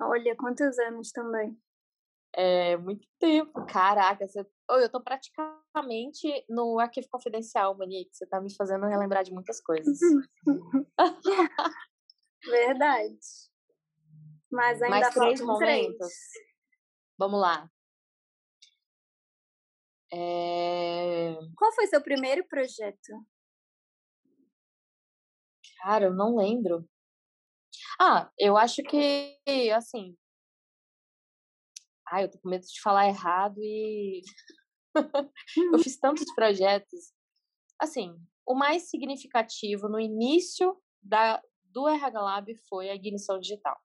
Olha, 0.00 0.34
quantos 0.36 0.76
anos 0.80 1.12
também. 1.12 1.56
É 2.34 2.76
muito 2.76 3.06
tempo. 3.20 3.64
Caraca, 3.66 4.26
você... 4.26 4.44
oh, 4.70 4.78
eu 4.78 4.90
tô 4.90 5.02
praticamente 5.02 6.44
no 6.48 6.78
arquivo 6.78 7.08
confidencial, 7.10 7.76
Monique. 7.76 8.14
Você 8.16 8.26
tá 8.26 8.40
me 8.40 8.54
fazendo 8.54 8.86
relembrar 8.86 9.24
de 9.24 9.32
muitas 9.32 9.60
coisas. 9.60 9.98
Verdade. 12.44 13.18
Mas 14.50 14.80
ainda 14.82 15.00
Mais 15.00 15.14
três 15.14 15.40
momentos. 15.40 15.96
Três. 15.96 16.12
Vamos 17.18 17.40
lá. 17.40 17.70
É... 20.12 21.36
Qual 21.56 21.72
foi 21.72 21.86
seu 21.86 22.02
primeiro 22.02 22.46
projeto? 22.48 23.26
Cara, 25.82 26.06
eu 26.06 26.14
não 26.14 26.36
lembro. 26.36 26.88
Ah, 28.00 28.30
eu 28.38 28.56
acho 28.56 28.82
que, 28.82 29.38
assim, 29.74 30.16
ai, 32.10 32.24
eu 32.24 32.30
tô 32.30 32.38
com 32.40 32.48
medo 32.48 32.66
de 32.66 32.80
falar 32.80 33.06
errado 33.06 33.56
e 33.58 34.20
eu 35.72 35.78
fiz 35.78 35.98
tantos 35.98 36.32
projetos. 36.34 37.12
Assim, 37.78 38.14
o 38.46 38.54
mais 38.54 38.90
significativo 38.90 39.88
no 39.88 39.98
início 39.98 40.76
da, 41.02 41.40
do 41.64 41.88
RH 41.88 42.20
Lab 42.20 42.54
foi 42.68 42.90
a 42.90 42.94
ignição 42.94 43.38
digital, 43.38 43.78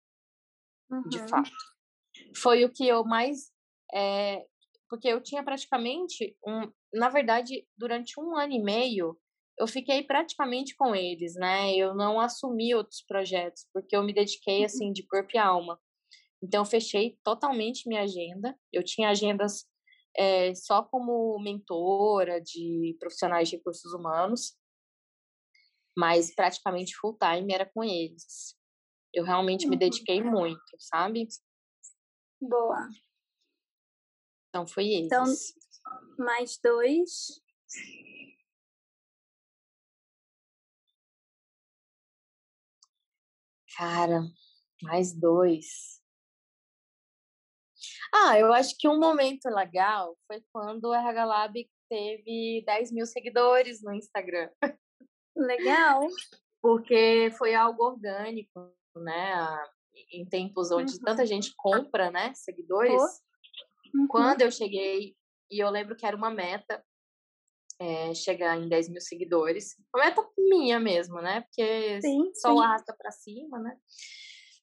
uhum. 0.91 1.03
de 1.08 1.20
fato. 1.28 1.51
Foi 2.36 2.64
o 2.66 2.72
que 2.72 2.88
eu 2.88 3.03
mais. 3.03 3.51
É, 3.93 4.45
porque 4.89 5.08
eu 5.08 5.22
tinha 5.22 5.43
praticamente 5.43 6.36
um. 6.45 6.72
Na 6.93 7.10
verdade, 7.10 7.68
durante 7.78 8.20
um 8.20 8.38
ano 8.38 8.53
e 8.53 8.64
meio, 8.64 9.20
eu 9.60 9.68
fiquei 9.68 10.03
praticamente 10.03 10.76
com 10.76 10.95
eles, 10.95 11.36
né? 11.36 11.76
Eu 11.76 11.93
não 11.93 12.20
assumi 12.20 12.74
outros 12.74 13.01
projetos, 13.01 13.68
porque 13.74 13.95
eu 13.95 14.03
me 14.03 14.14
dediquei, 14.14 14.60
uhum. 14.60 14.66
assim, 14.66 14.91
de 14.91 15.06
corpo 15.06 15.30
e 15.34 15.38
alma. 15.38 15.80
Então, 16.41 16.62
eu 16.62 16.66
fechei 16.66 17.18
totalmente 17.24 17.88
minha 17.88 18.03
agenda. 18.03 18.58
Eu 18.72 18.84
tinha 18.84 19.10
agendas 19.10 19.66
é, 20.18 20.53
só 20.55 20.84
como 20.84 21.39
mentora 21.39 22.41
de 22.41 22.95
profissionais 22.99 23.49
de 23.49 23.57
recursos 23.57 23.93
humanos, 23.93 24.57
mas 25.97 26.34
praticamente 26.34 26.95
full 26.95 27.18
time 27.18 27.53
era 27.53 27.66
com 27.66 27.84
eles. 27.84 28.55
Eu 29.13 29.24
realmente 29.24 29.66
me 29.66 29.76
uhum. 29.76 29.80
dediquei 29.80 30.22
muito, 30.22 30.61
sabe? 30.78 31.28
Boa. 32.41 32.89
Então 34.49 34.68
foi 34.68 34.93
então, 34.93 35.26
eles. 35.26 35.53
Então, 35.55 36.26
mais 36.26 36.59
dois. 36.61 37.41
Cara, 43.78 44.22
mais 44.82 45.13
dois. 45.13 46.01
Ah, 48.18 48.39
eu 48.39 48.53
acho 48.53 48.78
que 48.78 48.88
um 48.88 48.97
momento 48.97 49.49
legal 49.49 50.18
foi 50.26 50.41
quando 50.53 50.86
o 50.86 50.93
RH 50.93 51.26
Lab 51.26 51.70
teve 51.89 52.63
10 52.66 52.91
mil 52.93 53.05
seguidores 53.05 53.84
no 53.84 53.93
Instagram. 53.93 54.49
Legal. 55.36 55.99
Porque 56.61 57.30
foi 57.38 57.53
algo 57.53 57.84
orgânico, 57.84 58.74
né? 58.95 59.63
Em 60.11 60.26
tempos 60.26 60.72
onde 60.72 60.93
uhum. 60.93 60.99
tanta 61.03 61.26
gente 61.26 61.53
compra, 61.57 62.09
né? 62.09 62.34
Seguidores. 62.34 63.01
Uhum. 63.93 64.07
Quando 64.07 64.41
eu 64.41 64.51
cheguei, 64.51 65.16
e 65.51 65.61
eu 65.61 65.70
lembro 65.70 65.95
que 65.95 66.05
era 66.05 66.16
uma 66.16 66.32
meta 66.32 66.84
é, 67.80 68.13
chegar 68.13 68.57
em 68.57 68.70
10 68.70 68.89
mil 68.89 69.01
seguidores. 69.01 69.76
Uma 69.93 70.05
meta 70.05 70.26
minha 70.38 70.80
mesmo, 70.80 71.22
né? 71.22 71.41
Porque 71.41 72.01
sim, 72.01 72.32
só 72.34 72.53
sim. 72.53 72.63
arrasta 72.63 72.95
para 72.97 73.11
cima, 73.11 73.59
né? 73.59 73.78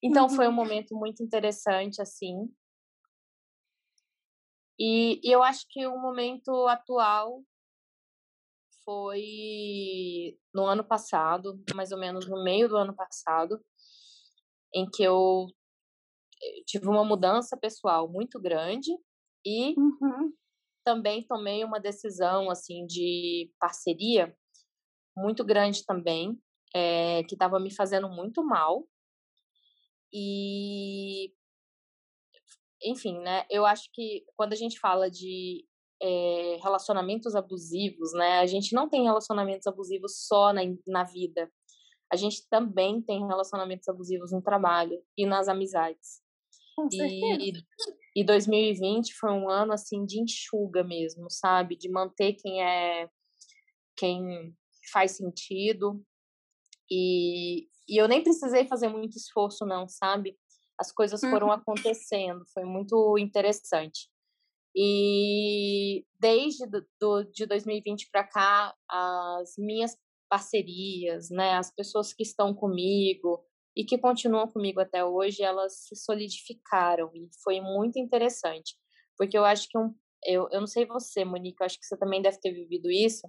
Então 0.03 0.25
uhum. 0.25 0.31
foi 0.31 0.49
um 0.49 0.53
momento 0.53 0.97
muito 0.97 1.23
interessante, 1.23 2.01
assim. 2.01 2.51
E, 4.85 5.21
e 5.23 5.31
eu 5.31 5.45
acho 5.45 5.65
que 5.69 5.87
o 5.87 5.97
momento 5.97 6.67
atual 6.67 7.41
foi 8.85 10.37
no 10.53 10.65
ano 10.65 10.83
passado, 10.83 11.63
mais 11.73 11.93
ou 11.93 11.99
menos 12.01 12.29
no 12.29 12.43
meio 12.43 12.69
do 12.69 12.77
ano 12.77 12.93
passado, 12.93 13.65
em 14.75 14.85
que 14.91 15.05
eu 15.05 15.47
tive 16.67 16.89
uma 16.89 17.05
mudança 17.05 17.57
pessoal 17.57 18.09
muito 18.09 18.41
grande 18.41 18.91
e 19.47 19.73
uhum. 19.79 20.33
também 20.85 21.25
tomei 21.25 21.63
uma 21.63 21.79
decisão 21.79 22.51
assim 22.51 22.85
de 22.85 23.53
parceria 23.61 24.37
muito 25.17 25.45
grande 25.45 25.87
também, 25.87 26.37
é, 26.75 27.23
que 27.23 27.37
estava 27.37 27.61
me 27.61 27.73
fazendo 27.73 28.09
muito 28.09 28.43
mal. 28.43 28.85
E 30.13 31.33
enfim, 32.85 33.19
né? 33.21 33.45
Eu 33.51 33.65
acho 33.65 33.89
que 33.93 34.25
quando 34.37 34.53
a 34.53 34.57
gente 34.57 34.79
fala 34.79 35.11
de 35.11 35.65
é, 36.03 36.57
relacionamentos 36.63 37.35
abusivos, 37.35 38.13
né? 38.13 38.41
A 38.41 38.47
gente 38.47 38.75
não 38.75 38.89
tem 38.89 39.05
relacionamentos 39.05 39.67
abusivos 39.67 40.27
só 40.27 40.53
na, 40.53 40.63
na 40.87 41.05
vida. 41.05 41.51
A 42.13 42.17
gente 42.17 42.47
também 42.51 43.01
tem 43.01 43.27
relacionamentos 43.27 43.89
abusivos 43.89 44.33
no 44.33 44.43
trabalho 44.43 45.01
e 45.17 45.25
nas 45.25 45.49
amizades. 45.49 46.21
E, 46.93 47.53
e 48.17 48.25
2020 48.25 49.15
foi 49.15 49.31
um 49.31 49.49
ano 49.49 49.73
assim 49.73 50.05
de 50.05 50.21
enxuga 50.21 50.83
mesmo, 50.83 51.31
sabe? 51.31 51.77
De 51.77 51.89
manter 51.89 52.35
quem 52.35 52.63
é 52.63 53.09
quem 53.97 54.55
faz 54.93 55.13
sentido. 55.13 56.05
E, 56.91 57.69
e 57.89 58.01
eu 58.01 58.09
nem 58.09 58.23
precisei 58.23 58.67
fazer 58.67 58.89
muito 58.89 59.17
esforço, 59.17 59.65
não, 59.65 59.87
sabe? 59.87 60.37
As 60.83 60.93
coisas 60.93 61.21
foram 61.21 61.47
uhum. 61.47 61.53
acontecendo, 61.53 62.45
foi 62.53 62.65
muito 62.65 63.17
interessante. 63.19 64.09
E 64.75 66.05
desde 66.19 66.67
do, 67.01 67.25
de 67.33 67.47
2020 67.47 68.09
para 68.11 68.25
cá, 68.25 68.75
as 68.89 69.55
minhas 69.57 69.97
parcerias, 70.29 71.31
né, 71.31 71.55
as 71.55 71.71
pessoas 71.75 72.13
que 72.13 72.23
estão 72.23 72.55
comigo 72.55 73.45
e 73.77 73.85
que 73.85 73.99
continuam 73.99 74.49
comigo 74.49 74.81
até 74.81 75.05
hoje, 75.05 75.43
elas 75.43 75.87
se 75.87 75.95
solidificaram 75.95 77.11
e 77.15 77.29
foi 77.45 77.61
muito 77.61 77.99
interessante, 77.99 78.77
porque 79.17 79.37
eu 79.37 79.45
acho 79.45 79.69
que 79.69 79.79
um, 79.79 79.95
eu, 80.25 80.49
eu 80.51 80.61
não 80.61 80.67
sei 80.67 80.85
você, 80.87 81.25
Monique, 81.25 81.61
eu 81.61 81.67
acho 81.67 81.79
que 81.79 81.87
você 81.87 81.97
também 81.97 82.21
deve 82.21 82.39
ter 82.41 82.53
vivido 82.53 82.91
isso. 82.91 83.29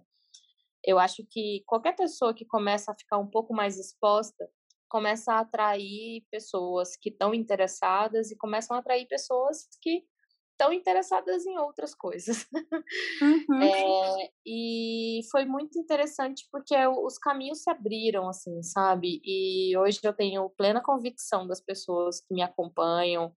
Eu 0.86 0.99
acho 0.99 1.26
que 1.30 1.64
qualquer 1.66 1.95
pessoa 1.95 2.34
que 2.34 2.45
começa 2.45 2.91
a 2.91 2.95
ficar 2.95 3.18
um 3.18 3.28
pouco 3.28 3.54
mais 3.54 3.78
exposta, 3.78 4.49
começa 4.93 5.33
a 5.33 5.39
atrair 5.39 6.23
pessoas 6.29 6.95
que 6.95 7.09
estão 7.09 7.33
interessadas 7.33 8.29
e 8.29 8.37
começam 8.37 8.77
a 8.77 8.79
atrair 8.79 9.07
pessoas 9.07 9.67
que 9.81 10.05
estão 10.51 10.71
interessadas 10.71 11.47
em 11.47 11.57
outras 11.57 11.95
coisas. 11.95 12.45
Uhum. 13.21 13.61
É, 13.61 14.29
e 14.45 15.21
foi 15.31 15.45
muito 15.45 15.79
interessante 15.79 16.47
porque 16.51 16.75
os 16.87 17.17
caminhos 17.17 17.63
se 17.63 17.69
abriram, 17.69 18.27
assim, 18.27 18.61
sabe? 18.61 19.21
E 19.23 19.75
hoje 19.77 19.99
eu 20.03 20.13
tenho 20.13 20.49
plena 20.51 20.81
convicção 20.81 21.47
das 21.47 21.61
pessoas 21.61 22.19
que 22.19 22.33
me 22.33 22.41
acompanham, 22.41 23.33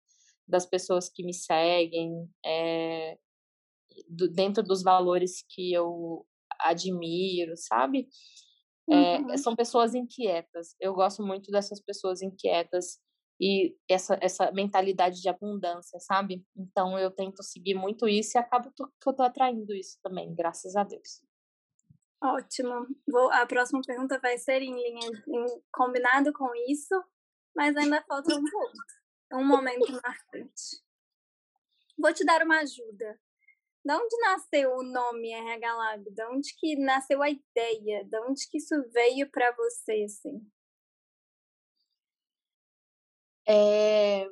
das 0.46 0.66
pessoas 0.66 1.08
que 1.08 1.24
me 1.24 1.32
seguem, 1.32 2.28
é, 2.44 3.16
do, 4.08 4.28
dentro 4.28 4.62
dos 4.62 4.82
valores 4.82 5.44
que 5.48 5.72
eu 5.72 6.26
admiro, 6.60 7.56
sabe? 7.56 8.08
É, 8.90 9.18
uhum. 9.18 9.36
São 9.36 9.56
pessoas 9.56 9.94
inquietas. 9.94 10.74
Eu 10.80 10.94
gosto 10.94 11.22
muito 11.22 11.50
dessas 11.50 11.80
pessoas 11.80 12.22
inquietas 12.22 12.98
e 13.40 13.76
essa, 13.88 14.18
essa 14.20 14.50
mentalidade 14.52 15.20
de 15.20 15.28
abundância, 15.28 15.98
sabe? 16.00 16.44
Então 16.56 16.98
eu 16.98 17.10
tento 17.10 17.42
seguir 17.42 17.74
muito 17.74 18.08
isso 18.08 18.36
e 18.36 18.40
acabo 18.40 18.72
que 18.72 19.08
eu 19.08 19.12
tô 19.12 19.22
atraindo 19.22 19.74
isso 19.74 19.98
também, 20.02 20.34
graças 20.34 20.74
a 20.76 20.84
Deus. 20.84 21.22
Ótimo. 22.22 22.86
Vou, 23.06 23.30
a 23.30 23.44
próxima 23.46 23.80
pergunta 23.86 24.18
vai 24.20 24.38
ser 24.38 24.62
em 24.62 24.74
linha 24.74 25.10
em, 25.28 25.62
combinado 25.70 26.32
com 26.32 26.48
isso, 26.68 26.94
mas 27.54 27.76
ainda 27.76 28.02
falta 28.08 28.34
um 28.34 28.42
ponto, 28.42 28.82
um 29.34 29.44
momento 29.44 29.92
marcante. 29.92 30.82
Vou 31.98 32.12
te 32.12 32.24
dar 32.24 32.42
uma 32.42 32.60
ajuda. 32.60 33.18
De 33.86 33.92
onde 33.92 34.18
nasceu 34.18 34.72
o 34.72 34.82
nome 34.82 35.30
RH 35.30 35.76
Lab? 35.76 36.10
De 36.10 36.26
onde 36.26 36.52
que 36.56 36.74
nasceu 36.74 37.22
a 37.22 37.30
ideia? 37.30 38.04
De 38.04 38.18
onde 38.22 38.48
que 38.50 38.58
isso 38.58 38.74
veio 38.90 39.30
para 39.30 39.54
você, 39.54 40.02
assim? 40.02 40.44
É... 43.48 44.28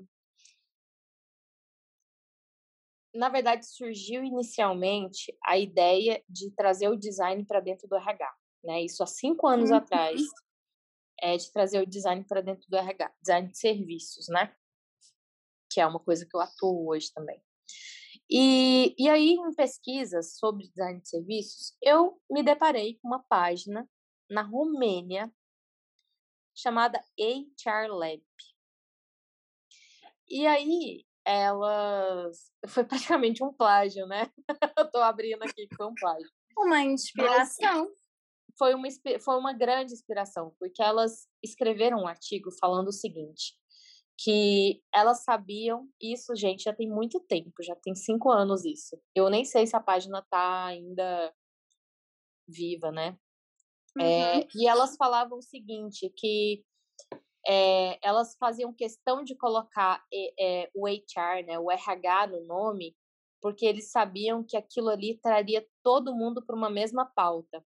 Na 3.15 3.29
verdade, 3.29 3.65
surgiu 3.65 4.25
inicialmente 4.25 5.33
a 5.45 5.57
ideia 5.57 6.21
de 6.29 6.51
trazer 6.51 6.89
o 6.89 6.97
design 6.97 7.45
para 7.47 7.61
dentro 7.61 7.87
do 7.87 7.95
RH, 7.95 8.35
né? 8.65 8.83
Isso 8.83 9.05
há 9.05 9.07
cinco 9.07 9.47
anos 9.47 9.71
uhum. 9.71 9.77
atrás, 9.77 10.21
é 11.21 11.37
de 11.37 11.53
trazer 11.53 11.81
o 11.81 11.87
design 11.87 12.25
para 12.25 12.41
dentro 12.41 12.69
do 12.69 12.77
RH, 12.77 13.15
design 13.21 13.49
de 13.49 13.57
serviços, 13.57 14.27
né? 14.27 14.53
Que 15.71 15.81
é 15.81 15.87
uma 15.87 16.01
coisa 16.01 16.27
que 16.27 16.37
eu 16.37 16.41
atuo 16.41 16.89
hoje 16.89 17.13
também. 17.15 17.41
E, 18.31 18.95
e 18.99 19.09
aí, 19.09 19.33
em 19.33 19.55
pesquisas 19.55 20.37
sobre 20.39 20.69
design 20.69 21.01
de 21.01 21.09
serviços, 21.09 21.77
eu 21.83 22.21
me 22.31 22.43
deparei 22.43 22.99
com 22.99 23.09
uma 23.09 23.23
página 23.23 23.89
na 24.31 24.43
Romênia 24.43 25.33
chamada 26.55 27.05
HR 27.19 27.89
Lab. 27.91 28.23
E 30.29 30.47
aí, 30.47 31.05
elas. 31.25 32.51
Foi 32.69 32.85
praticamente 32.85 33.43
um 33.43 33.53
plágio, 33.53 34.07
né? 34.07 34.31
eu 34.79 34.91
tô 34.91 34.99
abrindo 34.99 35.43
aqui 35.43 35.69
com 35.77 35.87
um 35.87 35.95
plágio. 35.95 36.31
Uma 36.57 36.83
inspiração. 36.83 37.85
Mas 37.85 38.05
foi 38.57 38.75
uma, 38.75 38.89
foi 39.21 39.37
uma 39.37 39.53
grande 39.53 39.93
inspiração, 39.93 40.55
porque 40.59 40.83
elas 40.83 41.29
escreveram 41.43 42.03
um 42.03 42.07
artigo 42.07 42.51
falando 42.53 42.89
o 42.89 42.93
seguinte: 42.93 43.57
que 44.19 44.81
elas 44.95 45.25
sabiam 45.25 45.89
isso, 46.01 46.35
gente, 46.37 46.65
já 46.65 46.73
tem 46.73 46.89
muito 46.89 47.21
tempo, 47.21 47.63
já 47.63 47.75
tem 47.77 47.95
cinco 47.95 48.31
anos 48.31 48.65
isso. 48.65 49.01
Eu 49.15 49.29
nem 49.29 49.45
sei 49.45 49.67
se 49.67 49.77
a 49.77 49.81
página 49.81 50.25
tá 50.31 50.67
ainda 50.67 51.35
viva, 52.47 52.93
né? 52.93 53.19
Uhum. 53.97 54.05
É, 54.05 54.47
e 54.55 54.69
elas 54.69 54.97
falavam 54.97 55.39
o 55.39 55.43
seguinte, 55.43 56.13
que 56.17 56.65
é, 57.47 57.99
elas 58.07 58.37
faziam 58.39 58.73
questão 58.73 59.23
de 59.23 59.37
colocar 59.37 60.03
é, 60.13 60.71
o 60.75 60.87
HR, 60.89 61.45
né, 61.47 61.59
o 61.59 61.71
RH 61.71 62.29
no 62.29 62.45
nome, 62.45 62.97
porque 63.41 63.67
eles 63.67 63.91
sabiam 63.91 64.43
que 64.43 64.57
aquilo 64.57 64.89
ali 64.89 65.19
traria 65.21 65.67
todo 65.83 66.15
mundo 66.15 66.45
para 66.45 66.57
uma 66.57 66.71
mesma 66.71 67.05
pauta. 67.05 67.65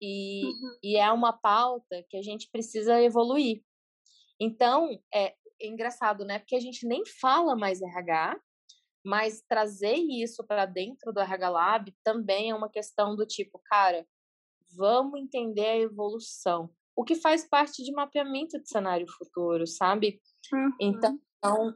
E, 0.00 0.44
uhum. 0.44 0.78
e 0.82 0.96
é 0.96 1.10
uma 1.10 1.32
pauta 1.32 2.04
que 2.08 2.16
a 2.16 2.22
gente 2.22 2.48
precisa 2.52 3.00
evoluir. 3.02 3.62
Então, 4.38 5.00
é, 5.12 5.34
é 5.60 5.66
engraçado, 5.66 6.24
né? 6.24 6.38
Porque 6.38 6.56
a 6.56 6.60
gente 6.60 6.86
nem 6.86 7.04
fala 7.20 7.56
mais 7.56 7.80
RH, 7.80 8.40
mas 9.04 9.42
trazer 9.48 9.94
isso 9.94 10.44
para 10.46 10.66
dentro 10.66 11.12
do 11.12 11.20
RH 11.20 11.48
Lab 11.48 11.96
também 12.04 12.50
é 12.50 12.54
uma 12.54 12.70
questão 12.70 13.16
do 13.16 13.26
tipo, 13.26 13.60
cara, 13.64 14.06
vamos 14.76 15.20
entender 15.20 15.66
a 15.66 15.78
evolução. 15.78 16.70
O 16.94 17.04
que 17.04 17.14
faz 17.14 17.48
parte 17.48 17.82
de 17.82 17.92
mapeamento 17.92 18.60
de 18.60 18.68
cenário 18.68 19.06
futuro, 19.16 19.66
sabe? 19.66 20.20
Uhum. 20.52 20.72
Então, 20.80 21.20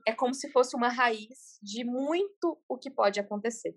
é 0.07 0.13
como 0.13 0.35
se 0.35 0.51
fosse 0.51 0.75
uma 0.77 0.89
raiz 0.89 1.59
de 1.63 1.85
muito 1.85 2.61
o 2.69 2.77
que 2.77 2.91
pode 2.91 3.21
acontecer. 3.21 3.77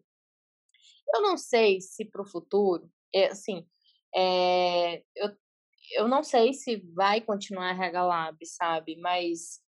Eu 1.13 1.21
não 1.21 1.37
sei 1.37 1.79
se 1.79 2.03
para 2.03 2.23
o 2.23 2.27
futuro, 2.27 2.91
é, 3.13 3.27
assim, 3.27 3.65
é, 4.13 5.03
eu, 5.15 5.29
eu 5.93 6.07
não 6.07 6.23
sei 6.23 6.53
se 6.53 6.77
vai 6.93 7.21
continuar 7.21 7.75
RH 7.75 8.03
Lab, 8.03 8.45
sabe? 8.45 8.97
Mas 8.97 9.61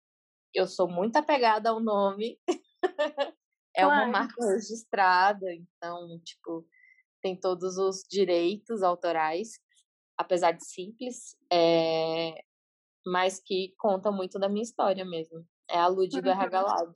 eu 0.55 0.66
sou 0.66 0.88
muito 0.88 1.16
apegada 1.16 1.70
ao 1.70 1.80
nome. 1.80 2.38
é 3.76 3.82
claro. 3.82 4.05
uma 4.05 4.07
marca 4.07 4.46
registrada, 4.46 5.46
então, 5.52 6.20
tipo, 6.24 6.66
tem 7.20 7.38
todos 7.38 7.76
os 7.76 8.05
direitos 8.09 8.82
autorais, 8.82 9.59
apesar 10.16 10.52
de 10.52 10.64
simples. 10.64 11.36
É... 11.52 12.42
mas 13.07 13.40
que 13.40 13.74
conta 13.78 14.11
muito 14.12 14.38
da 14.38 14.48
minha 14.48 14.62
história 14.62 15.05
mesmo. 15.05 15.46
É 15.68 15.78
a 15.78 15.88
RH 15.88 16.61
Uhum. 16.61 16.66
Lab. 16.66 16.94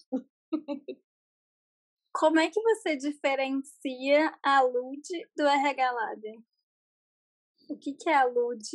Como 2.12 2.38
é 2.38 2.50
que 2.50 2.60
você 2.60 2.96
diferencia 2.96 4.36
a 4.42 4.60
LUD 4.62 5.08
do 5.36 5.46
RH 5.46 5.92
Lab? 5.92 6.22
O 7.70 7.78
que, 7.78 7.94
que 7.94 8.08
é 8.10 8.14
a 8.14 8.24
LUD 8.24 8.66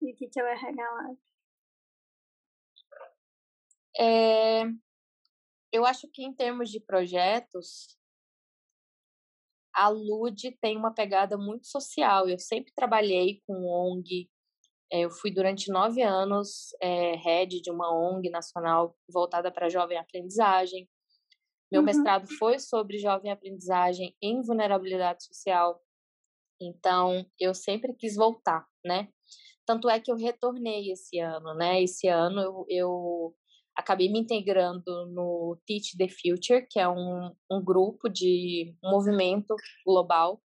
e 0.00 0.12
o 0.12 0.16
que, 0.16 0.28
que 0.28 0.40
é 0.40 0.44
o 0.44 0.46
RH 0.46 0.90
Lab? 0.90 1.18
É, 3.98 4.64
eu 5.72 5.84
acho 5.86 6.08
que 6.12 6.22
em 6.24 6.32
termos 6.34 6.70
de 6.70 6.80
projetos, 6.80 7.98
a 9.74 9.88
LUD 9.88 10.56
tem 10.60 10.76
uma 10.76 10.92
pegada 10.94 11.36
muito 11.38 11.66
social. 11.66 12.28
Eu 12.28 12.38
sempre 12.38 12.72
trabalhei 12.74 13.40
com 13.46 13.64
ONG. 13.64 14.28
é, 14.92 15.00
Eu 15.02 15.10
fui 15.10 15.32
durante 15.32 15.70
nove 15.72 16.02
anos 16.02 16.68
é, 16.82 17.16
head 17.16 17.60
de 17.62 17.70
uma 17.70 17.92
ONG 17.94 18.30
nacional 18.30 18.96
voltada 19.12 19.50
para 19.52 19.68
jovem 19.70 19.98
aprendizagem. 19.98 20.88
Meu 21.72 21.82
Uhum. 21.82 21.86
mestrado 21.86 22.28
foi 22.38 22.58
sobre 22.58 22.98
jovem 22.98 23.32
aprendizagem 23.32 24.16
em 24.22 24.42
vulnerabilidade 24.42 25.24
social. 25.24 25.82
Então, 26.60 27.26
eu 27.40 27.54
sempre 27.54 27.94
quis 27.94 28.16
voltar, 28.16 28.66
né? 28.84 29.08
Tanto 29.66 29.90
é 29.90 30.00
que 30.00 30.10
eu 30.12 30.16
retornei 30.16 30.92
esse 30.92 31.18
ano, 31.20 31.54
né? 31.54 31.82
Esse 31.82 32.08
ano 32.08 32.40
eu, 32.40 32.66
eu 32.68 33.36
acabei 33.76 34.08
me 34.10 34.20
integrando 34.20 35.06
no 35.06 35.58
Teach 35.66 35.96
the 35.96 36.08
Future, 36.08 36.66
que 36.68 36.78
é 36.78 36.88
um, 36.88 37.34
um 37.50 37.62
grupo 37.62 38.08
de 38.08 38.74
um 38.84 38.90
movimento 38.90 39.54
global 39.86 40.42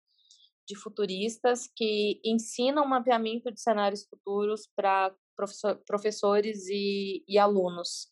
de 0.68 0.76
futuristas 0.76 1.70
que 1.76 2.22
ensinam 2.24 2.86
mapeamento 2.86 3.52
de 3.52 3.62
cenários 3.62 4.06
futuros 4.06 4.70
para 4.76 5.14
professor, 5.36 5.76
professores 5.86 6.68
e, 6.70 7.24
e 7.28 7.38
alunos. 7.38 8.12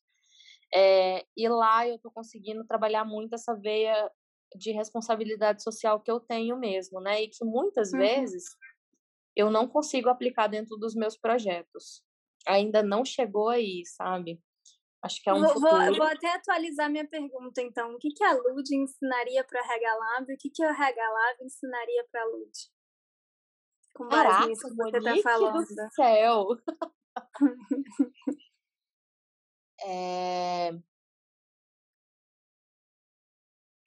É, 0.73 1.25
e 1.35 1.47
lá 1.49 1.87
eu 1.87 1.95
estou 1.95 2.11
conseguindo 2.11 2.65
trabalhar 2.65 3.05
muito 3.05 3.33
essa 3.33 3.53
veia 3.53 4.09
de 4.57 4.71
responsabilidade 4.71 5.63
social 5.63 6.01
que 6.01 6.11
eu 6.11 6.19
tenho 6.19 6.57
mesmo, 6.57 6.99
né? 6.99 7.23
E 7.23 7.27
que 7.29 7.43
muitas 7.43 7.91
Uhum. 7.91 7.99
vezes 7.99 8.43
eu 9.35 9.49
não 9.49 9.67
consigo 9.67 10.09
aplicar 10.09 10.47
dentro 10.47 10.77
dos 10.77 10.93
meus 10.93 11.17
projetos. 11.17 12.03
Ainda 12.45 12.83
não 12.83 13.05
chegou 13.05 13.49
aí, 13.49 13.83
sabe? 13.85 14.41
Acho 15.03 15.21
que 15.23 15.29
é 15.29 15.33
um 15.33 15.41
vou, 15.41 15.59
vou, 15.59 15.69
futuro. 15.71 15.95
vou 15.97 16.07
até 16.07 16.35
atualizar 16.35 16.89
minha 16.89 17.07
pergunta, 17.07 17.61
então. 17.61 17.93
O 17.93 17.97
que, 17.97 18.09
que 18.09 18.23
a 18.23 18.33
LUD 18.33 18.75
ensinaria 18.75 19.43
para 19.43 19.59
o 19.59 19.63
RH 19.63 19.95
Lab 19.95 20.31
e 20.31 20.35
o 20.35 20.37
que, 20.37 20.49
que 20.49 20.63
o 20.63 20.69
RH 20.69 21.09
Lab 21.09 21.43
ensinaria 21.43 22.07
para 22.11 22.21
a 22.21 22.25
LUD? 22.25 22.51
Com 23.93 24.07
Caraca, 24.07 24.47
nisso 24.47 24.67
que 24.69 24.75
você 24.75 24.97
está 24.97 25.15
falando. 25.23 25.65
do 25.65 25.93
céu! 25.93 26.47
É... 29.83 30.71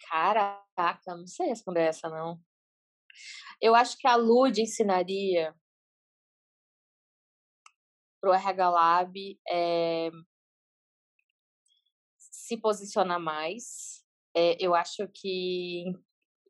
Caraca, 0.09 1.17
não 1.17 1.27
sei 1.27 1.47
responder 1.49 1.83
essa, 1.83 2.09
não. 2.09 2.41
Eu 3.61 3.75
acho 3.77 3.97
que 3.99 4.09
a 4.09 4.17
Lud 4.17 4.61
ensinaria 4.61 5.55
pro 8.21 8.33
RH 8.33 8.71
Lab 8.71 9.41
é, 9.49 10.11
se 12.47 12.57
posicionar 12.59 13.21
mais. 13.21 14.03
É, 14.37 14.57
eu 14.65 14.75
acho 14.75 15.09
que 15.15 15.85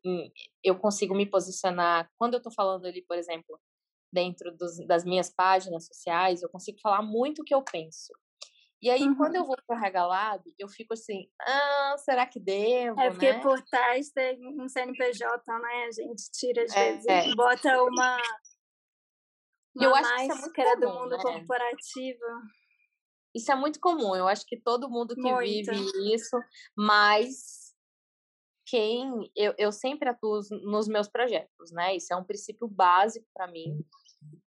hum, 0.05 0.29
eu 0.63 0.77
consigo 0.77 1.15
me 1.15 1.25
posicionar 1.25 2.09
quando 2.17 2.33
eu 2.33 2.37
estou 2.39 2.51
falando 2.51 2.85
ali, 2.85 3.01
por 3.03 3.17
exemplo, 3.17 3.59
dentro 4.11 4.55
dos, 4.55 4.77
das 4.87 5.03
minhas 5.05 5.29
páginas 5.33 5.85
sociais, 5.87 6.41
eu 6.41 6.49
consigo 6.49 6.79
falar 6.81 7.01
muito 7.01 7.41
o 7.41 7.45
que 7.45 7.53
eu 7.55 7.61
penso. 7.63 8.13
E 8.81 8.89
aí, 8.89 9.01
Uhum. 9.03 9.15
quando 9.15 9.35
eu 9.35 9.45
vou 9.45 9.55
pro 9.65 9.75
RH 9.77 10.05
Lab, 10.05 10.43
eu 10.59 10.67
fico 10.67 10.93
assim, 10.93 11.29
ah, 11.41 11.95
será 11.97 12.25
que 12.25 12.39
devo, 12.39 12.99
É 12.99 13.09
porque 13.09 13.31
né? 13.33 13.41
por 13.41 13.61
trás 13.63 14.11
tem 14.11 14.37
um 14.61 14.67
CNPJ, 14.67 15.59
né? 15.59 15.85
A 15.87 15.91
gente 15.91 16.23
tira 16.31 16.63
às 16.63 16.75
É, 16.75 16.91
vezes, 16.93 17.07
é. 17.07 17.35
bota 17.35 17.81
uma, 17.83 18.17
E 19.75 19.83
eu 19.83 19.89
uma 19.89 19.99
acho 19.99 20.13
que 20.15 20.21
isso 20.21 20.31
é 20.31 20.35
muito 20.35 20.41
máscara 20.41 20.75
do 20.79 20.87
comum, 20.87 20.99
mundo 21.03 21.17
né? 21.17 21.23
corporativo. 21.23 22.25
Isso 23.35 23.51
é 23.51 23.55
muito 23.55 23.81
comum. 23.81 24.15
Eu 24.15 24.27
acho 24.29 24.45
que 24.45 24.55
todo 24.55 24.89
mundo 24.89 25.13
que 25.13 25.21
Muito. 25.21 25.71
vive 25.71 26.13
isso, 26.13 26.37
mas 26.75 27.75
quem 28.65 29.29
eu, 29.35 29.53
eu 29.57 29.71
sempre 29.71 30.09
atuo 30.09 30.39
nos 30.63 30.87
meus 30.87 31.09
projetos, 31.09 31.71
né? 31.71 31.95
Isso 31.95 32.13
é 32.13 32.15
um 32.15 32.23
princípio 32.23 32.67
básico 32.67 33.27
para 33.33 33.45
mim. 33.47 33.85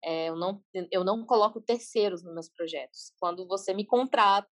É, 0.03 0.31
eu 0.31 0.37
não 0.37 0.65
eu 0.91 1.05
não 1.05 1.25
coloco 1.25 1.61
terceiros 1.61 2.25
nos 2.25 2.33
meus 2.33 2.49
projetos. 2.49 3.13
Quando 3.21 3.47
você 3.47 3.75
me 3.75 3.85
contrata, 3.87 4.49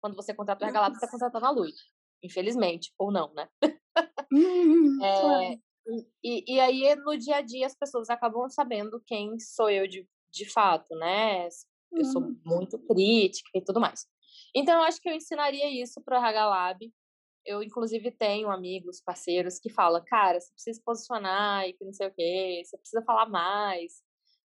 quando 0.00 0.14
você 0.14 0.34
contrata 0.34 0.66
o 0.66 0.72
Lab, 0.72 0.94
você 0.94 1.04
está 1.04 1.10
contratando 1.10 1.46
a 1.46 1.50
Luz. 1.50 1.74
Infelizmente, 2.22 2.92
ou 2.98 3.10
não, 3.10 3.32
né? 3.32 3.48
É. 5.02 5.58
E, 6.24 6.54
e 6.54 6.60
aí, 6.60 6.96
no 6.96 7.16
dia 7.16 7.36
a 7.36 7.40
dia, 7.40 7.66
as 7.66 7.76
pessoas 7.76 8.10
acabam 8.10 8.48
sabendo 8.48 9.00
quem 9.06 9.38
sou 9.38 9.70
eu 9.70 9.86
de, 9.86 10.08
de 10.32 10.50
fato, 10.50 10.94
né? 10.96 11.46
Eu 11.96 12.04
sou 12.04 12.22
Uhum. 12.22 12.40
muito 12.44 12.78
crítica 12.86 13.50
e 13.54 13.60
tudo 13.62 13.80
mais. 13.80 14.06
Então, 14.54 14.74
eu 14.76 14.82
acho 14.82 15.00
que 15.00 15.08
eu 15.08 15.14
ensinaria 15.14 15.70
isso 15.82 16.02
para 16.02 16.18
o 16.18 16.22
RH 16.22 16.46
Lab. 16.46 16.92
Eu, 17.46 17.62
inclusive, 17.62 18.10
tenho 18.10 18.50
amigos, 18.50 19.00
parceiros 19.04 19.58
que 19.60 19.70
falam, 19.70 20.02
cara, 20.06 20.40
você 20.40 20.52
precisa 20.52 20.78
se 20.78 20.84
posicionar 20.84 21.68
e 21.68 21.74
que 21.74 21.84
não 21.84 21.92
sei 21.92 22.08
o 22.08 22.14
quê, 22.14 22.62
você 22.64 22.78
precisa 22.78 23.02
falar 23.04 23.28
mais. 23.28 24.02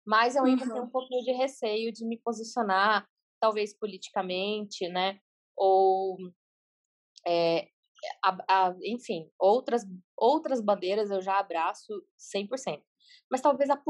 Mas 0.06 0.36
eu 0.36 0.44
ainda 0.46 0.66
tenho 0.66 0.80
Uhum. 0.80 0.86
um 0.86 0.92
pouquinho 0.92 1.24
de 1.24 1.32
receio 1.34 1.92
de 1.92 2.06
me 2.06 2.18
posicionar, 2.20 3.08
talvez 3.40 3.78
politicamente, 3.78 4.88
né? 4.90 5.20
Ou, 5.56 6.18
é, 7.28 7.68
a- 8.24 8.68
a- 8.70 8.76
enfim, 8.84 9.30
outras, 9.40 9.84
outras 10.18 10.62
bandeiras 10.62 11.10
eu 11.12 11.22
já 11.22 11.40
abraço 11.40 12.04
100%. 12.18 12.84
Mas 13.32 13.42
talvez 13.42 13.70
a 13.70 13.76
Uhum. 13.76 13.84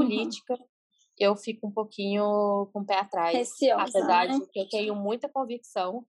Eu 1.17 1.35
fico 1.35 1.67
um 1.67 1.71
pouquinho 1.71 2.69
com 2.71 2.81
o 2.81 2.85
pé 2.85 2.99
atrás, 2.99 3.35
Receosa, 3.35 3.83
apesar 3.83 4.27
né? 4.27 4.39
de 4.39 4.47
que 4.47 4.59
eu 4.59 4.69
tenho 4.69 4.95
muita 4.95 5.27
convicção. 5.27 6.05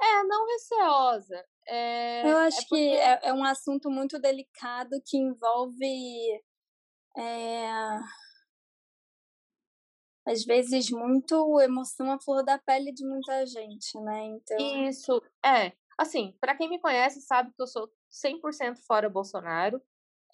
É, 0.00 0.22
não 0.24 0.46
receosa. 0.46 1.44
É, 1.66 2.22
Eu 2.22 2.38
é 2.38 2.46
acho 2.46 2.58
que 2.60 2.68
porque 2.68 2.82
é, 2.82 3.28
é 3.28 3.32
um 3.32 3.44
assunto 3.44 3.90
muito 3.90 4.18
delicado 4.18 5.00
que 5.06 5.16
envolve, 5.16 6.42
é, 7.16 7.70
às 10.26 10.44
vezes, 10.44 10.90
muito 10.90 11.60
emoção 11.60 12.10
à 12.10 12.18
flor 12.20 12.44
da 12.44 12.58
pele 12.58 12.92
de 12.92 13.06
muita 13.06 13.46
gente, 13.46 13.98
né? 14.00 14.24
Então, 14.24 14.88
isso 14.88 15.22
é, 15.44 15.72
assim, 15.96 16.36
para 16.40 16.56
quem 16.56 16.68
me 16.68 16.80
conhece 16.80 17.20
sabe 17.20 17.52
que 17.54 17.62
eu 17.62 17.66
sou 17.66 17.90
100% 18.10 18.78
fora 18.86 19.08
Bolsonaro. 19.08 19.80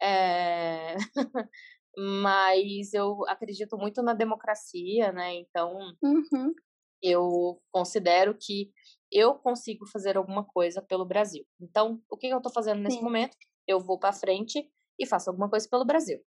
É... 0.01 0.97
Mas 1.97 2.95
eu 2.95 3.27
acredito 3.29 3.77
muito 3.77 4.03
na 4.03 4.15
democracia, 4.15 5.13
né? 5.13 5.35
Então, 5.35 5.95
uhum, 6.03 6.55
eu 7.03 7.61
considero 7.71 8.37
que 8.39 8.73
eu 9.11 9.35
consigo 9.35 9.87
fazer 9.87 10.17
alguma 10.17 10.45
coisa 10.45 10.81
pelo 10.81 11.05
Brasil. 11.05 11.45
Então, 11.61 12.03
o 12.11 12.17
que 12.17 12.29
eu 12.29 12.39
estou 12.39 12.53
fazendo 12.53 12.81
nesse 12.81 12.97
sim. 12.97 13.03
momento? 13.03 13.37
Eu 13.67 13.79
vou 13.79 13.99
para 13.99 14.13
frente 14.13 14.71
e 14.99 15.07
faço 15.07 15.29
alguma 15.29 15.51
coisa 15.51 15.69
pelo 15.69 15.85
Brasil. 15.85 16.25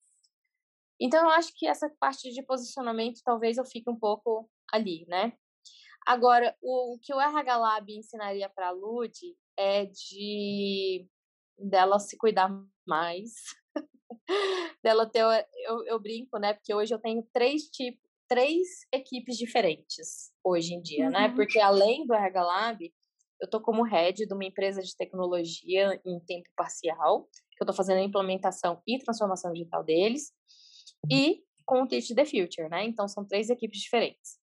Então, 1.00 1.24
eu 1.24 1.30
acho 1.30 1.54
que 1.56 1.68
essa 1.68 1.90
parte 2.00 2.32
de 2.32 2.44
posicionamento 2.44 3.22
talvez 3.24 3.58
eu 3.58 3.66
fique 3.66 3.90
um 3.90 3.98
pouco 3.98 4.50
ali, 4.72 5.06
né? 5.08 5.34
Agora, 6.06 6.56
o, 6.62 7.00
que 7.02 7.14
o 7.14 7.22
RH 7.22 7.58
Lab 7.58 7.94
ensinaria 7.94 8.50
para 8.50 8.68
a 8.68 8.72
Lud 8.72 9.14
é 9.58 9.86
de 9.86 11.08
dela 11.58 12.00
se 12.00 12.18
cuidar 12.18 12.50
mais, 12.86 13.34
dela 14.84 15.06
ter, 15.06 15.22
eu, 15.22 15.86
eu 15.86 16.00
brinco, 16.00 16.38
né? 16.38 16.54
Porque 16.54 16.74
hoje 16.74 16.94
eu 16.94 17.00
tenho 17.00 17.26
três 17.34 17.64
tipos, 17.64 18.02
três 18.28 18.68
equipes 18.92 19.38
diferentes 19.38 20.32
hoje 20.44 20.74
em 20.74 20.82
dia, 20.82 21.10
né? 21.10 21.28
Uhum. 21.28 21.36
Porque 21.36 21.60
além 21.60 22.06
do 22.06 22.14
RH 22.14 22.44
Lab, 22.44 22.94
eu 23.42 23.50
tô 23.50 23.62
como 23.62 23.84
head 23.84 24.26
de 24.26 24.34
uma 24.34 24.46
empresa 24.46 24.82
de 24.82 24.96
tecnologia 24.96 26.02
em 26.06 26.20
tempo 26.22 26.50
parcial, 26.56 27.28
que 27.58 27.62
eu 27.62 27.68
tô 27.68 27.74
fazendo 27.74 27.98
a 27.98 28.04
implementação 28.04 28.82
e 28.88 28.98
transformação 29.00 29.52
digital 29.52 29.84
deles, 29.84 30.32
e 31.12 31.44
com 31.66 31.84
o 31.84 31.88
Teach 31.88 32.16
the 32.16 32.26
Future, 32.26 32.70
né? 32.70 32.86
Então 32.86 33.08
são 33.08 33.26
três 33.26 33.50
equipes 33.50 33.82
diferentes. 33.82 34.42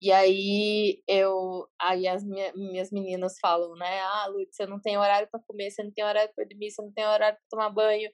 E 0.00 0.12
aí 0.12 1.02
eu, 1.08 1.66
aí 1.80 2.06
as 2.06 2.22
minha, 2.22 2.52
minhas 2.54 2.90
meninas 2.90 3.38
falam, 3.40 3.74
né? 3.76 4.00
Ah, 4.00 4.26
Lutz, 4.26 4.54
você 4.54 4.66
não 4.66 4.80
tem 4.80 4.98
horário 4.98 5.28
para 5.30 5.40
comer, 5.40 5.70
você 5.70 5.82
não 5.82 5.90
tem 5.90 6.04
horário 6.04 6.32
para 6.34 6.44
dormir, 6.44 6.70
você 6.70 6.82
não 6.82 6.92
tem 6.92 7.06
horário 7.06 7.38
para 7.38 7.46
tomar 7.48 7.70
banho. 7.70 8.10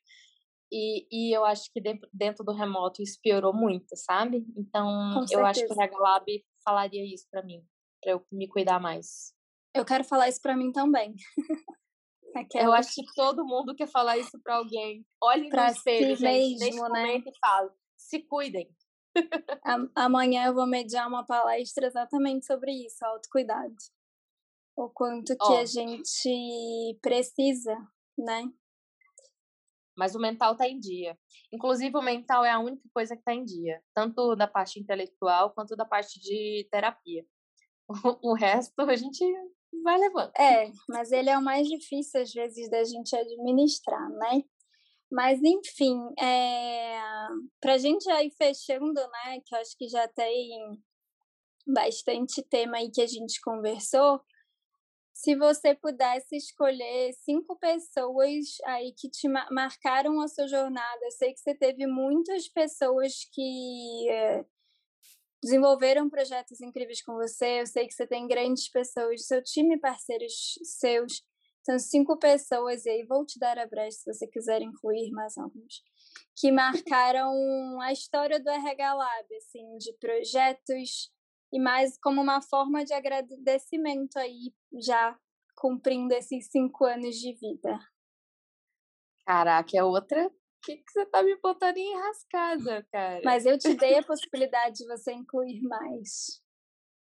E, 0.72 1.06
e 1.10 1.36
eu 1.36 1.44
acho 1.44 1.70
que 1.72 1.80
dentro, 1.80 2.08
dentro 2.12 2.44
do 2.44 2.52
remoto 2.52 3.02
isso 3.02 3.18
piorou 3.22 3.52
muito, 3.52 3.94
sabe? 3.94 4.46
Então 4.56 4.86
Com 5.14 5.26
eu 5.30 5.44
acho 5.44 5.66
que 5.66 5.72
o. 5.72 5.76
Regalab 5.76 6.24
falaria 6.64 7.04
isso 7.04 7.26
para 7.30 7.42
mim, 7.42 7.62
para 8.02 8.12
eu 8.12 8.26
me 8.32 8.48
cuidar 8.48 8.80
mais. 8.80 9.34
Eu 9.74 9.84
quero 9.84 10.04
falar 10.04 10.28
isso 10.28 10.40
pra 10.40 10.56
mim 10.56 10.72
também. 10.72 11.14
Eu 12.34 12.40
Aquela 12.40 12.78
acho 12.78 12.94
que 12.94 13.14
todo 13.14 13.44
mundo 13.44 13.74
quer 13.74 13.86
falar 13.86 14.16
isso 14.16 14.40
para 14.42 14.56
alguém. 14.56 15.04
Olhem 15.22 15.44
no 15.44 15.50
pra 15.50 15.70
espelho, 15.70 16.16
si 16.16 16.22
gente, 16.22 16.60
mesmo, 16.60 16.88
né? 16.88 17.16
e 17.16 17.38
fala: 17.38 17.70
se 17.94 18.20
cuidem, 18.20 18.74
Amanhã 19.94 20.46
eu 20.46 20.54
vou 20.54 20.66
mediar 20.66 21.06
uma 21.08 21.24
palestra 21.24 21.86
exatamente 21.86 22.46
sobre 22.46 22.72
isso, 22.72 23.04
autocuidado. 23.04 23.74
O 24.76 24.88
quanto 24.88 25.36
que 25.36 25.52
oh. 25.52 25.58
a 25.58 25.64
gente 25.66 26.98
precisa, 27.02 27.76
né? 28.16 28.50
Mas 29.97 30.14
o 30.14 30.18
mental 30.18 30.53
está 30.53 30.68
em 30.68 30.78
dia. 30.78 31.18
Inclusive, 31.53 31.97
o 31.97 32.03
mental 32.03 32.45
é 32.45 32.51
a 32.51 32.59
única 32.59 32.88
coisa 32.95 33.14
que 33.14 33.20
está 33.20 33.34
em 33.34 33.45
dia, 33.45 33.82
tanto 33.95 34.34
da 34.34 34.47
parte 34.47 34.80
intelectual 34.80 35.51
quanto 35.51 35.76
da 35.76 35.84
parte 35.84 36.18
de 36.20 36.66
terapia. 36.70 37.24
O, 37.88 37.93
o 38.32 38.34
resto 38.34 38.80
a 38.80 38.97
gente 38.97 39.24
vai 39.82 39.99
levando. 39.99 40.32
É, 40.38 40.70
mas 40.88 41.12
ele 41.12 41.30
é 41.30 41.36
o 41.36 41.43
mais 41.43 41.68
difícil, 41.68 42.22
às 42.22 42.32
vezes, 42.32 42.70
da 42.70 42.84
gente 42.84 43.14
administrar, 43.14 44.09
né? 44.11 44.43
Mas, 45.11 45.43
enfim, 45.43 45.99
é... 46.18 46.99
para 47.61 47.74
a 47.74 47.78
gente 47.78 48.05
já 48.05 48.22
ir 48.22 48.30
fechando, 48.30 48.95
né, 48.95 49.40
que 49.45 49.55
eu 49.55 49.59
acho 49.59 49.76
que 49.76 49.86
já 49.86 50.09
tem 50.09 50.82
bastante 51.66 52.43
tema 52.43 52.78
aí 52.78 52.90
que 52.90 53.03
a 53.03 53.07
gente 53.07 53.38
conversou, 53.43 54.20
se 55.22 55.36
você 55.36 55.72
pudesse 55.72 56.36
escolher 56.36 57.12
cinco 57.12 57.56
pessoas 57.56 58.58
aí 58.64 58.92
que 58.92 59.08
te 59.08 59.28
marcaram 59.52 60.20
a 60.20 60.26
sua 60.26 60.48
jornada, 60.48 60.98
eu 61.00 61.12
sei 61.12 61.32
que 61.32 61.38
você 61.38 61.54
teve 61.54 61.86
muitas 61.86 62.48
pessoas 62.48 63.12
que 63.32 64.10
é, 64.10 64.44
desenvolveram 65.40 66.10
projetos 66.10 66.60
incríveis 66.60 67.04
com 67.04 67.14
você, 67.14 67.60
eu 67.60 67.66
sei 67.68 67.86
que 67.86 67.94
você 67.94 68.04
tem 68.04 68.26
grandes 68.26 68.68
pessoas, 68.68 69.24
seu 69.24 69.40
time 69.44 69.78
parceiros 69.78 70.58
seus, 70.64 71.22
são 71.64 71.78
cinco 71.78 72.18
pessoas, 72.18 72.84
e 72.84 72.90
aí 72.90 73.06
vou 73.06 73.24
te 73.24 73.38
dar 73.38 73.56
a 73.60 73.66
brecha 73.68 73.98
se 73.98 74.12
você 74.12 74.26
quiser 74.26 74.60
incluir 74.60 75.12
mais 75.12 75.38
alguns, 75.38 75.84
que 76.34 76.50
marcaram 76.50 77.80
a 77.80 77.92
história 77.92 78.40
do 78.40 78.50
RH 78.50 78.94
Lab, 78.94 79.36
assim, 79.36 79.78
de 79.78 79.92
projetos 80.00 81.12
e 81.53 81.61
mais 81.61 81.98
como 81.98 82.20
uma 82.20 82.40
forma 82.40 82.84
de 82.84 82.94
agradecimento 82.94 84.18
aí, 84.18 84.55
já 84.80 85.18
cumprindo 85.57 86.14
esses 86.14 86.48
cinco 86.50 86.84
anos 86.84 87.16
de 87.16 87.34
vida. 87.34 87.78
Caraca, 89.26 89.76
é 89.76 89.84
outra 89.84 90.30
que, 90.62 90.76
que 90.76 90.92
você 90.92 91.05
tá 91.07 91.22
me 91.22 91.36
botando 91.36 91.76
em 91.76 91.94
rascada, 91.98 92.86
cara? 92.90 93.20
Mas 93.24 93.44
eu 93.44 93.59
te 93.59 93.74
dei 93.74 93.98
a 93.98 94.03
possibilidade 94.07 94.76
de 94.78 94.86
você 94.86 95.12
incluir 95.12 95.61
mais. 95.62 96.40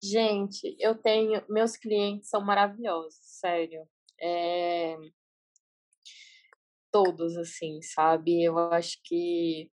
Gente, 0.03 0.77
eu 0.79 0.95
tenho. 0.95 1.43
Meus 1.49 1.77
clientes 1.77 2.29
são 2.29 2.45
maravilhosos, 2.45 3.19
sério. 3.21 3.89
É... 4.21 4.97
Todos, 6.93 7.37
assim, 7.37 7.81
sabe? 7.83 8.43
Eu 8.43 8.59
acho 8.59 9.01
que 9.03 9.71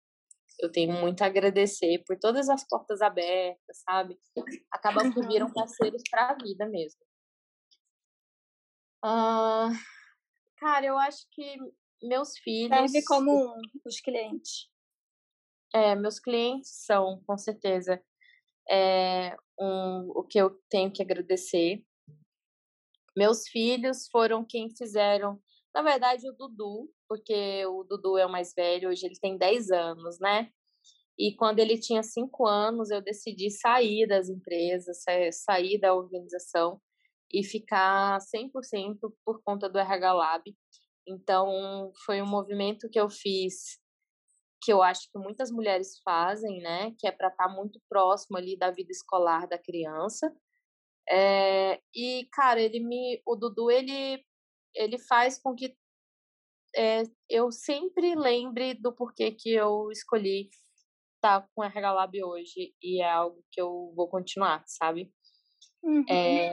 eu 0.61 0.71
tenho 0.71 0.93
muito 0.93 1.23
a 1.23 1.27
agradecer 1.27 2.03
por 2.07 2.19
todas 2.19 2.49
as 2.49 2.67
portas 2.67 3.01
abertas, 3.03 3.79
sabe? 3.89 4.19
Acabam 4.71 5.13
que 5.13 5.27
viram 5.27 5.53
parceiros 5.53 6.03
para 6.11 6.31
a 6.31 6.35
vida 6.35 6.67
mesmo. 6.67 7.01
Uh, 9.05 9.71
cara, 10.59 10.87
eu 10.87 10.99
acho 10.99 11.27
que 11.31 11.59
meus 12.03 12.37
filhos. 12.39 12.91
Serve 12.91 13.05
como 13.05 13.31
um, 13.33 13.63
os 13.85 14.01
clientes. 14.01 14.69
É, 15.75 15.95
meus 15.95 16.19
clientes 16.19 16.71
são, 16.85 17.23
com 17.27 17.37
certeza, 17.37 18.03
é, 18.69 19.37
um, 19.59 20.11
o 20.15 20.23
que 20.23 20.39
eu 20.39 20.51
tenho 20.71 20.93
que 20.93 21.03
agradecer. 21.03 21.85
Meus 23.17 23.49
filhos 23.49 24.09
foram 24.09 24.45
quem 24.45 24.75
fizeram, 24.75 25.41
na 25.77 25.83
verdade, 25.83 26.27
o 26.27 26.33
Dudu, 26.33 26.91
porque 27.07 27.67
o 27.67 27.85
Dudu 27.85 28.17
é 28.17 28.25
o 28.25 28.33
mais 28.33 28.55
velho, 28.55 28.89
hoje 28.89 29.05
ele 29.05 29.19
tem 29.21 29.37
10 29.37 29.71
anos, 29.71 30.19
né? 30.19 30.51
E 31.19 31.37
quando 31.37 31.59
ele 31.59 31.79
tinha 31.79 32.03
5 32.03 32.47
anos, 32.47 32.91
eu 32.91 33.03
decidi 33.03 33.51
sair 33.51 34.07
das 34.07 34.31
empresas, 34.31 35.05
sair 35.33 35.79
da 35.79 35.93
organização 35.93 36.81
e 37.31 37.45
ficar 37.45 38.19
100% 38.21 38.97
por 39.23 39.43
conta 39.43 39.69
do 39.69 39.79
RH 39.79 40.13
Lab. 40.15 40.57
Então, 41.07 41.93
foi 42.07 42.23
um 42.23 42.27
movimento 42.27 42.89
que 42.89 42.99
eu 42.99 43.11
fiz 43.11 43.79
que 44.63 44.73
eu 44.73 44.83
acho 44.83 45.13
que 45.13 45.19
muitas 45.19 45.51
mulheres 45.51 46.01
fazem, 46.03 46.59
né? 46.63 46.93
Que 46.99 47.07
é 47.07 47.13
para 47.13 47.29
estar 47.29 47.49
tá 47.49 47.55
muito 47.55 47.79
próximo 47.87 48.39
ali 48.39 48.57
da 48.57 48.71
vida 48.71 48.91
escolar 48.91 49.47
da 49.47 49.59
criança. 49.59 50.35
É, 51.09 51.81
e, 51.95 52.27
cara, 52.33 52.61
ele 52.63 52.81
me. 52.81 53.21
O 53.27 53.37
Dudu, 53.37 53.71
ele, 53.71 54.25
ele 54.77 54.99
faz 54.99 55.39
com 55.39 55.55
que 55.55 55.77
é, 56.77 57.03
eu 57.29 57.51
sempre 57.51 58.15
lembre 58.15 58.75
do 58.75 58.93
porquê 58.93 59.33
que 59.33 59.51
eu 59.51 59.91
escolhi 59.91 60.51
estar 61.17 61.41
tá 61.41 61.49
com 61.55 61.63
a 61.63 61.67
RH 61.67 61.93
Lab 61.93 62.25
hoje. 62.25 62.75
E 62.83 63.01
é 63.01 63.11
algo 63.11 63.43
que 63.51 63.61
eu 63.61 63.93
vou 63.97 64.09
continuar, 64.09 64.63
sabe? 64.67 65.11
Uhum. 65.83 66.05
É, 66.09 66.53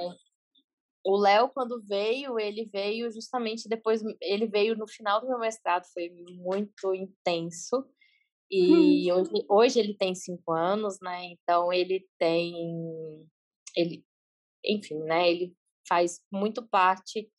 o 1.06 1.18
Léo, 1.18 1.50
quando 1.50 1.84
veio, 1.84 2.40
ele 2.40 2.66
veio 2.66 3.12
justamente 3.12 3.68
depois, 3.68 4.02
ele 4.22 4.48
veio 4.48 4.78
no 4.78 4.88
final 4.88 5.20
do 5.20 5.28
meu 5.28 5.38
mestrado, 5.38 5.86
foi 5.94 6.10
muito 6.10 6.94
intenso. 6.94 7.86
E 8.50 9.12
hum. 9.12 9.16
hoje, 9.16 9.46
hoje 9.50 9.80
ele 9.80 9.96
tem 9.96 10.16
cinco 10.16 10.54
anos, 10.54 11.00
né? 11.02 11.26
Então 11.26 11.74
ele 11.74 12.08
tem. 12.18 12.54
Ele, 13.76 14.06
enfim, 14.64 15.00
né? 15.00 15.30
Ele 15.30 15.54
faz 15.88 16.22
muito 16.32 16.66
parte 16.66 17.30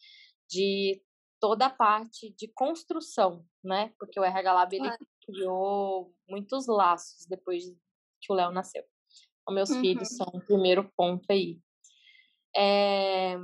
de 0.54 1.02
toda 1.40 1.66
a 1.66 1.70
parte 1.70 2.34
de 2.38 2.48
construção, 2.54 3.44
né? 3.62 3.92
Porque 3.98 4.18
o 4.18 4.24
RH 4.24 4.52
Lab 4.52 4.76
ele 4.76 4.90
criou 5.26 6.14
muitos 6.28 6.66
laços 6.66 7.26
depois 7.28 7.64
que 8.20 8.32
o 8.32 8.34
Léo 8.34 8.52
nasceu. 8.52 8.84
Os 9.46 9.54
meus 9.54 9.70
uhum. 9.70 9.80
filhos 9.80 10.08
são 10.08 10.26
o 10.32 10.40
primeiro 10.40 10.90
ponto 10.96 11.24
aí. 11.30 11.60
É... 12.56 13.36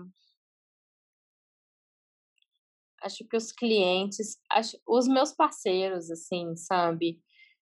Acho 3.02 3.26
que 3.28 3.36
os 3.36 3.50
clientes, 3.50 4.38
acho, 4.50 4.78
os 4.86 5.08
meus 5.08 5.32
parceiros, 5.32 6.10
assim, 6.10 6.54
sabe? 6.54 7.20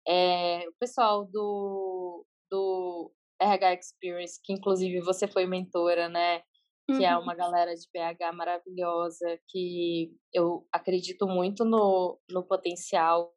É, 0.07 0.67
o 0.67 0.73
pessoal 0.79 1.25
do, 1.25 2.25
do 2.49 3.11
RH 3.39 3.73
Experience, 3.75 4.39
que 4.43 4.53
inclusive 4.53 4.99
você 5.01 5.27
foi 5.27 5.45
mentora, 5.45 6.09
né? 6.09 6.41
Que 6.87 7.03
é 7.03 7.13
uhum. 7.13 7.15
é 7.15 7.17
uma 7.17 7.35
galera 7.35 7.75
de 7.75 7.87
BH 7.93 8.33
maravilhosa, 8.33 9.39
que 9.49 10.15
eu 10.33 10.65
acredito 10.71 11.27
muito 11.27 11.65
no, 11.65 12.17
no 12.29 12.43
potencial 12.43 13.33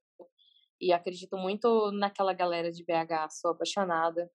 e 0.81 0.93
acredito 0.93 1.37
muito 1.37 1.91
naquela 1.93 2.33
galera 2.33 2.71
de 2.71 2.85
BH, 2.85 3.31
sou 3.31 3.51
apaixonada. 3.51 4.31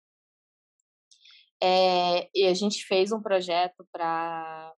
É, 1.63 2.29
e 2.35 2.45
a 2.45 2.53
gente 2.53 2.85
fez 2.85 3.11
um 3.11 3.21
projeto 3.21 3.87
para 3.91 4.73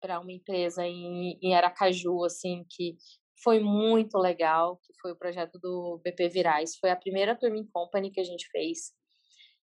para 0.00 0.18
uma 0.18 0.32
empresa 0.32 0.86
em, 0.86 1.38
em 1.42 1.54
Aracaju, 1.54 2.24
assim, 2.24 2.64
que 2.70 2.96
foi 3.42 3.60
muito 3.60 4.16
legal, 4.18 4.78
que 4.82 4.92
foi 5.00 5.12
o 5.12 5.16
projeto 5.16 5.58
do 5.58 6.00
BP 6.02 6.28
Virais. 6.30 6.76
Foi 6.80 6.90
a 6.90 6.96
primeira 6.96 7.36
Turning 7.36 7.68
Company 7.70 8.10
que 8.10 8.20
a 8.20 8.24
gente 8.24 8.48
fez. 8.50 8.92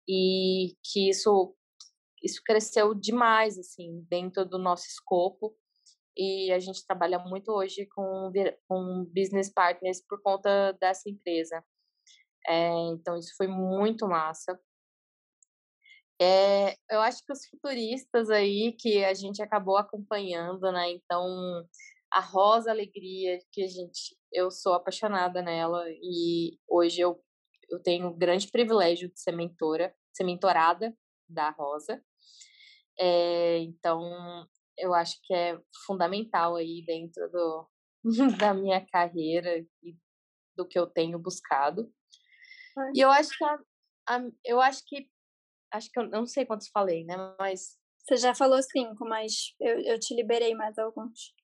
E 0.09 0.77
que 0.85 1.09
isso, 1.11 1.55
isso 2.23 2.43
cresceu 2.45 2.95
demais, 2.95 3.59
assim, 3.59 4.07
dentro 4.09 4.45
do 4.45 4.59
nosso 4.59 4.87
escopo. 4.87 5.55
E 6.17 6.53
a 6.53 6.59
gente 6.59 6.85
trabalha 6.87 7.19
muito 7.19 7.51
hoje 7.53 7.87
com, 7.87 8.33
com 8.69 9.05
business 9.15 9.51
partners 9.53 10.05
por 10.07 10.21
conta 10.23 10.73
dessa 10.81 11.09
empresa. 11.09 11.65
É, 12.47 12.69
então, 12.93 13.17
isso 13.17 13.35
foi 13.37 13.47
muito 13.47 14.07
massa. 14.07 14.59
É, 16.21 16.75
eu 16.91 17.01
acho 17.01 17.25
que 17.25 17.33
os 17.33 17.47
futuristas 17.47 18.29
aí 18.29 18.77
que 18.79 19.03
a 19.05 19.15
gente 19.15 19.43
acabou 19.43 19.79
acompanhando, 19.79 20.71
né? 20.71 20.91
Então, 20.91 21.25
a 22.13 22.21
Rosa 22.21 22.71
Alegria, 22.71 23.39
que 23.51 23.63
a 23.63 23.69
gente, 23.69 24.17
eu 24.33 24.51
sou 24.51 24.75
apaixonada 24.75 25.41
nela 25.41 25.85
e 25.89 26.59
hoje 26.69 27.01
eu, 27.01 27.23
eu 27.71 27.81
tenho 27.83 28.09
o 28.09 28.15
grande 28.15 28.51
privilégio 28.51 29.09
de 29.11 29.19
ser 29.19 29.33
mentora, 29.33 29.95
ser 30.13 30.25
mentorada 30.25 30.95
da 31.29 31.51
Rosa. 31.51 32.03
É, 33.01 33.59
então, 33.61 34.47
eu 34.77 34.93
acho 34.93 35.19
que 35.23 35.33
é 35.33 35.59
fundamental 35.87 36.57
aí 36.57 36.85
dentro 36.85 37.31
do, 37.31 37.69
da 38.39 38.53
minha 38.53 38.85
carreira 38.87 39.59
e 39.83 39.97
do 40.55 40.67
que 40.69 40.79
eu 40.79 40.87
tenho 40.87 41.19
buscado. 41.19 41.91
E 42.95 43.01
eu 43.01 43.11
acho 43.11 43.31
que 43.37 43.45
a, 43.45 43.59
a, 44.09 44.21
eu 44.45 44.61
acho 44.61 44.83
que 44.87 45.09
acho 45.73 45.91
que 45.91 45.99
eu 45.99 46.09
não 46.09 46.27
sei 46.27 46.45
quantos 46.45 46.69
falei, 46.69 47.05
né? 47.05 47.17
Mas. 47.39 47.79
Você 47.99 48.17
já 48.17 48.35
falou 48.35 48.61
cinco, 48.63 49.07
mas 49.07 49.55
eu, 49.61 49.79
eu 49.81 49.99
te 49.99 50.15
liberei 50.15 50.55
mais 50.55 50.79
alguns. 50.79 51.35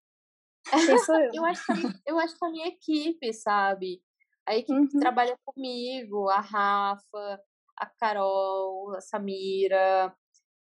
Eu? 1.30 1.32
eu, 1.32 1.44
acho 1.44 1.64
que, 1.64 2.00
eu 2.04 2.18
acho 2.18 2.36
que 2.36 2.44
a 2.44 2.50
minha 2.50 2.66
equipe, 2.66 3.32
sabe? 3.32 4.02
A 4.44 4.57
equipe 4.57 4.76
uhum. 4.76 4.88
que 4.88 4.98
trabalha 4.98 5.38
comigo, 5.44 6.28
a 6.28 6.40
Rafa, 6.40 7.40
a 7.76 7.86
Carol, 7.86 8.92
a 8.96 9.00
Samira, 9.00 10.12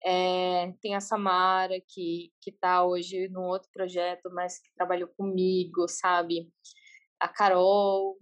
é, 0.05 0.72
tem 0.82 0.94
a 0.94 1.00
Samara, 1.00 1.80
que, 1.88 2.32
que 2.40 2.52
tá 2.52 2.84
hoje 2.84 3.28
num 3.28 3.44
outro 3.44 3.70
projeto, 3.72 4.30
mas 4.32 4.59
que 4.59 4.72
trabalhou 4.74 5.09
comigo, 5.16 5.88
sabe? 5.88 6.52
A 7.18 7.26
Carol, 7.28 8.18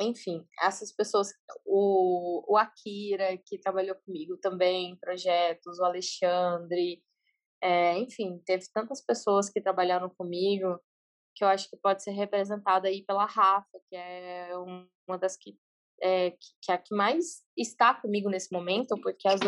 enfim, 0.00 0.44
essas 0.60 0.92
pessoas, 0.92 1.32
o, 1.64 2.44
o 2.52 2.56
Akira, 2.56 3.38
que 3.46 3.58
trabalhou 3.58 3.94
comigo 4.04 4.36
também 4.38 4.90
em 4.90 4.96
projetos, 4.96 5.78
o 5.78 5.84
Alexandre, 5.84 7.02
é, 7.62 7.96
enfim, 7.98 8.42
teve 8.44 8.64
tantas 8.72 9.04
pessoas 9.04 9.48
que 9.48 9.60
trabalharam 9.60 10.10
comigo 10.10 10.80
que 11.34 11.44
eu 11.44 11.48
acho 11.48 11.70
que 11.70 11.76
pode 11.76 12.02
ser 12.02 12.10
representada 12.10 12.88
aí 12.88 13.04
pela 13.04 13.24
Rafa, 13.24 13.78
que 13.88 13.96
é 13.96 14.50
uma 14.56 15.18
das 15.18 15.36
que 15.36 15.56
é, 16.02 16.30
que 16.30 16.70
é 16.70 16.74
a 16.74 16.78
que 16.78 16.94
mais 16.94 17.42
está 17.56 17.94
comigo 17.94 18.30
nesse 18.30 18.50
momento, 18.52 18.98
porque 19.02 19.28
as, 19.28 19.40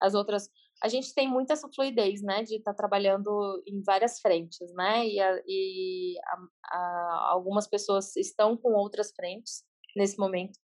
as 0.00 0.14
outras 0.14 0.48
a 0.82 0.88
gente 0.88 1.14
tem 1.14 1.28
muita 1.28 1.54
essa 1.54 1.68
fluidez, 1.74 2.22
né, 2.22 2.42
de 2.42 2.56
estar 2.56 2.72
tá 2.72 2.76
trabalhando 2.76 3.62
em 3.66 3.82
várias 3.82 4.20
frentes, 4.20 4.72
né, 4.74 5.06
e, 5.06 5.20
a, 5.20 5.42
e 5.46 6.14
a, 6.24 6.76
a, 6.76 7.28
algumas 7.30 7.66
pessoas 7.66 8.14
estão 8.16 8.56
com 8.56 8.72
outras 8.74 9.12
frentes 9.14 9.64
nesse 9.96 10.18
momento, 10.18 10.58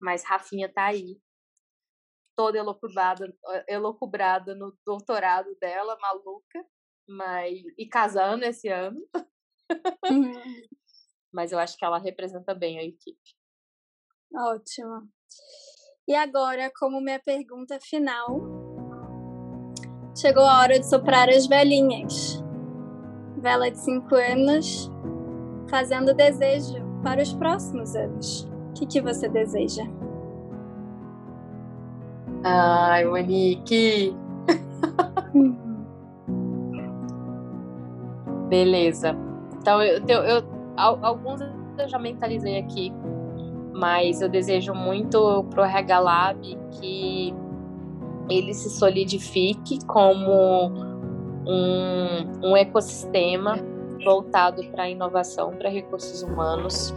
mas 0.00 0.24
Rafinha 0.24 0.72
tá 0.72 0.86
aí, 0.86 1.20
toda 2.36 2.58
elocubrada, 2.58 3.32
elocubrada 3.68 4.54
no 4.54 4.76
doutorado 4.86 5.54
dela, 5.60 5.98
maluca, 6.00 6.64
mas 7.08 7.60
e 7.76 7.86
casando 7.86 8.44
esse 8.44 8.68
ano. 8.68 8.98
Uhum. 10.10 10.32
mas 11.32 11.52
eu 11.52 11.58
acho 11.58 11.76
que 11.76 11.84
ela 11.84 11.98
representa 11.98 12.54
bem 12.54 12.78
a 12.78 12.84
equipe. 12.84 13.36
Ótimo. 14.34 15.08
E 16.08 16.14
agora, 16.14 16.70
como 16.78 17.00
minha 17.00 17.20
pergunta 17.20 17.78
final, 17.80 18.71
chegou 20.22 20.44
a 20.44 20.60
hora 20.60 20.78
de 20.78 20.86
soprar 20.86 21.28
as 21.28 21.48
velhinhas. 21.48 22.40
Vela 23.38 23.68
de 23.68 23.78
cinco 23.78 24.14
anos, 24.14 24.88
fazendo 25.68 26.14
desejo 26.14 26.80
para 27.02 27.20
os 27.20 27.32
próximos 27.32 27.96
anos. 27.96 28.48
O 28.70 28.74
que, 28.74 28.86
que 28.86 29.00
você 29.00 29.28
deseja? 29.28 29.82
Ai, 32.44 33.04
Monique! 33.04 34.14
Beleza. 38.48 39.16
Então, 39.58 39.82
eu, 39.82 40.00
eu, 40.06 40.22
eu, 40.22 40.44
alguns 40.76 41.40
eu 41.40 41.88
já 41.88 41.98
mentalizei 41.98 42.60
aqui, 42.60 42.92
mas 43.72 44.22
eu 44.22 44.28
desejo 44.28 44.72
muito 44.72 45.42
pro 45.50 45.64
Regalab 45.64 46.38
que 46.70 47.34
ele 48.38 48.54
se 48.54 48.70
solidifique 48.70 49.84
como 49.86 50.70
um, 51.46 52.50
um 52.50 52.56
ecossistema 52.56 53.56
voltado 54.04 54.64
para 54.64 54.88
inovação, 54.88 55.52
para 55.52 55.68
recursos 55.68 56.22
humanos, 56.22 56.94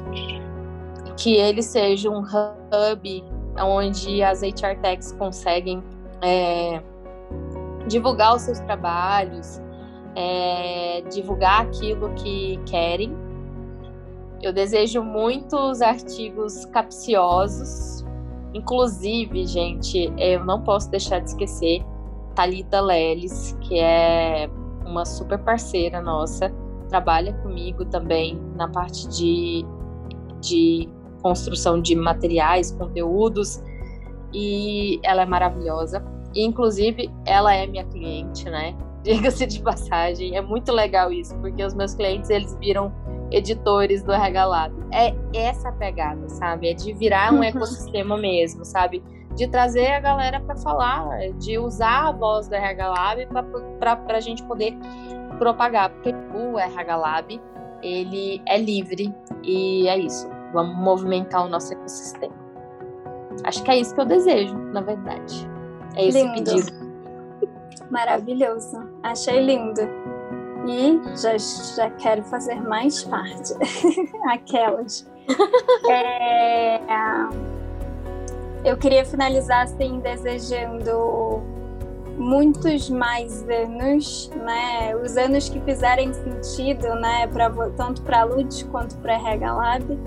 que 1.18 1.36
ele 1.36 1.62
seja 1.62 2.10
um 2.10 2.22
hub 2.22 3.24
onde 3.64 4.22
as 4.22 4.42
HR 4.42 4.80
Techs 4.82 5.12
conseguem 5.14 5.84
é, 6.22 6.82
divulgar 7.88 8.36
os 8.36 8.42
seus 8.44 8.60
trabalhos, 8.62 9.62
é, 10.16 11.02
divulgar 11.10 11.62
aquilo 11.62 12.14
que 12.16 12.60
querem. 12.66 13.16
Eu 14.42 14.52
desejo 14.52 15.02
muitos 15.02 15.82
artigos 15.82 16.66
capciosos, 16.66 18.06
inclusive, 18.56 19.46
gente, 19.46 20.12
eu 20.18 20.46
não 20.46 20.62
posso 20.62 20.90
deixar 20.90 21.20
de 21.20 21.30
esquecer 21.30 21.84
Talita 22.34 22.80
Leles, 22.80 23.56
que 23.60 23.78
é 23.78 24.50
uma 24.86 25.04
super 25.04 25.38
parceira 25.40 26.02
nossa, 26.02 26.50
trabalha 26.88 27.34
comigo 27.44 27.84
também 27.86 28.40
na 28.56 28.70
parte 28.70 29.10
de, 29.10 29.66
de 30.40 30.90
construção 31.22 31.82
de 31.82 31.96
materiais, 31.96 32.72
conteúdos, 32.72 33.62
e 34.34 35.02
ela 35.04 35.24
é 35.24 35.26
maravilhosa. 35.26 36.06
E, 36.34 36.46
inclusive, 36.46 37.10
ela 37.26 37.54
é 37.54 37.68
minha 37.68 37.84
cliente, 37.84 38.46
né? 38.46 38.74
Diga-se 39.04 39.46
de 39.46 39.62
passagem, 39.62 40.36
é 40.38 40.42
muito 40.42 40.72
legal 40.72 41.12
isso, 41.12 41.36
porque 41.40 41.64
os 41.64 41.74
meus 41.74 41.94
clientes, 41.94 42.30
eles 42.30 42.58
viram 42.60 42.92
editores 43.32 44.02
do 44.02 44.12
Lab. 44.12 44.74
É 44.96 45.14
essa 45.34 45.72
pegada, 45.74 46.30
sabe? 46.30 46.70
É 46.70 46.74
de 46.74 46.94
virar 46.94 47.34
um 47.34 47.38
uhum. 47.38 47.44
ecossistema 47.44 48.18
mesmo, 48.18 48.64
sabe? 48.64 49.04
De 49.36 49.48
trazer 49.48 49.88
a 49.88 50.00
galera 50.00 50.40
para 50.40 50.56
falar, 50.56 51.20
de 51.34 51.60
usar 51.60 52.08
a 52.08 52.12
voz 52.14 52.48
do 52.48 52.56
RH 52.56 52.88
Lab 52.88 53.28
para 53.80 54.18
a 54.18 54.20
gente 54.22 54.42
poder 54.44 54.74
propagar, 55.38 55.90
porque 55.90 56.16
o 56.34 56.58
RH 56.58 56.96
Lab, 56.96 57.42
ele 57.84 58.42
é 58.48 58.58
livre 58.58 59.14
e 59.44 59.88
é 59.90 59.98
isso. 59.98 60.30
Vamos 60.54 60.78
movimentar 60.78 61.46
o 61.46 61.50
nosso 61.50 61.74
ecossistema. 61.74 62.34
Acho 63.44 63.62
que 63.64 63.72
é 63.72 63.78
isso 63.78 63.94
que 63.94 64.00
eu 64.00 64.06
desejo, 64.06 64.58
na 64.72 64.80
verdade. 64.80 65.48
É 65.96 66.08
esse 66.08 66.24
lindo. 66.24 66.34
pedido. 66.34 66.72
Maravilhoso. 67.92 68.78
Achei 69.04 69.46
lindo. 69.46 69.82
E 70.68 71.00
já, 71.18 71.38
já 71.38 71.90
quero 71.92 72.24
fazer 72.24 72.62
mais 72.62 73.04
parte. 73.04 73.54
Aquelas. 74.30 75.08
é, 75.90 76.80
eu 78.64 78.78
queria 78.78 79.06
finalizar 79.06 79.64
assim, 79.64 80.00
desejando 80.00 81.42
muitos 82.18 82.90
mais 82.90 83.44
anos, 83.48 84.30
né? 84.44 84.96
Os 84.96 85.18
anos 85.18 85.50
que 85.50 85.60
fizerem 85.62 86.14
sentido, 86.14 86.96
né? 86.96 87.28
Pra, 87.28 87.50
tanto 87.78 88.02
para 88.02 88.22
a 88.22 88.24
Lud 88.24 88.66
quanto 88.66 88.98
para 88.98 89.16
a 89.16 89.18
Regalab 89.18 89.98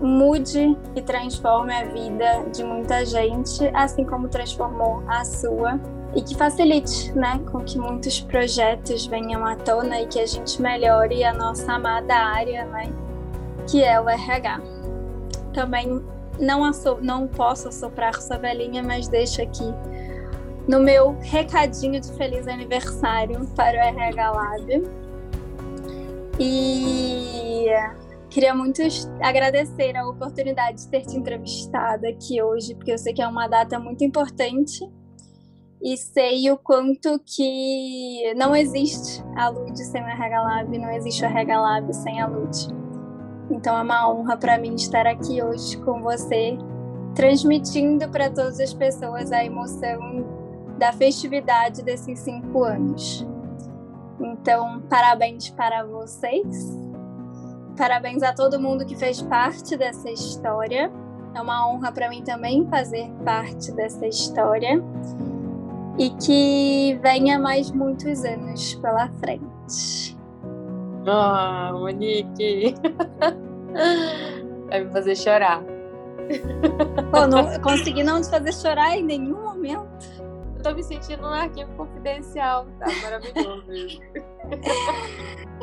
mude 0.00 0.76
e 0.94 1.02
transforme 1.02 1.74
a 1.74 1.84
vida 1.84 2.44
de 2.52 2.62
muita 2.62 3.04
gente, 3.04 3.68
assim 3.74 4.04
como 4.04 4.28
transformou 4.28 5.02
a 5.08 5.24
sua, 5.24 5.80
e 6.14 6.22
que 6.22 6.34
facilite, 6.34 7.12
né, 7.12 7.40
com 7.50 7.60
que 7.60 7.78
muitos 7.78 8.20
projetos 8.20 9.06
venham 9.06 9.44
à 9.44 9.56
tona 9.56 10.00
e 10.00 10.06
que 10.06 10.20
a 10.20 10.26
gente 10.26 10.60
melhore 10.62 11.22
a 11.24 11.34
nossa 11.34 11.72
amada 11.72 12.14
área, 12.14 12.64
né, 12.66 12.92
que 13.66 13.82
é 13.82 14.00
o 14.00 14.08
RH. 14.08 14.60
Também 15.52 16.02
não, 16.38 16.70
não 17.02 17.26
posso 17.26 17.68
assoprar 17.68 18.20
sua 18.20 18.38
velhinha, 18.38 18.82
mas 18.82 19.08
deixo 19.08 19.42
aqui 19.42 19.74
no 20.66 20.80
meu 20.80 21.16
recadinho 21.20 22.00
de 22.00 22.12
feliz 22.12 22.46
aniversário 22.46 23.46
para 23.56 23.76
o 23.76 23.80
RH 23.80 24.30
Lab. 24.30 24.82
E 26.38 27.66
Queria 28.30 28.54
muito 28.54 28.82
agradecer 29.22 29.96
a 29.96 30.06
oportunidade 30.06 30.82
de 30.82 30.88
ter 30.88 31.00
te 31.02 31.16
entrevistado 31.16 32.06
aqui 32.06 32.42
hoje, 32.42 32.74
porque 32.74 32.92
eu 32.92 32.98
sei 32.98 33.14
que 33.14 33.22
é 33.22 33.26
uma 33.26 33.48
data 33.48 33.78
muito 33.78 34.04
importante 34.04 34.86
e 35.82 35.96
sei 35.96 36.50
o 36.50 36.58
quanto 36.58 37.18
que 37.24 38.34
não 38.36 38.54
existe 38.54 39.24
a 39.34 39.48
LUD 39.48 39.78
sem 39.78 40.02
o 40.02 40.06
RH 40.06 40.42
Lab, 40.42 40.78
não 40.78 40.90
existe 40.90 41.24
o 41.24 41.26
RH 41.26 41.60
Lab 41.60 41.94
sem 41.94 42.20
a 42.20 42.26
LUD. 42.26 42.68
Então 43.50 43.78
é 43.78 43.82
uma 43.82 44.12
honra 44.12 44.36
para 44.36 44.58
mim 44.58 44.74
estar 44.74 45.06
aqui 45.06 45.42
hoje 45.42 45.78
com 45.78 46.02
você, 46.02 46.58
transmitindo 47.14 48.10
para 48.10 48.28
todas 48.28 48.60
as 48.60 48.74
pessoas 48.74 49.32
a 49.32 49.42
emoção 49.42 50.26
da 50.78 50.92
festividade 50.92 51.82
desses 51.82 52.18
cinco 52.18 52.62
anos. 52.62 53.26
Então, 54.20 54.82
parabéns 54.82 55.48
para 55.48 55.84
vocês 55.84 56.87
Parabéns 57.78 58.24
a 58.24 58.32
todo 58.32 58.58
mundo 58.58 58.84
que 58.84 58.96
fez 58.96 59.22
parte 59.22 59.76
dessa 59.76 60.10
história. 60.10 60.90
É 61.32 61.40
uma 61.40 61.70
honra 61.70 61.92
para 61.92 62.08
mim 62.10 62.24
também 62.24 62.66
fazer 62.68 63.08
parte 63.24 63.70
dessa 63.70 64.04
história. 64.04 64.82
E 65.96 66.10
que 66.10 66.98
venha 67.00 67.38
mais 67.38 67.70
muitos 67.70 68.24
anos 68.24 68.74
pela 68.74 69.08
frente. 69.20 70.18
Ah, 71.06 71.70
Monique! 71.72 72.74
Vai 74.68 74.84
me 74.84 74.90
fazer 74.92 75.14
chorar. 75.14 75.62
Pô, 77.12 77.28
não, 77.28 77.60
consegui 77.60 78.02
não 78.02 78.20
te 78.20 78.28
fazer 78.28 78.52
chorar 78.54 78.96
em 78.96 79.04
nenhum 79.04 79.40
momento. 79.40 79.88
Eu 80.56 80.62
tô 80.64 80.74
me 80.74 80.82
sentindo 80.82 81.22
no 81.22 81.28
arquivo 81.28 81.70
confidencial, 81.76 82.66
tá 82.80 82.86
maravilhoso. 83.02 84.02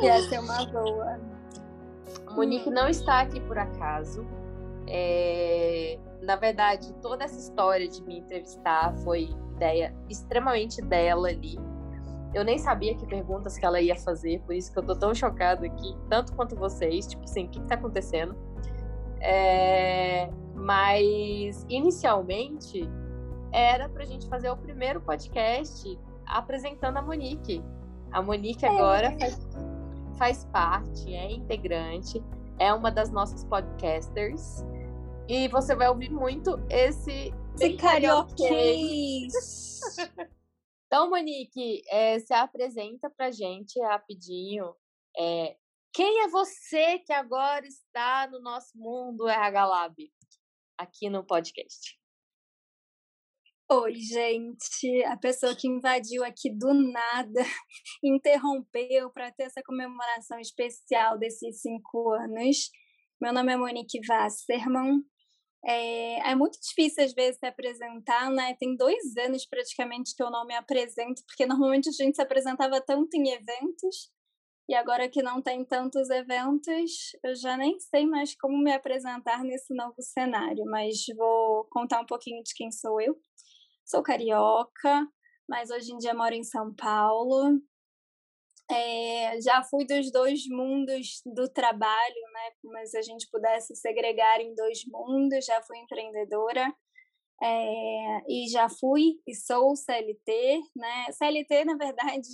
Ia 0.00 0.22
ser 0.22 0.40
uma 0.40 0.64
boa. 0.66 1.36
Monique 2.30 2.70
não 2.70 2.88
está 2.88 3.20
aqui 3.20 3.40
por 3.40 3.58
acaso. 3.58 4.26
É, 4.88 5.98
na 6.22 6.36
verdade, 6.36 6.92
toda 7.02 7.24
essa 7.24 7.38
história 7.38 7.88
de 7.88 8.02
me 8.04 8.18
entrevistar 8.18 8.94
foi 8.98 9.30
ideia 9.54 9.94
extremamente 10.08 10.80
dela 10.82 11.28
ali. 11.28 11.58
Eu 12.34 12.44
nem 12.44 12.58
sabia 12.58 12.94
que 12.94 13.06
perguntas 13.06 13.56
que 13.56 13.64
ela 13.64 13.80
ia 13.80 13.96
fazer, 13.96 14.40
por 14.42 14.54
isso 14.54 14.72
que 14.72 14.78
eu 14.78 14.82
tô 14.82 14.94
tão 14.94 15.14
chocada 15.14 15.64
aqui, 15.66 15.96
tanto 16.10 16.34
quanto 16.34 16.54
vocês, 16.54 17.06
tipo 17.06 17.24
assim, 17.24 17.46
o 17.46 17.48
que, 17.48 17.60
que 17.60 17.66
tá 17.66 17.76
acontecendo? 17.76 18.36
É, 19.20 20.28
mas 20.54 21.64
inicialmente 21.68 22.88
era 23.52 23.88
pra 23.88 24.04
gente 24.04 24.28
fazer 24.28 24.50
o 24.50 24.56
primeiro 24.56 25.00
podcast 25.00 25.98
apresentando 26.26 26.98
a 26.98 27.02
Monique. 27.02 27.64
A 28.12 28.20
Monique 28.20 28.66
agora 28.66 29.16
faz 29.18 29.38
faz 30.16 30.44
parte, 30.46 31.14
é 31.14 31.30
integrante, 31.32 32.22
é 32.58 32.72
uma 32.72 32.90
das 32.90 33.10
nossas 33.10 33.44
podcasters. 33.44 34.64
E 35.28 35.48
você 35.48 35.74
vai 35.74 35.88
ouvir 35.88 36.10
muito 36.10 36.58
esse. 36.70 37.32
Esse 37.54 37.76
carioquês. 37.76 39.32
então, 40.86 41.10
Monique, 41.10 41.82
é, 41.88 42.18
se 42.18 42.32
apresenta 42.32 43.10
pra 43.10 43.30
gente 43.30 43.80
rapidinho. 43.80 44.74
É, 45.16 45.56
quem 45.92 46.22
é 46.22 46.28
você 46.28 46.98
que 47.00 47.12
agora 47.12 47.66
está 47.66 48.28
no 48.30 48.40
nosso 48.40 48.76
mundo 48.76 49.28
RH 49.28 49.66
Lab? 49.66 50.12
Aqui 50.78 51.08
no 51.08 51.24
podcast. 51.24 51.98
Oi, 53.68 53.94
gente. 53.96 55.04
A 55.06 55.16
pessoa 55.16 55.52
que 55.56 55.66
invadiu 55.66 56.22
aqui 56.22 56.56
do 56.56 56.72
nada, 56.72 57.40
interrompeu 58.02 59.10
para 59.10 59.32
ter 59.32 59.42
essa 59.44 59.60
comemoração 59.64 60.38
especial 60.38 61.18
desses 61.18 61.62
cinco 61.62 62.12
anos. 62.12 62.70
Meu 63.20 63.32
nome 63.32 63.52
é 63.52 63.56
Monique 63.56 63.98
Wasserman. 64.08 65.02
É, 65.64 66.30
é, 66.30 66.36
muito 66.36 66.60
difícil, 66.60 67.02
às 67.04 67.12
vezes, 67.12 67.40
se 67.40 67.46
apresentar, 67.46 68.30
né? 68.30 68.54
Tem 68.60 68.76
dois 68.76 69.16
anos 69.18 69.44
praticamente 69.46 70.14
que 70.16 70.22
eu 70.22 70.30
não 70.30 70.46
me 70.46 70.54
apresento, 70.54 71.22
porque 71.26 71.44
normalmente 71.44 71.88
a 71.88 71.92
gente 71.92 72.14
se 72.14 72.22
apresentava 72.22 72.80
tanto 72.80 73.16
em 73.16 73.30
eventos, 73.30 74.12
e 74.68 74.74
agora 74.74 75.08
que 75.08 75.22
não 75.22 75.40
tem 75.40 75.64
tantos 75.64 76.10
eventos, 76.10 77.12
eu 77.24 77.36
já 77.36 77.56
nem 77.56 77.78
sei 77.78 78.04
mais 78.04 78.36
como 78.36 78.58
me 78.58 78.72
apresentar 78.72 79.44
nesse 79.44 79.72
novo 79.72 79.94
cenário, 80.00 80.64
mas 80.66 81.04
vou 81.16 81.64
contar 81.70 82.00
um 82.00 82.06
pouquinho 82.06 82.42
de 82.42 82.52
quem 82.54 82.72
sou 82.72 83.00
eu. 83.00 83.16
Sou 83.86 84.02
carioca, 84.02 85.06
mas 85.48 85.70
hoje 85.70 85.92
em 85.92 85.98
dia 85.98 86.12
moro 86.12 86.34
em 86.34 86.42
São 86.42 86.74
Paulo. 86.74 87.60
É, 88.68 89.40
já 89.40 89.62
fui 89.62 89.86
dos 89.86 90.10
dois 90.10 90.44
mundos 90.48 91.22
do 91.24 91.48
trabalho, 91.48 92.22
né? 92.32 92.50
Como 92.60 92.84
se 92.84 92.98
a 92.98 93.02
gente 93.02 93.30
pudesse 93.30 93.76
segregar 93.76 94.40
em 94.40 94.56
dois 94.56 94.84
mundos. 94.86 95.44
Já 95.44 95.62
fui 95.62 95.78
empreendedora 95.78 96.74
é, 97.40 98.22
e 98.28 98.48
já 98.48 98.68
fui 98.68 99.20
e 99.24 99.32
sou 99.36 99.76
CLT, 99.76 100.60
né? 100.74 101.06
CLT, 101.12 101.64
na 101.64 101.76
verdade, 101.76 102.28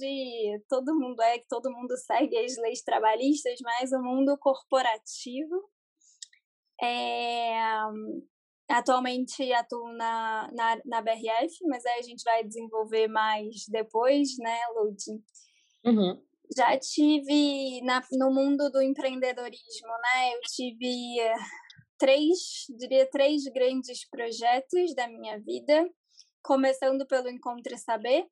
todo 0.70 0.98
mundo 0.98 1.20
é, 1.20 1.38
que 1.38 1.48
todo 1.48 1.70
mundo 1.70 1.94
segue 1.98 2.34
as 2.38 2.56
leis 2.56 2.82
trabalhistas, 2.82 3.58
mas 3.62 3.92
o 3.92 4.02
mundo 4.02 4.38
corporativo. 4.38 5.70
É, 6.82 7.52
Atualmente 8.72 9.52
atuo 9.52 9.92
na, 9.92 10.50
na, 10.52 10.80
na 10.84 11.02
BRF, 11.02 11.58
mas 11.68 11.84
aí 11.84 11.98
a 11.98 12.02
gente 12.02 12.22
vai 12.24 12.42
desenvolver 12.42 13.06
mais 13.06 13.66
depois, 13.68 14.36
né, 14.38 14.58
Lud? 14.74 14.96
Uhum. 15.84 16.22
Já 16.56 16.78
tive 16.78 17.82
na, 17.82 18.02
no 18.12 18.32
mundo 18.32 18.70
do 18.70 18.80
empreendedorismo, 18.80 19.88
né? 19.88 20.34
Eu 20.34 20.40
tive 20.42 21.20
eh, 21.20 21.34
três, 21.98 22.38
diria, 22.78 23.08
três 23.10 23.44
grandes 23.44 24.08
projetos 24.08 24.94
da 24.94 25.06
minha 25.06 25.38
vida, 25.38 25.88
começando 26.42 27.06
pelo 27.06 27.28
Encontre 27.28 27.76
Saber, 27.76 28.26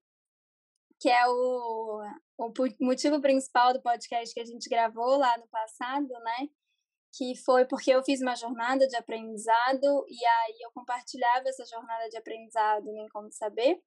que 0.98 1.08
é 1.08 1.28
o, 1.28 2.02
o 2.38 2.52
motivo 2.80 3.20
principal 3.20 3.72
do 3.72 3.82
podcast 3.82 4.34
que 4.34 4.40
a 4.40 4.44
gente 4.44 4.68
gravou 4.68 5.18
lá 5.18 5.36
no 5.38 5.46
passado, 5.48 6.08
né? 6.08 6.48
Que 7.12 7.36
foi 7.44 7.64
porque 7.66 7.90
eu 7.90 8.02
fiz 8.02 8.20
uma 8.20 8.36
jornada 8.36 8.86
de 8.86 8.96
aprendizado 8.96 10.06
e 10.08 10.24
aí 10.24 10.56
eu 10.60 10.70
compartilhava 10.72 11.48
essa 11.48 11.64
jornada 11.66 12.08
de 12.08 12.16
aprendizado 12.16 12.84
no 12.84 13.04
Encontro 13.04 13.32
Saber. 13.32 13.80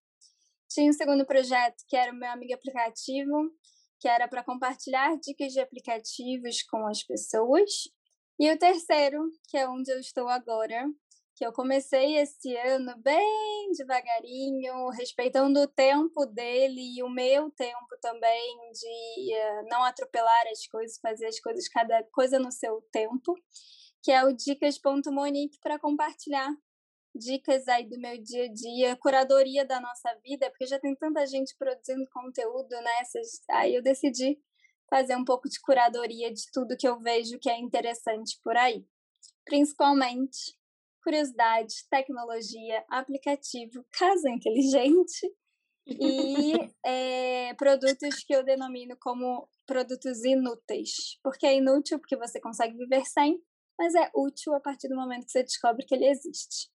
Tinha 0.70 0.90
um 0.90 0.94
segundo 0.94 1.26
projeto 1.26 1.84
que 1.88 1.96
era 1.96 2.12
o 2.12 2.16
meu 2.16 2.30
amigo 2.30 2.54
aplicativo, 2.54 3.52
que 4.00 4.08
era 4.08 4.28
para 4.28 4.44
compartilhar 4.44 5.16
dicas 5.18 5.54
de 5.54 5.60
aplicativos 5.60 6.64
com 6.64 6.86
as 6.88 7.04
pessoas. 7.04 7.70
E 8.40 8.52
o 8.52 8.58
terceiro, 8.58 9.22
que 9.48 9.58
é 9.58 9.68
onde 9.68 9.92
eu 9.92 10.00
estou 10.00 10.28
agora, 10.28 10.86
que 11.36 11.46
eu 11.46 11.52
comecei 11.52 12.18
esse 12.18 12.56
ano 12.58 12.96
bem 12.98 13.72
devagarinho, 13.76 14.90
respeitando 14.90 15.60
o 15.60 15.68
tempo 15.68 16.26
dele 16.26 16.96
e 16.96 17.04
o 17.04 17.10
meu 17.10 17.50
tempo 17.52 17.98
também 18.02 18.72
de 18.72 19.34
uh, 19.34 19.70
não 19.70 19.84
atropelar 19.84 20.48
as 20.52 20.68
coisas, 20.68 21.00
fazer 21.00 21.26
as 21.26 21.40
coisas 21.40 21.68
cada 21.68 22.04
coisa 22.12 22.38
no 22.38 22.52
seu 22.52 22.82
tempo, 22.92 23.36
que 24.04 24.12
é 24.12 24.24
o 24.24 24.32
dicas.monique 24.32 25.60
para 25.60 25.80
compartilhar 25.80 26.52
dicas 27.16 27.68
aí 27.68 27.88
do 27.88 28.00
meu 28.00 28.22
dia 28.22 28.46
a 28.46 28.54
dia, 28.54 28.96
curadoria 28.96 29.66
da 29.66 29.80
nossa 29.80 30.14
vida, 30.24 30.50
porque 30.50 30.66
já 30.66 30.80
tem 30.80 30.96
tanta 30.96 31.26
gente 31.26 31.56
produzindo 31.58 32.08
conteúdo, 32.12 32.70
né? 32.70 33.02
Aí 33.52 33.76
eu 33.76 33.84
decidi 33.84 34.40
fazer 34.90 35.16
um 35.16 35.26
pouco 35.26 35.48
de 35.48 35.60
curadoria 35.62 36.32
de 36.32 36.44
tudo 36.52 36.78
que 36.78 36.88
eu 36.88 37.00
vejo 37.00 37.40
que 37.40 37.50
é 37.50 37.58
interessante 37.58 38.40
por 38.44 38.56
aí. 38.58 38.86
Principalmente 39.46 40.56
curiosidade, 41.04 41.74
tecnologia, 41.90 42.84
aplicativo, 42.90 43.86
casa 43.92 44.30
inteligente 44.30 45.32
e 45.86 46.54
é, 46.86 47.54
produtos 47.56 48.24
que 48.24 48.34
eu 48.34 48.44
denomino 48.44 48.96
como 49.00 49.48
produtos 49.66 50.24
inúteis. 50.24 51.20
Porque 51.24 51.46
é 51.46 51.56
inútil 51.56 52.00
porque 52.00 52.18
você 52.18 52.40
consegue 52.40 52.78
viver 52.78 53.06
sem, 53.06 53.40
mas 53.78 53.94
é 53.96 54.10
útil 54.16 54.54
a 54.56 54.60
partir 54.60 54.88
do 54.88 54.96
momento 54.96 55.26
que 55.26 55.32
você 55.32 55.44
descobre 55.44 55.86
que 55.86 55.94
ele 55.94 56.08
existe. 56.08 56.72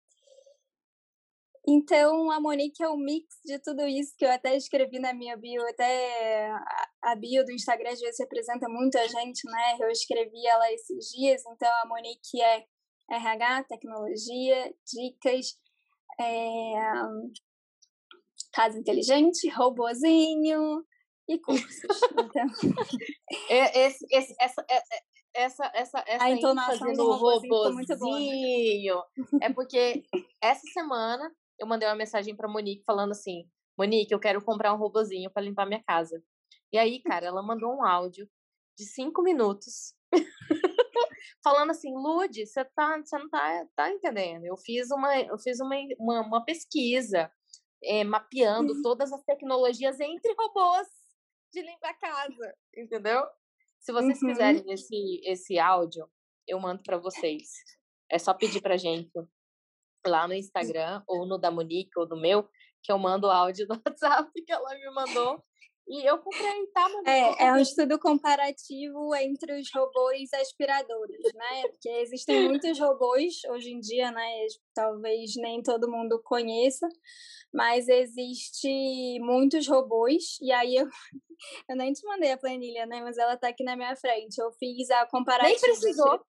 Então, 1.67 2.31
a 2.31 2.39
Monique 2.39 2.83
é 2.83 2.89
um 2.91 2.97
mix 2.97 3.27
de 3.43 3.59
tudo 3.59 3.87
isso 3.87 4.15
que 4.19 4.25
eu 4.25 4.31
até 4.31 4.55
escrevi 4.55 4.99
na 4.99 5.15
minha 5.15 5.35
bio, 5.35 5.63
até 5.67 6.51
a 7.03 7.17
bio 7.17 7.43
do 7.43 7.53
Instagram 7.53 7.91
às 7.91 8.01
vezes 8.01 8.21
representa 8.21 8.69
muito 8.69 8.99
a 8.99 9.07
gente, 9.07 9.51
né? 9.51 9.79
Eu 9.81 9.89
escrevi 9.89 10.47
ela 10.47 10.71
esses 10.73 11.07
dias, 11.07 11.43
então 11.47 11.71
a 11.83 11.89
Monique 11.89 12.43
é 12.43 12.67
RH, 13.11 13.65
tecnologia, 13.65 14.75
dicas, 14.87 15.59
é, 16.21 16.73
casa 18.53 18.79
inteligente, 18.79 19.49
robozinho 19.51 20.85
e 21.29 21.39
cursos. 21.39 22.01
Então... 22.15 22.47
esse, 23.49 24.07
esse, 24.11 24.35
essa, 24.41 24.65
é, 24.69 24.77
é, 24.77 24.83
essa, 25.35 25.71
essa, 25.75 26.05
essa 26.07 26.25
a 26.25 26.31
entonação 26.31 26.93
do 26.93 27.13
robozinho, 27.13 27.55
robozinho 27.55 29.03
é 29.43 29.53
porque 29.53 30.05
essa 30.41 30.63
semana 30.73 31.31
eu 31.59 31.67
mandei 31.67 31.89
uma 31.89 31.97
mensagem 31.97 32.37
para 32.37 32.49
Monique 32.49 32.85
falando 32.85 33.13
assim, 33.13 33.49
Monique, 33.79 34.13
eu 34.13 34.21
quero 34.21 34.43
comprar 34.45 34.73
um 34.73 34.79
robozinho 34.79 35.31
para 35.31 35.43
limpar 35.43 35.67
minha 35.67 35.83
casa. 35.83 36.23
E 36.73 36.79
aí, 36.79 37.01
cara, 37.03 37.27
ela 37.27 37.43
mandou 37.43 37.73
um 37.73 37.85
áudio 37.85 38.29
de 38.77 38.85
cinco 38.85 39.23
minutos 39.23 39.95
falando 41.43 41.71
assim, 41.71 41.93
Lude, 41.95 42.47
você 42.47 42.65
tá, 42.65 42.99
você 42.99 43.19
não 43.19 43.29
tá, 43.29 43.67
tá 43.77 43.91
entendendo? 43.91 44.45
Eu 44.45 44.57
fiz 44.57 44.91
uma, 44.91 45.19
eu 45.21 45.39
fiz 45.39 45.61
uma, 45.61 45.77
uma, 45.99 46.21
uma 46.21 46.45
pesquisa 46.45 47.31
é, 47.83 48.05
mapeando 48.05 48.73
uhum. 48.75 48.83
todas 48.83 49.13
as 49.13 49.23
tecnologias 49.25 50.01
entre 50.01 50.35
robôs 50.39 50.89
de 51.53 51.63
limpar 51.63 51.91
a 51.91 51.95
casa, 51.95 52.55
entendeu? 52.77 53.25
Se 53.81 53.93
vocês 53.93 54.21
uhum. 54.23 54.29
quiserem 54.29 54.73
esse, 54.73 55.21
esse 55.25 55.59
áudio, 55.59 56.09
eu 56.47 56.59
mando 56.59 56.83
para 56.83 56.99
vocês. 56.99 57.51
É 58.11 58.19
só 58.19 58.35
pedir 58.35 58.61
pra 58.61 58.77
gente 58.77 59.11
lá 60.07 60.27
no 60.27 60.35
Instagram, 60.35 61.03
ou 61.07 61.27
no 61.27 61.39
da 61.39 61.51
Monique, 61.51 61.99
ou 61.99 62.07
no 62.07 62.21
meu, 62.21 62.49
que 62.83 62.93
eu 62.93 62.99
mando 62.99 63.27
o 63.27 63.31
áudio 63.31 63.67
do 63.67 63.75
WhatsApp 63.87 64.31
que 64.45 64.53
ela 64.53 64.75
me 64.75 64.91
mandou. 64.91 65.45
E 65.87 66.09
eu 66.09 66.17
comprei, 66.19 66.67
tá? 66.69 66.89
É, 67.07 67.45
é 67.47 67.53
um 67.53 67.59
estudo 67.59 67.99
comparativo 67.99 69.15
entre 69.17 69.61
os 69.61 69.69
robôs 69.75 70.33
aspiradores, 70.33 71.21
né? 71.35 71.63
Porque 71.69 71.89
existem 71.91 72.49
muitos 72.49 72.79
robôs 72.79 73.35
hoje 73.51 73.71
em 73.71 73.81
dia, 73.81 74.11
né? 74.11 74.47
Talvez 74.75 75.33
nem 75.37 75.63
todo 75.63 75.91
mundo 75.91 76.23
conheça, 76.25 76.89
mas 77.53 77.87
existe 77.87 79.19
muitos 79.21 79.69
robôs. 79.69 80.39
E 80.41 80.51
aí 80.53 80.75
eu, 80.75 80.87
eu 81.69 81.77
nem 81.77 81.93
te 81.93 82.03
mandei 82.07 82.33
a 82.33 82.39
planilha, 82.39 82.87
né? 82.87 83.03
Mas 83.03 83.19
ela 83.19 83.37
tá 83.37 83.49
aqui 83.49 83.63
na 83.63 83.77
minha 83.77 83.95
frente. 83.95 84.39
Eu 84.39 84.51
fiz 84.53 84.91
a 84.91 85.05
comparativa. 85.07 85.51
Nem 85.53 85.61
precisou. 85.61 86.25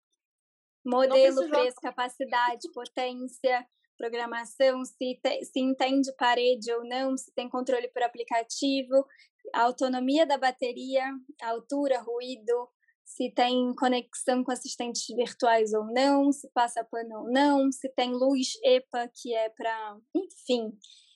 Modelo, 0.85 1.49
preço, 1.49 1.77
capacidade, 1.81 2.69
potência, 2.73 3.65
programação, 3.97 4.83
se, 4.85 5.19
te, 5.23 5.45
se 5.45 5.59
entende 5.59 6.13
parede 6.17 6.71
ou 6.73 6.83
não, 6.83 7.17
se 7.17 7.33
tem 7.33 7.49
controle 7.49 7.87
por 7.87 8.03
aplicativo, 8.03 9.05
a 9.53 9.63
autonomia 9.63 10.25
da 10.25 10.37
bateria, 10.37 11.03
a 11.41 11.49
altura, 11.49 12.01
ruído, 12.01 12.69
se 13.03 13.31
tem 13.31 13.73
conexão 13.75 14.43
com 14.43 14.51
assistentes 14.51 15.05
virtuais 15.15 15.73
ou 15.73 15.85
não, 15.85 16.31
se 16.31 16.49
passa 16.51 16.83
pano 16.83 17.19
ou 17.19 17.31
não, 17.31 17.71
se 17.71 17.87
tem 17.89 18.11
luz 18.11 18.53
EPA, 18.63 19.09
que 19.13 19.33
é 19.33 19.49
para. 19.49 19.97
Enfim. 20.15 20.71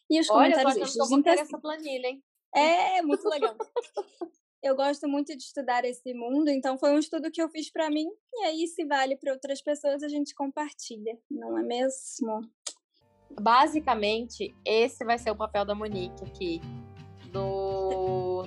E 0.10 0.20
os 0.20 0.30
Olha, 0.30 0.52
comentários 0.52 0.90
extras. 0.90 1.12
Então, 1.12 1.34
essa 1.34 1.60
planilha, 1.60 2.08
hein? 2.08 2.24
É, 2.56 3.02
muito 3.02 3.28
legal. 3.28 3.56
eu 4.64 4.76
gosto 4.76 5.08
muito 5.08 5.36
de 5.36 5.44
estudar 5.44 5.86
esse 5.86 6.14
mundo, 6.14 6.50
então 6.50 6.78
foi 6.78 6.92
um 6.92 7.00
estudo 7.00 7.32
que 7.32 7.42
eu 7.42 7.50
fiz 7.50 7.72
para 7.72 7.90
mim, 7.90 8.08
e 8.34 8.44
aí, 8.46 8.68
se 8.68 8.86
vale 8.86 9.16
para 9.16 9.34
outras 9.34 9.62
pessoas, 9.62 10.04
a 10.04 10.08
gente 10.08 10.34
compartilha, 10.34 11.18
não 11.30 11.58
é 11.58 11.64
mesmo? 11.64 12.42
Basicamente, 13.40 14.54
esse 14.66 15.06
vai 15.06 15.18
ser 15.18 15.32
o 15.32 15.36
papel 15.36 15.64
da 15.64 15.76
Monique 15.76 16.24
aqui 16.24 16.60
no, 17.32 17.69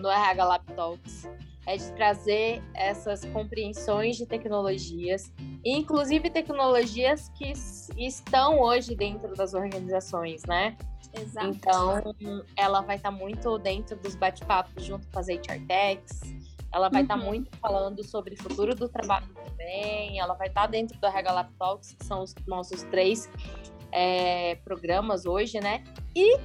no 0.02 0.10
RH 0.10 0.44
Lab 0.44 0.66
Talks. 0.74 1.30
é 1.64 1.76
de 1.76 1.92
trazer 1.92 2.60
essas 2.74 3.24
compreensões 3.26 4.16
de 4.16 4.26
tecnologias, 4.26 5.32
inclusive 5.64 6.28
tecnologias 6.28 7.28
que 7.36 7.52
estão 7.96 8.58
hoje 8.58 8.96
dentro 8.96 9.32
das 9.34 9.54
organizações, 9.54 10.42
né? 10.44 10.76
Exato. 11.14 11.46
Então, 11.46 12.02
ela 12.56 12.80
vai 12.80 12.96
estar 12.96 13.12
tá 13.12 13.16
muito 13.16 13.58
dentro 13.58 13.96
dos 13.96 14.16
bate-papos 14.16 14.84
junto 14.84 15.06
com 15.08 15.20
as 15.20 15.28
HR 15.28 15.64
Techs, 15.68 16.20
ela 16.72 16.88
vai 16.88 17.02
estar 17.02 17.14
tá 17.14 17.20
uhum. 17.20 17.26
tá 17.26 17.30
muito 17.30 17.56
falando 17.58 18.02
sobre 18.02 18.34
o 18.34 18.42
futuro 18.42 18.74
do 18.74 18.88
trabalho 18.88 19.28
também, 19.28 20.18
ela 20.18 20.34
vai 20.34 20.48
estar 20.48 20.62
tá 20.62 20.66
dentro 20.66 20.98
do 20.98 21.06
RH 21.06 21.32
Lab 21.32 21.52
Talks, 21.58 21.92
que 21.92 22.04
são 22.04 22.22
os 22.22 22.34
nossos 22.46 22.82
três 22.84 23.30
é, 23.92 24.56
programas 24.64 25.26
hoje, 25.26 25.60
né? 25.60 25.84
E 26.16 26.38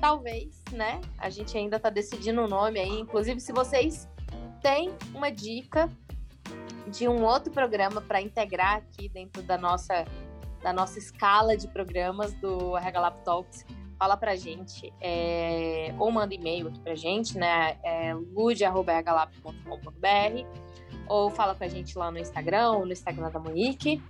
talvez, 0.00 0.62
né? 0.72 1.00
A 1.18 1.30
gente 1.30 1.56
ainda 1.56 1.76
está 1.76 1.90
decidindo 1.90 2.42
o 2.42 2.48
nome 2.48 2.80
aí. 2.80 3.00
Inclusive, 3.00 3.40
se 3.40 3.52
vocês 3.52 4.08
têm 4.62 4.90
uma 5.14 5.30
dica 5.30 5.88
de 6.88 7.08
um 7.08 7.24
outro 7.24 7.52
programa 7.52 8.00
para 8.00 8.20
integrar 8.20 8.76
aqui 8.76 9.08
dentro 9.08 9.42
da 9.42 9.58
nossa, 9.58 10.04
da 10.62 10.72
nossa 10.72 10.98
escala 10.98 11.56
de 11.56 11.68
programas 11.68 12.32
do 12.34 12.70
Lab 12.70 13.22
Talks, 13.24 13.64
fala 13.98 14.16
pra 14.16 14.36
gente, 14.36 14.92
é, 15.00 15.92
ou 15.98 16.10
manda 16.10 16.34
e-mail 16.34 16.68
aqui 16.68 16.80
pra 16.80 16.94
gente, 16.94 17.36
né? 17.36 17.76
É 17.82 18.14
lude.rhlab.com.br 18.14 20.46
ou 21.08 21.30
fala 21.30 21.54
com 21.54 21.64
a 21.64 21.68
gente 21.68 21.98
lá 21.98 22.10
no 22.10 22.18
Instagram 22.18 22.72
ou 22.72 22.86
no 22.86 22.92
Instagram 22.92 23.30
da 23.30 23.38
Monique. 23.38 24.02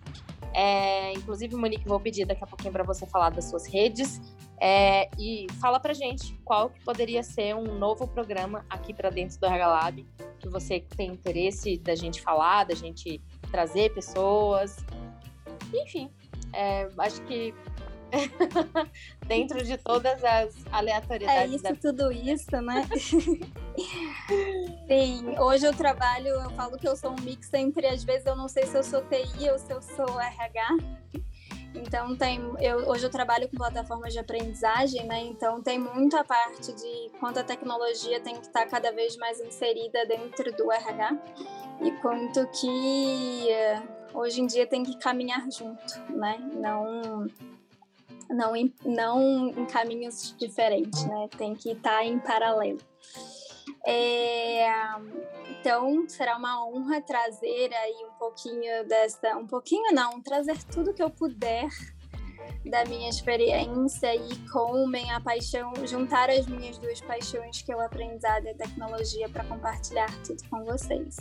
É, 0.53 1.13
inclusive, 1.13 1.55
Monique, 1.57 1.87
vou 1.87 2.01
pedir 2.01 2.27
daqui 2.27 2.45
a 2.45 2.47
pouquinho 2.47 2.73
para 2.73 2.85
você 2.85 3.07
falar 3.07 3.31
das 3.31 3.47
suas 3.47 3.67
redes. 3.67 4.21
É, 4.61 5.09
e 5.19 5.47
fala 5.61 5.79
pra 5.79 5.93
gente 5.93 6.35
qual 6.45 6.71
que 6.71 6.81
poderia 6.81 7.23
ser 7.23 7.55
um 7.55 7.79
novo 7.79 8.09
programa 8.09 8.65
aqui 8.69 8.93
para 8.93 9.09
dentro 9.09 9.39
do 9.39 9.47
RH 9.47 9.69
Lab 9.69 10.07
que 10.39 10.49
você 10.49 10.81
tem 10.97 11.13
interesse 11.13 11.77
da 11.79 11.95
gente 11.95 12.21
falar, 12.21 12.65
da 12.65 12.75
gente 12.75 13.21
trazer 13.51 13.93
pessoas. 13.93 14.77
Enfim, 15.75 16.11
é, 16.53 16.89
acho 16.99 17.21
que 17.23 17.55
dentro 19.27 19.63
de 19.65 19.77
todas 19.77 20.25
as 20.25 20.55
aleatoriedades. 20.73 21.53
É 21.53 21.55
isso, 21.55 21.63
da... 21.63 21.75
tudo 21.75 22.13
isso, 22.13 22.63
né? 22.63 22.89
Sim, 24.89 25.39
hoje 25.39 25.67
eu 25.67 25.75
trabalho, 25.75 26.29
eu 26.29 26.51
falo 26.51 26.79
que 26.79 26.89
eu 26.89 26.97
sou 26.97 27.13
um 27.13 27.21
mix 27.23 27.53
entre, 27.53 27.87
às 27.87 28.03
vezes 28.03 28.27
eu 28.27 28.37
não 28.37 28.49
sei 28.49 28.67
se 28.67 28.77
eu 28.77 28.83
sou 28.83 29.03
TI 29.03 29.51
ou 29.51 29.59
se 29.59 29.73
eu 29.73 29.83
sou 29.83 30.21
RH. 30.21 30.69
Então 31.75 32.17
tem, 32.17 32.41
eu, 32.61 32.89
hoje 32.89 33.05
eu 33.05 33.11
trabalho 33.11 33.49
com 33.49 33.57
plataformas 33.57 34.13
de 34.13 34.19
aprendizagem, 34.19 35.07
né? 35.07 35.21
Então 35.21 35.63
tem 35.63 35.79
muita 35.79 36.25
parte 36.25 36.73
de 36.73 37.11
quanto 37.21 37.39
a 37.39 37.45
tecnologia 37.45 38.21
tem 38.21 38.35
que 38.37 38.47
estar 38.47 38.67
cada 38.67 38.91
vez 38.93 39.17
mais 39.17 39.41
inserida 39.41 40.05
dentro 40.07 40.51
do 40.57 40.73
RH 40.73 41.17
e 41.83 41.91
quanto 42.01 42.47
que 42.49 43.51
eh, 43.51 43.83
hoje 44.15 44.41
em 44.41 44.47
dia 44.47 44.67
tem 44.67 44.83
que 44.83 44.99
caminhar 44.99 45.47
junto, 45.51 46.01
né? 46.11 46.39
Não 46.55 47.27
não 48.31 48.53
não 48.85 49.49
em 49.49 49.67
caminhos 49.67 50.35
diferentes, 50.39 51.05
né? 51.05 51.29
Tem 51.37 51.55
que 51.55 51.71
estar 51.71 52.05
em 52.05 52.19
paralelo. 52.19 52.79
É, 53.87 54.67
então, 55.51 56.09
será 56.09 56.37
uma 56.37 56.67
honra 56.67 57.01
trazer 57.01 57.73
aí 57.73 58.05
um 58.07 58.19
pouquinho 58.19 58.87
dessa, 58.87 59.37
um 59.37 59.47
pouquinho 59.47 59.93
não, 59.95 60.21
trazer 60.21 60.63
tudo 60.65 60.93
que 60.93 61.03
eu 61.03 61.11
puder 61.11 61.69
da 62.65 62.85
minha 62.85 63.09
experiência 63.09 64.15
e 64.15 64.37
com 64.51 64.87
minha 64.87 65.21
paixão, 65.21 65.73
juntar 65.87 66.29
as 66.29 66.47
minhas 66.47 66.79
duas 66.79 67.01
paixões, 67.01 67.63
que 67.63 67.73
é 67.73 67.77
o 67.77 67.81
aprendizado 67.81 68.45
e 68.45 68.51
a 68.51 68.55
tecnologia, 68.55 69.29
para 69.29 69.45
compartilhar 69.45 70.11
tudo 70.23 70.43
com 70.51 70.65
vocês. 70.65 71.17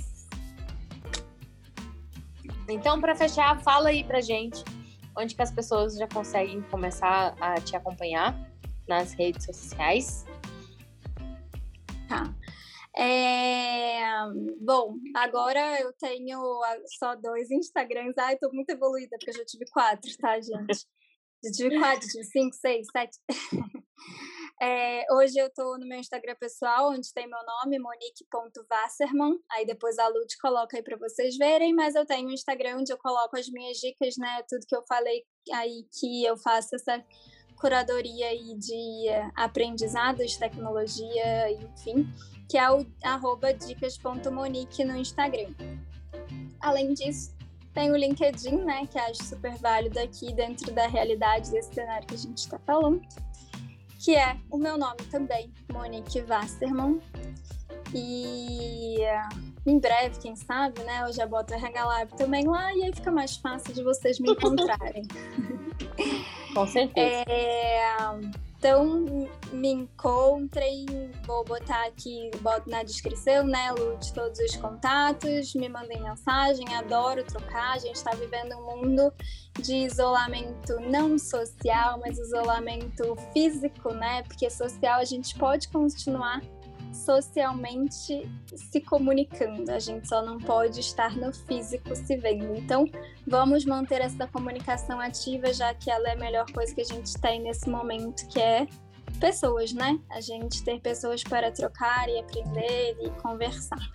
Então, 2.68 3.00
para 3.00 3.16
fechar, 3.16 3.62
fala 3.62 3.90
aí 3.90 4.04
pra 4.04 4.20
gente 4.20 4.64
onde 5.18 5.34
que 5.34 5.42
as 5.42 5.52
pessoas 5.52 5.98
já 5.98 6.08
conseguem 6.08 6.62
começar 6.64 7.36
a 7.40 7.56
te 7.56 7.76
acompanhar 7.76 8.38
nas 8.88 9.14
redes 9.14 9.46
sociais. 9.46 10.26
Tá. 12.08 12.32
É... 12.98 14.00
Bom, 14.60 14.96
agora 15.16 15.80
eu 15.80 15.94
tenho 15.94 16.42
só 16.98 17.16
dois 17.16 17.52
Instagrams. 17.52 18.18
Ai, 18.18 18.38
tô 18.38 18.50
muito 18.52 18.70
evoluída, 18.70 19.16
porque 19.20 19.30
eu 19.30 19.36
já 19.36 19.46
tive 19.46 19.66
quatro, 19.72 20.10
tá, 20.18 20.40
gente? 20.40 20.88
Já 21.44 21.52
tive 21.52 21.80
quatro, 21.80 22.08
tive 22.08 22.24
cinco, 22.24 22.56
seis, 22.56 22.88
sete. 22.92 23.18
É, 24.60 25.06
hoje 25.14 25.38
eu 25.38 25.52
tô 25.54 25.78
no 25.78 25.88
meu 25.88 26.00
Instagram 26.00 26.36
pessoal, 26.40 26.90
onde 26.90 27.14
tem 27.14 27.28
meu 27.28 27.38
nome, 27.46 27.78
monique.wasserman. 27.78 29.38
Aí 29.52 29.68
depois 29.68 30.00
a 30.00 30.08
Lud 30.08 30.36
coloca 30.42 30.76
aí 30.76 30.82
para 30.82 30.98
vocês 30.98 31.38
verem, 31.38 31.76
mas 31.76 31.94
eu 31.94 32.08
tenho 32.08 32.28
um 32.28 32.32
Instagram 32.32 32.78
onde 32.78 32.92
eu 32.92 32.98
coloco 32.98 33.38
as 33.38 33.48
minhas 33.50 33.78
dicas, 33.78 34.18
né? 34.18 34.42
Tudo 34.50 34.66
que 34.68 34.76
eu 34.76 34.84
falei 34.88 35.24
aí 35.54 35.86
que 36.00 36.26
eu 36.26 36.36
faço 36.38 36.76
essa 36.76 37.06
curadoria 37.60 38.30
aí 38.30 38.58
de 38.58 39.08
aprendizados, 39.36 40.38
tecnologia, 40.38 41.52
enfim, 41.52 42.08
que 42.48 42.58
é 42.58 42.72
o 42.72 42.86
arroba 43.04 43.54
dicas.monique 43.54 44.84
no 44.84 44.96
Instagram. 44.96 45.50
Além 46.60 46.94
disso, 46.94 47.36
tem 47.74 47.92
o 47.92 47.96
LinkedIn, 47.96 48.64
né, 48.64 48.88
que 48.88 48.98
acho 48.98 49.24
super 49.24 49.56
válido 49.58 50.00
aqui 50.00 50.34
dentro 50.34 50.72
da 50.74 50.88
realidade 50.88 51.52
desse 51.52 51.74
cenário 51.74 52.08
que 52.08 52.16
a 52.16 52.18
gente 52.18 52.38
está 52.38 52.58
falando 52.60 53.02
que 54.00 54.16
é 54.16 54.38
o 54.50 54.58
meu 54.58 54.78
nome 54.78 55.02
também, 55.10 55.52
Monique 55.72 56.22
Wasserman. 56.22 57.02
E 57.94 59.00
em 59.66 59.80
breve, 59.80 60.20
quem 60.20 60.36
sabe, 60.36 60.82
né? 60.84 61.04
Eu 61.04 61.14
já 61.14 61.26
boto 61.26 61.54
RH 61.54 61.86
Lab 61.86 62.16
também 62.16 62.46
lá 62.46 62.74
e 62.74 62.84
aí 62.84 62.94
fica 62.94 63.12
mais 63.12 63.38
fácil 63.38 63.74
de 63.74 63.84
vocês 63.84 64.20
me 64.20 64.32
encontrarem. 64.34 65.08
Com 66.54 66.68
certeza. 66.68 67.26
É, 67.28 67.96
então, 68.58 69.30
me 69.52 69.72
encontrem, 69.72 70.86
vou 71.28 71.44
botar 71.46 71.86
aqui 71.86 72.32
boto 72.42 72.68
na 72.68 72.82
descrição, 72.82 73.46
né, 73.46 73.72
Lu, 73.72 73.98
de 73.98 74.12
todos 74.12 74.40
os 74.40 74.56
contatos, 74.56 75.54
me 75.54 75.70
mandem 75.70 76.02
mensagem, 76.02 76.66
adoro 76.74 77.24
trocar, 77.24 77.74
a 77.74 77.78
gente 77.78 77.96
está 77.96 78.12
vivendo 78.16 78.56
um 78.58 78.78
mundo 78.78 79.14
de 79.62 79.76
isolamento 79.76 80.80
não 80.90 81.20
social, 81.20 82.00
mas 82.00 82.18
isolamento 82.18 83.16
físico, 83.32 83.94
né, 83.94 84.24
porque 84.24 84.50
social 84.50 85.00
a 85.00 85.06
gente 85.06 85.38
pode 85.38 85.68
continuar 85.68 86.42
socialmente 86.98 88.30
se 88.56 88.82
comunicando. 88.82 89.72
A 89.72 89.80
gente 89.80 90.08
só 90.08 90.22
não 90.24 90.38
pode 90.38 90.80
estar 90.80 91.16
no 91.16 91.34
físico 91.34 91.96
se 91.96 92.18
vendo. 92.18 92.56
Então, 92.56 92.86
vamos 93.26 93.66
manter 93.66 94.02
essa 94.02 94.28
comunicação 94.28 95.00
ativa, 95.00 95.54
já 95.54 95.74
que 95.74 95.90
ela 95.90 96.10
é 96.10 96.14
a 96.14 96.18
melhor 96.18 96.46
coisa 96.52 96.74
que 96.74 96.82
a 96.82 96.86
gente 96.86 97.14
tem 97.20 97.42
nesse 97.42 97.70
momento, 97.70 98.28
que 98.28 98.40
é 98.40 98.68
pessoas, 99.20 99.74
né? 99.74 100.00
A 100.10 100.22
gente 100.22 100.64
ter 100.64 100.80
pessoas 100.80 101.24
para 101.24 101.52
trocar 101.52 102.10
e 102.10 102.20
aprender 102.20 102.98
e 103.02 103.10
conversar. 103.22 103.92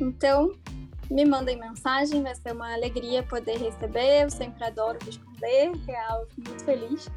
Então, 0.00 0.52
me 1.10 1.24
mandem 1.24 1.58
mensagem, 1.58 2.22
vai 2.22 2.34
ser 2.34 2.52
uma 2.52 2.74
alegria 2.74 3.22
poder 3.22 3.58
receber. 3.58 4.24
Eu 4.24 4.30
sempre 4.30 4.64
adoro 4.64 4.98
responder, 5.04 5.72
real, 5.86 6.26
muito 6.36 6.64
feliz. 6.64 7.08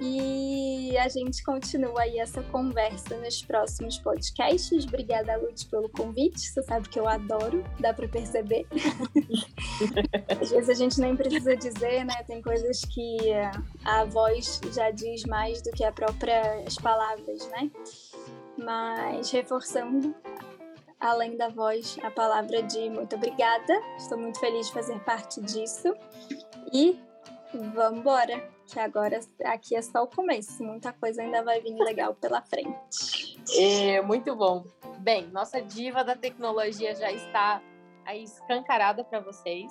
E 0.00 0.96
a 0.98 1.08
gente 1.08 1.42
continua 1.44 2.02
aí 2.02 2.18
essa 2.18 2.42
conversa 2.42 3.16
nos 3.18 3.42
próximos 3.42 3.98
podcasts. 3.98 4.84
Obrigada, 4.84 5.36
Lud, 5.36 5.66
pelo 5.66 5.88
convite. 5.88 6.40
Você 6.40 6.62
sabe 6.62 6.88
que 6.88 6.98
eu 6.98 7.08
adoro, 7.08 7.64
dá 7.78 7.94
para 7.94 8.08
perceber. 8.08 8.66
Às 10.40 10.50
vezes 10.50 10.68
a 10.68 10.74
gente 10.74 11.00
nem 11.00 11.16
precisa 11.16 11.56
dizer, 11.56 12.04
né? 12.04 12.22
Tem 12.26 12.42
coisas 12.42 12.84
que 12.84 13.18
a 13.84 14.04
voz 14.04 14.60
já 14.72 14.90
diz 14.90 15.24
mais 15.24 15.62
do 15.62 15.70
que 15.70 15.84
as 15.84 15.94
próprias 15.94 16.74
palavras, 16.76 17.48
né? 17.50 17.70
Mas 18.58 19.30
reforçando, 19.30 20.14
além 20.98 21.36
da 21.36 21.48
voz, 21.48 21.96
a 22.02 22.10
palavra 22.10 22.62
de 22.62 22.90
muito 22.90 23.14
obrigada. 23.14 23.80
Estou 23.96 24.18
muito 24.18 24.40
feliz 24.40 24.66
de 24.66 24.72
fazer 24.72 24.98
parte 25.00 25.40
disso. 25.40 25.94
E 26.72 26.98
vamos 27.72 28.00
embora! 28.00 28.53
Que 28.66 28.78
agora 28.78 29.20
aqui 29.44 29.76
é 29.76 29.82
só 29.82 30.02
o 30.02 30.06
começo, 30.06 30.62
muita 30.64 30.92
coisa 30.92 31.22
ainda 31.22 31.42
vai 31.42 31.60
vir 31.60 31.76
legal 31.76 32.14
pela 32.14 32.42
frente. 32.42 33.34
É, 33.60 34.00
muito 34.00 34.34
bom. 34.34 34.64
Bem, 35.00 35.26
nossa 35.26 35.60
diva 35.60 36.02
da 36.02 36.16
tecnologia 36.16 36.94
já 36.94 37.12
está 37.12 37.60
aí 38.06 38.24
escancarada 38.24 39.04
para 39.04 39.20
vocês, 39.20 39.70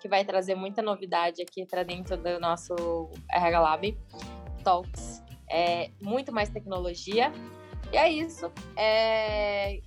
que 0.00 0.08
vai 0.08 0.24
trazer 0.24 0.54
muita 0.54 0.80
novidade 0.80 1.42
aqui 1.42 1.66
para 1.66 1.82
dentro 1.82 2.16
do 2.16 2.40
nosso 2.40 2.74
RH 3.30 3.60
Lab 3.60 3.98
Talks. 4.64 5.22
É, 5.50 5.90
muito 6.00 6.32
mais 6.32 6.48
tecnologia. 6.48 7.30
E 7.92 7.96
é 7.96 8.10
isso. 8.10 8.50
É... 8.76 9.80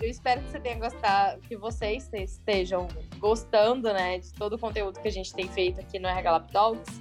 Eu 0.00 0.10
espero 0.10 0.42
que 0.42 0.50
você 0.50 0.60
tenha 0.60 0.78
gostado, 0.78 1.40
que 1.42 1.56
vocês 1.56 2.10
estejam 2.12 2.88
gostando, 3.18 3.92
né, 3.92 4.18
de 4.18 4.32
todo 4.32 4.54
o 4.54 4.58
conteúdo 4.58 5.00
que 5.00 5.06
a 5.06 5.12
gente 5.12 5.32
tem 5.32 5.48
feito 5.48 5.80
aqui 5.80 5.98
no 5.98 6.08
RH 6.08 6.30
Lab 6.30 6.52
Talks. 6.52 7.00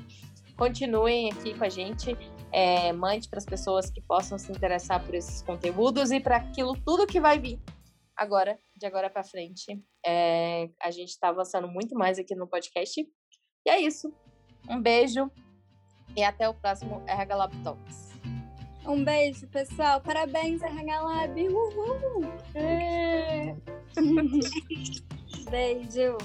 Continuem 0.58 1.32
aqui 1.32 1.54
com 1.58 1.64
a 1.64 1.70
gente. 1.70 2.16
É, 2.52 2.94
mande 2.94 3.28
para 3.28 3.40
as 3.40 3.46
pessoas 3.46 3.90
que 3.90 4.02
possam 4.02 4.38
se 4.38 4.52
interessar 4.52 5.04
por 5.04 5.14
esses 5.14 5.42
conteúdos 5.42 6.12
e 6.12 6.20
para 6.20 6.38
aquilo 6.38 6.74
tudo 6.86 7.06
que 7.06 7.20
vai 7.20 7.38
vir 7.38 7.60
agora, 8.16 8.58
de 8.76 8.86
agora 8.86 9.10
para 9.10 9.24
frente. 9.24 9.84
É, 10.06 10.70
a 10.82 10.90
gente 10.92 11.10
está 11.10 11.30
avançando 11.30 11.68
muito 11.68 11.96
mais 11.96 12.18
aqui 12.18 12.34
no 12.36 12.48
podcast. 12.48 13.02
E 13.02 13.70
é 13.70 13.80
isso. 13.80 14.14
Um 14.70 14.82
beijo 14.82 15.30
e 16.16 16.24
até 16.24 16.48
o 16.48 16.54
próximo 16.54 17.04
RH 17.08 17.36
Lab 17.36 17.64
Talks. 17.64 18.14
Um 18.88 19.04
beijo, 19.04 19.48
pessoal. 19.48 20.00
Parabéns, 20.00 20.62
RH 20.62 21.02
Lab. 21.02 21.50
Uhul! 21.50 22.24
É. 22.54 23.56
beijo. 25.50 26.18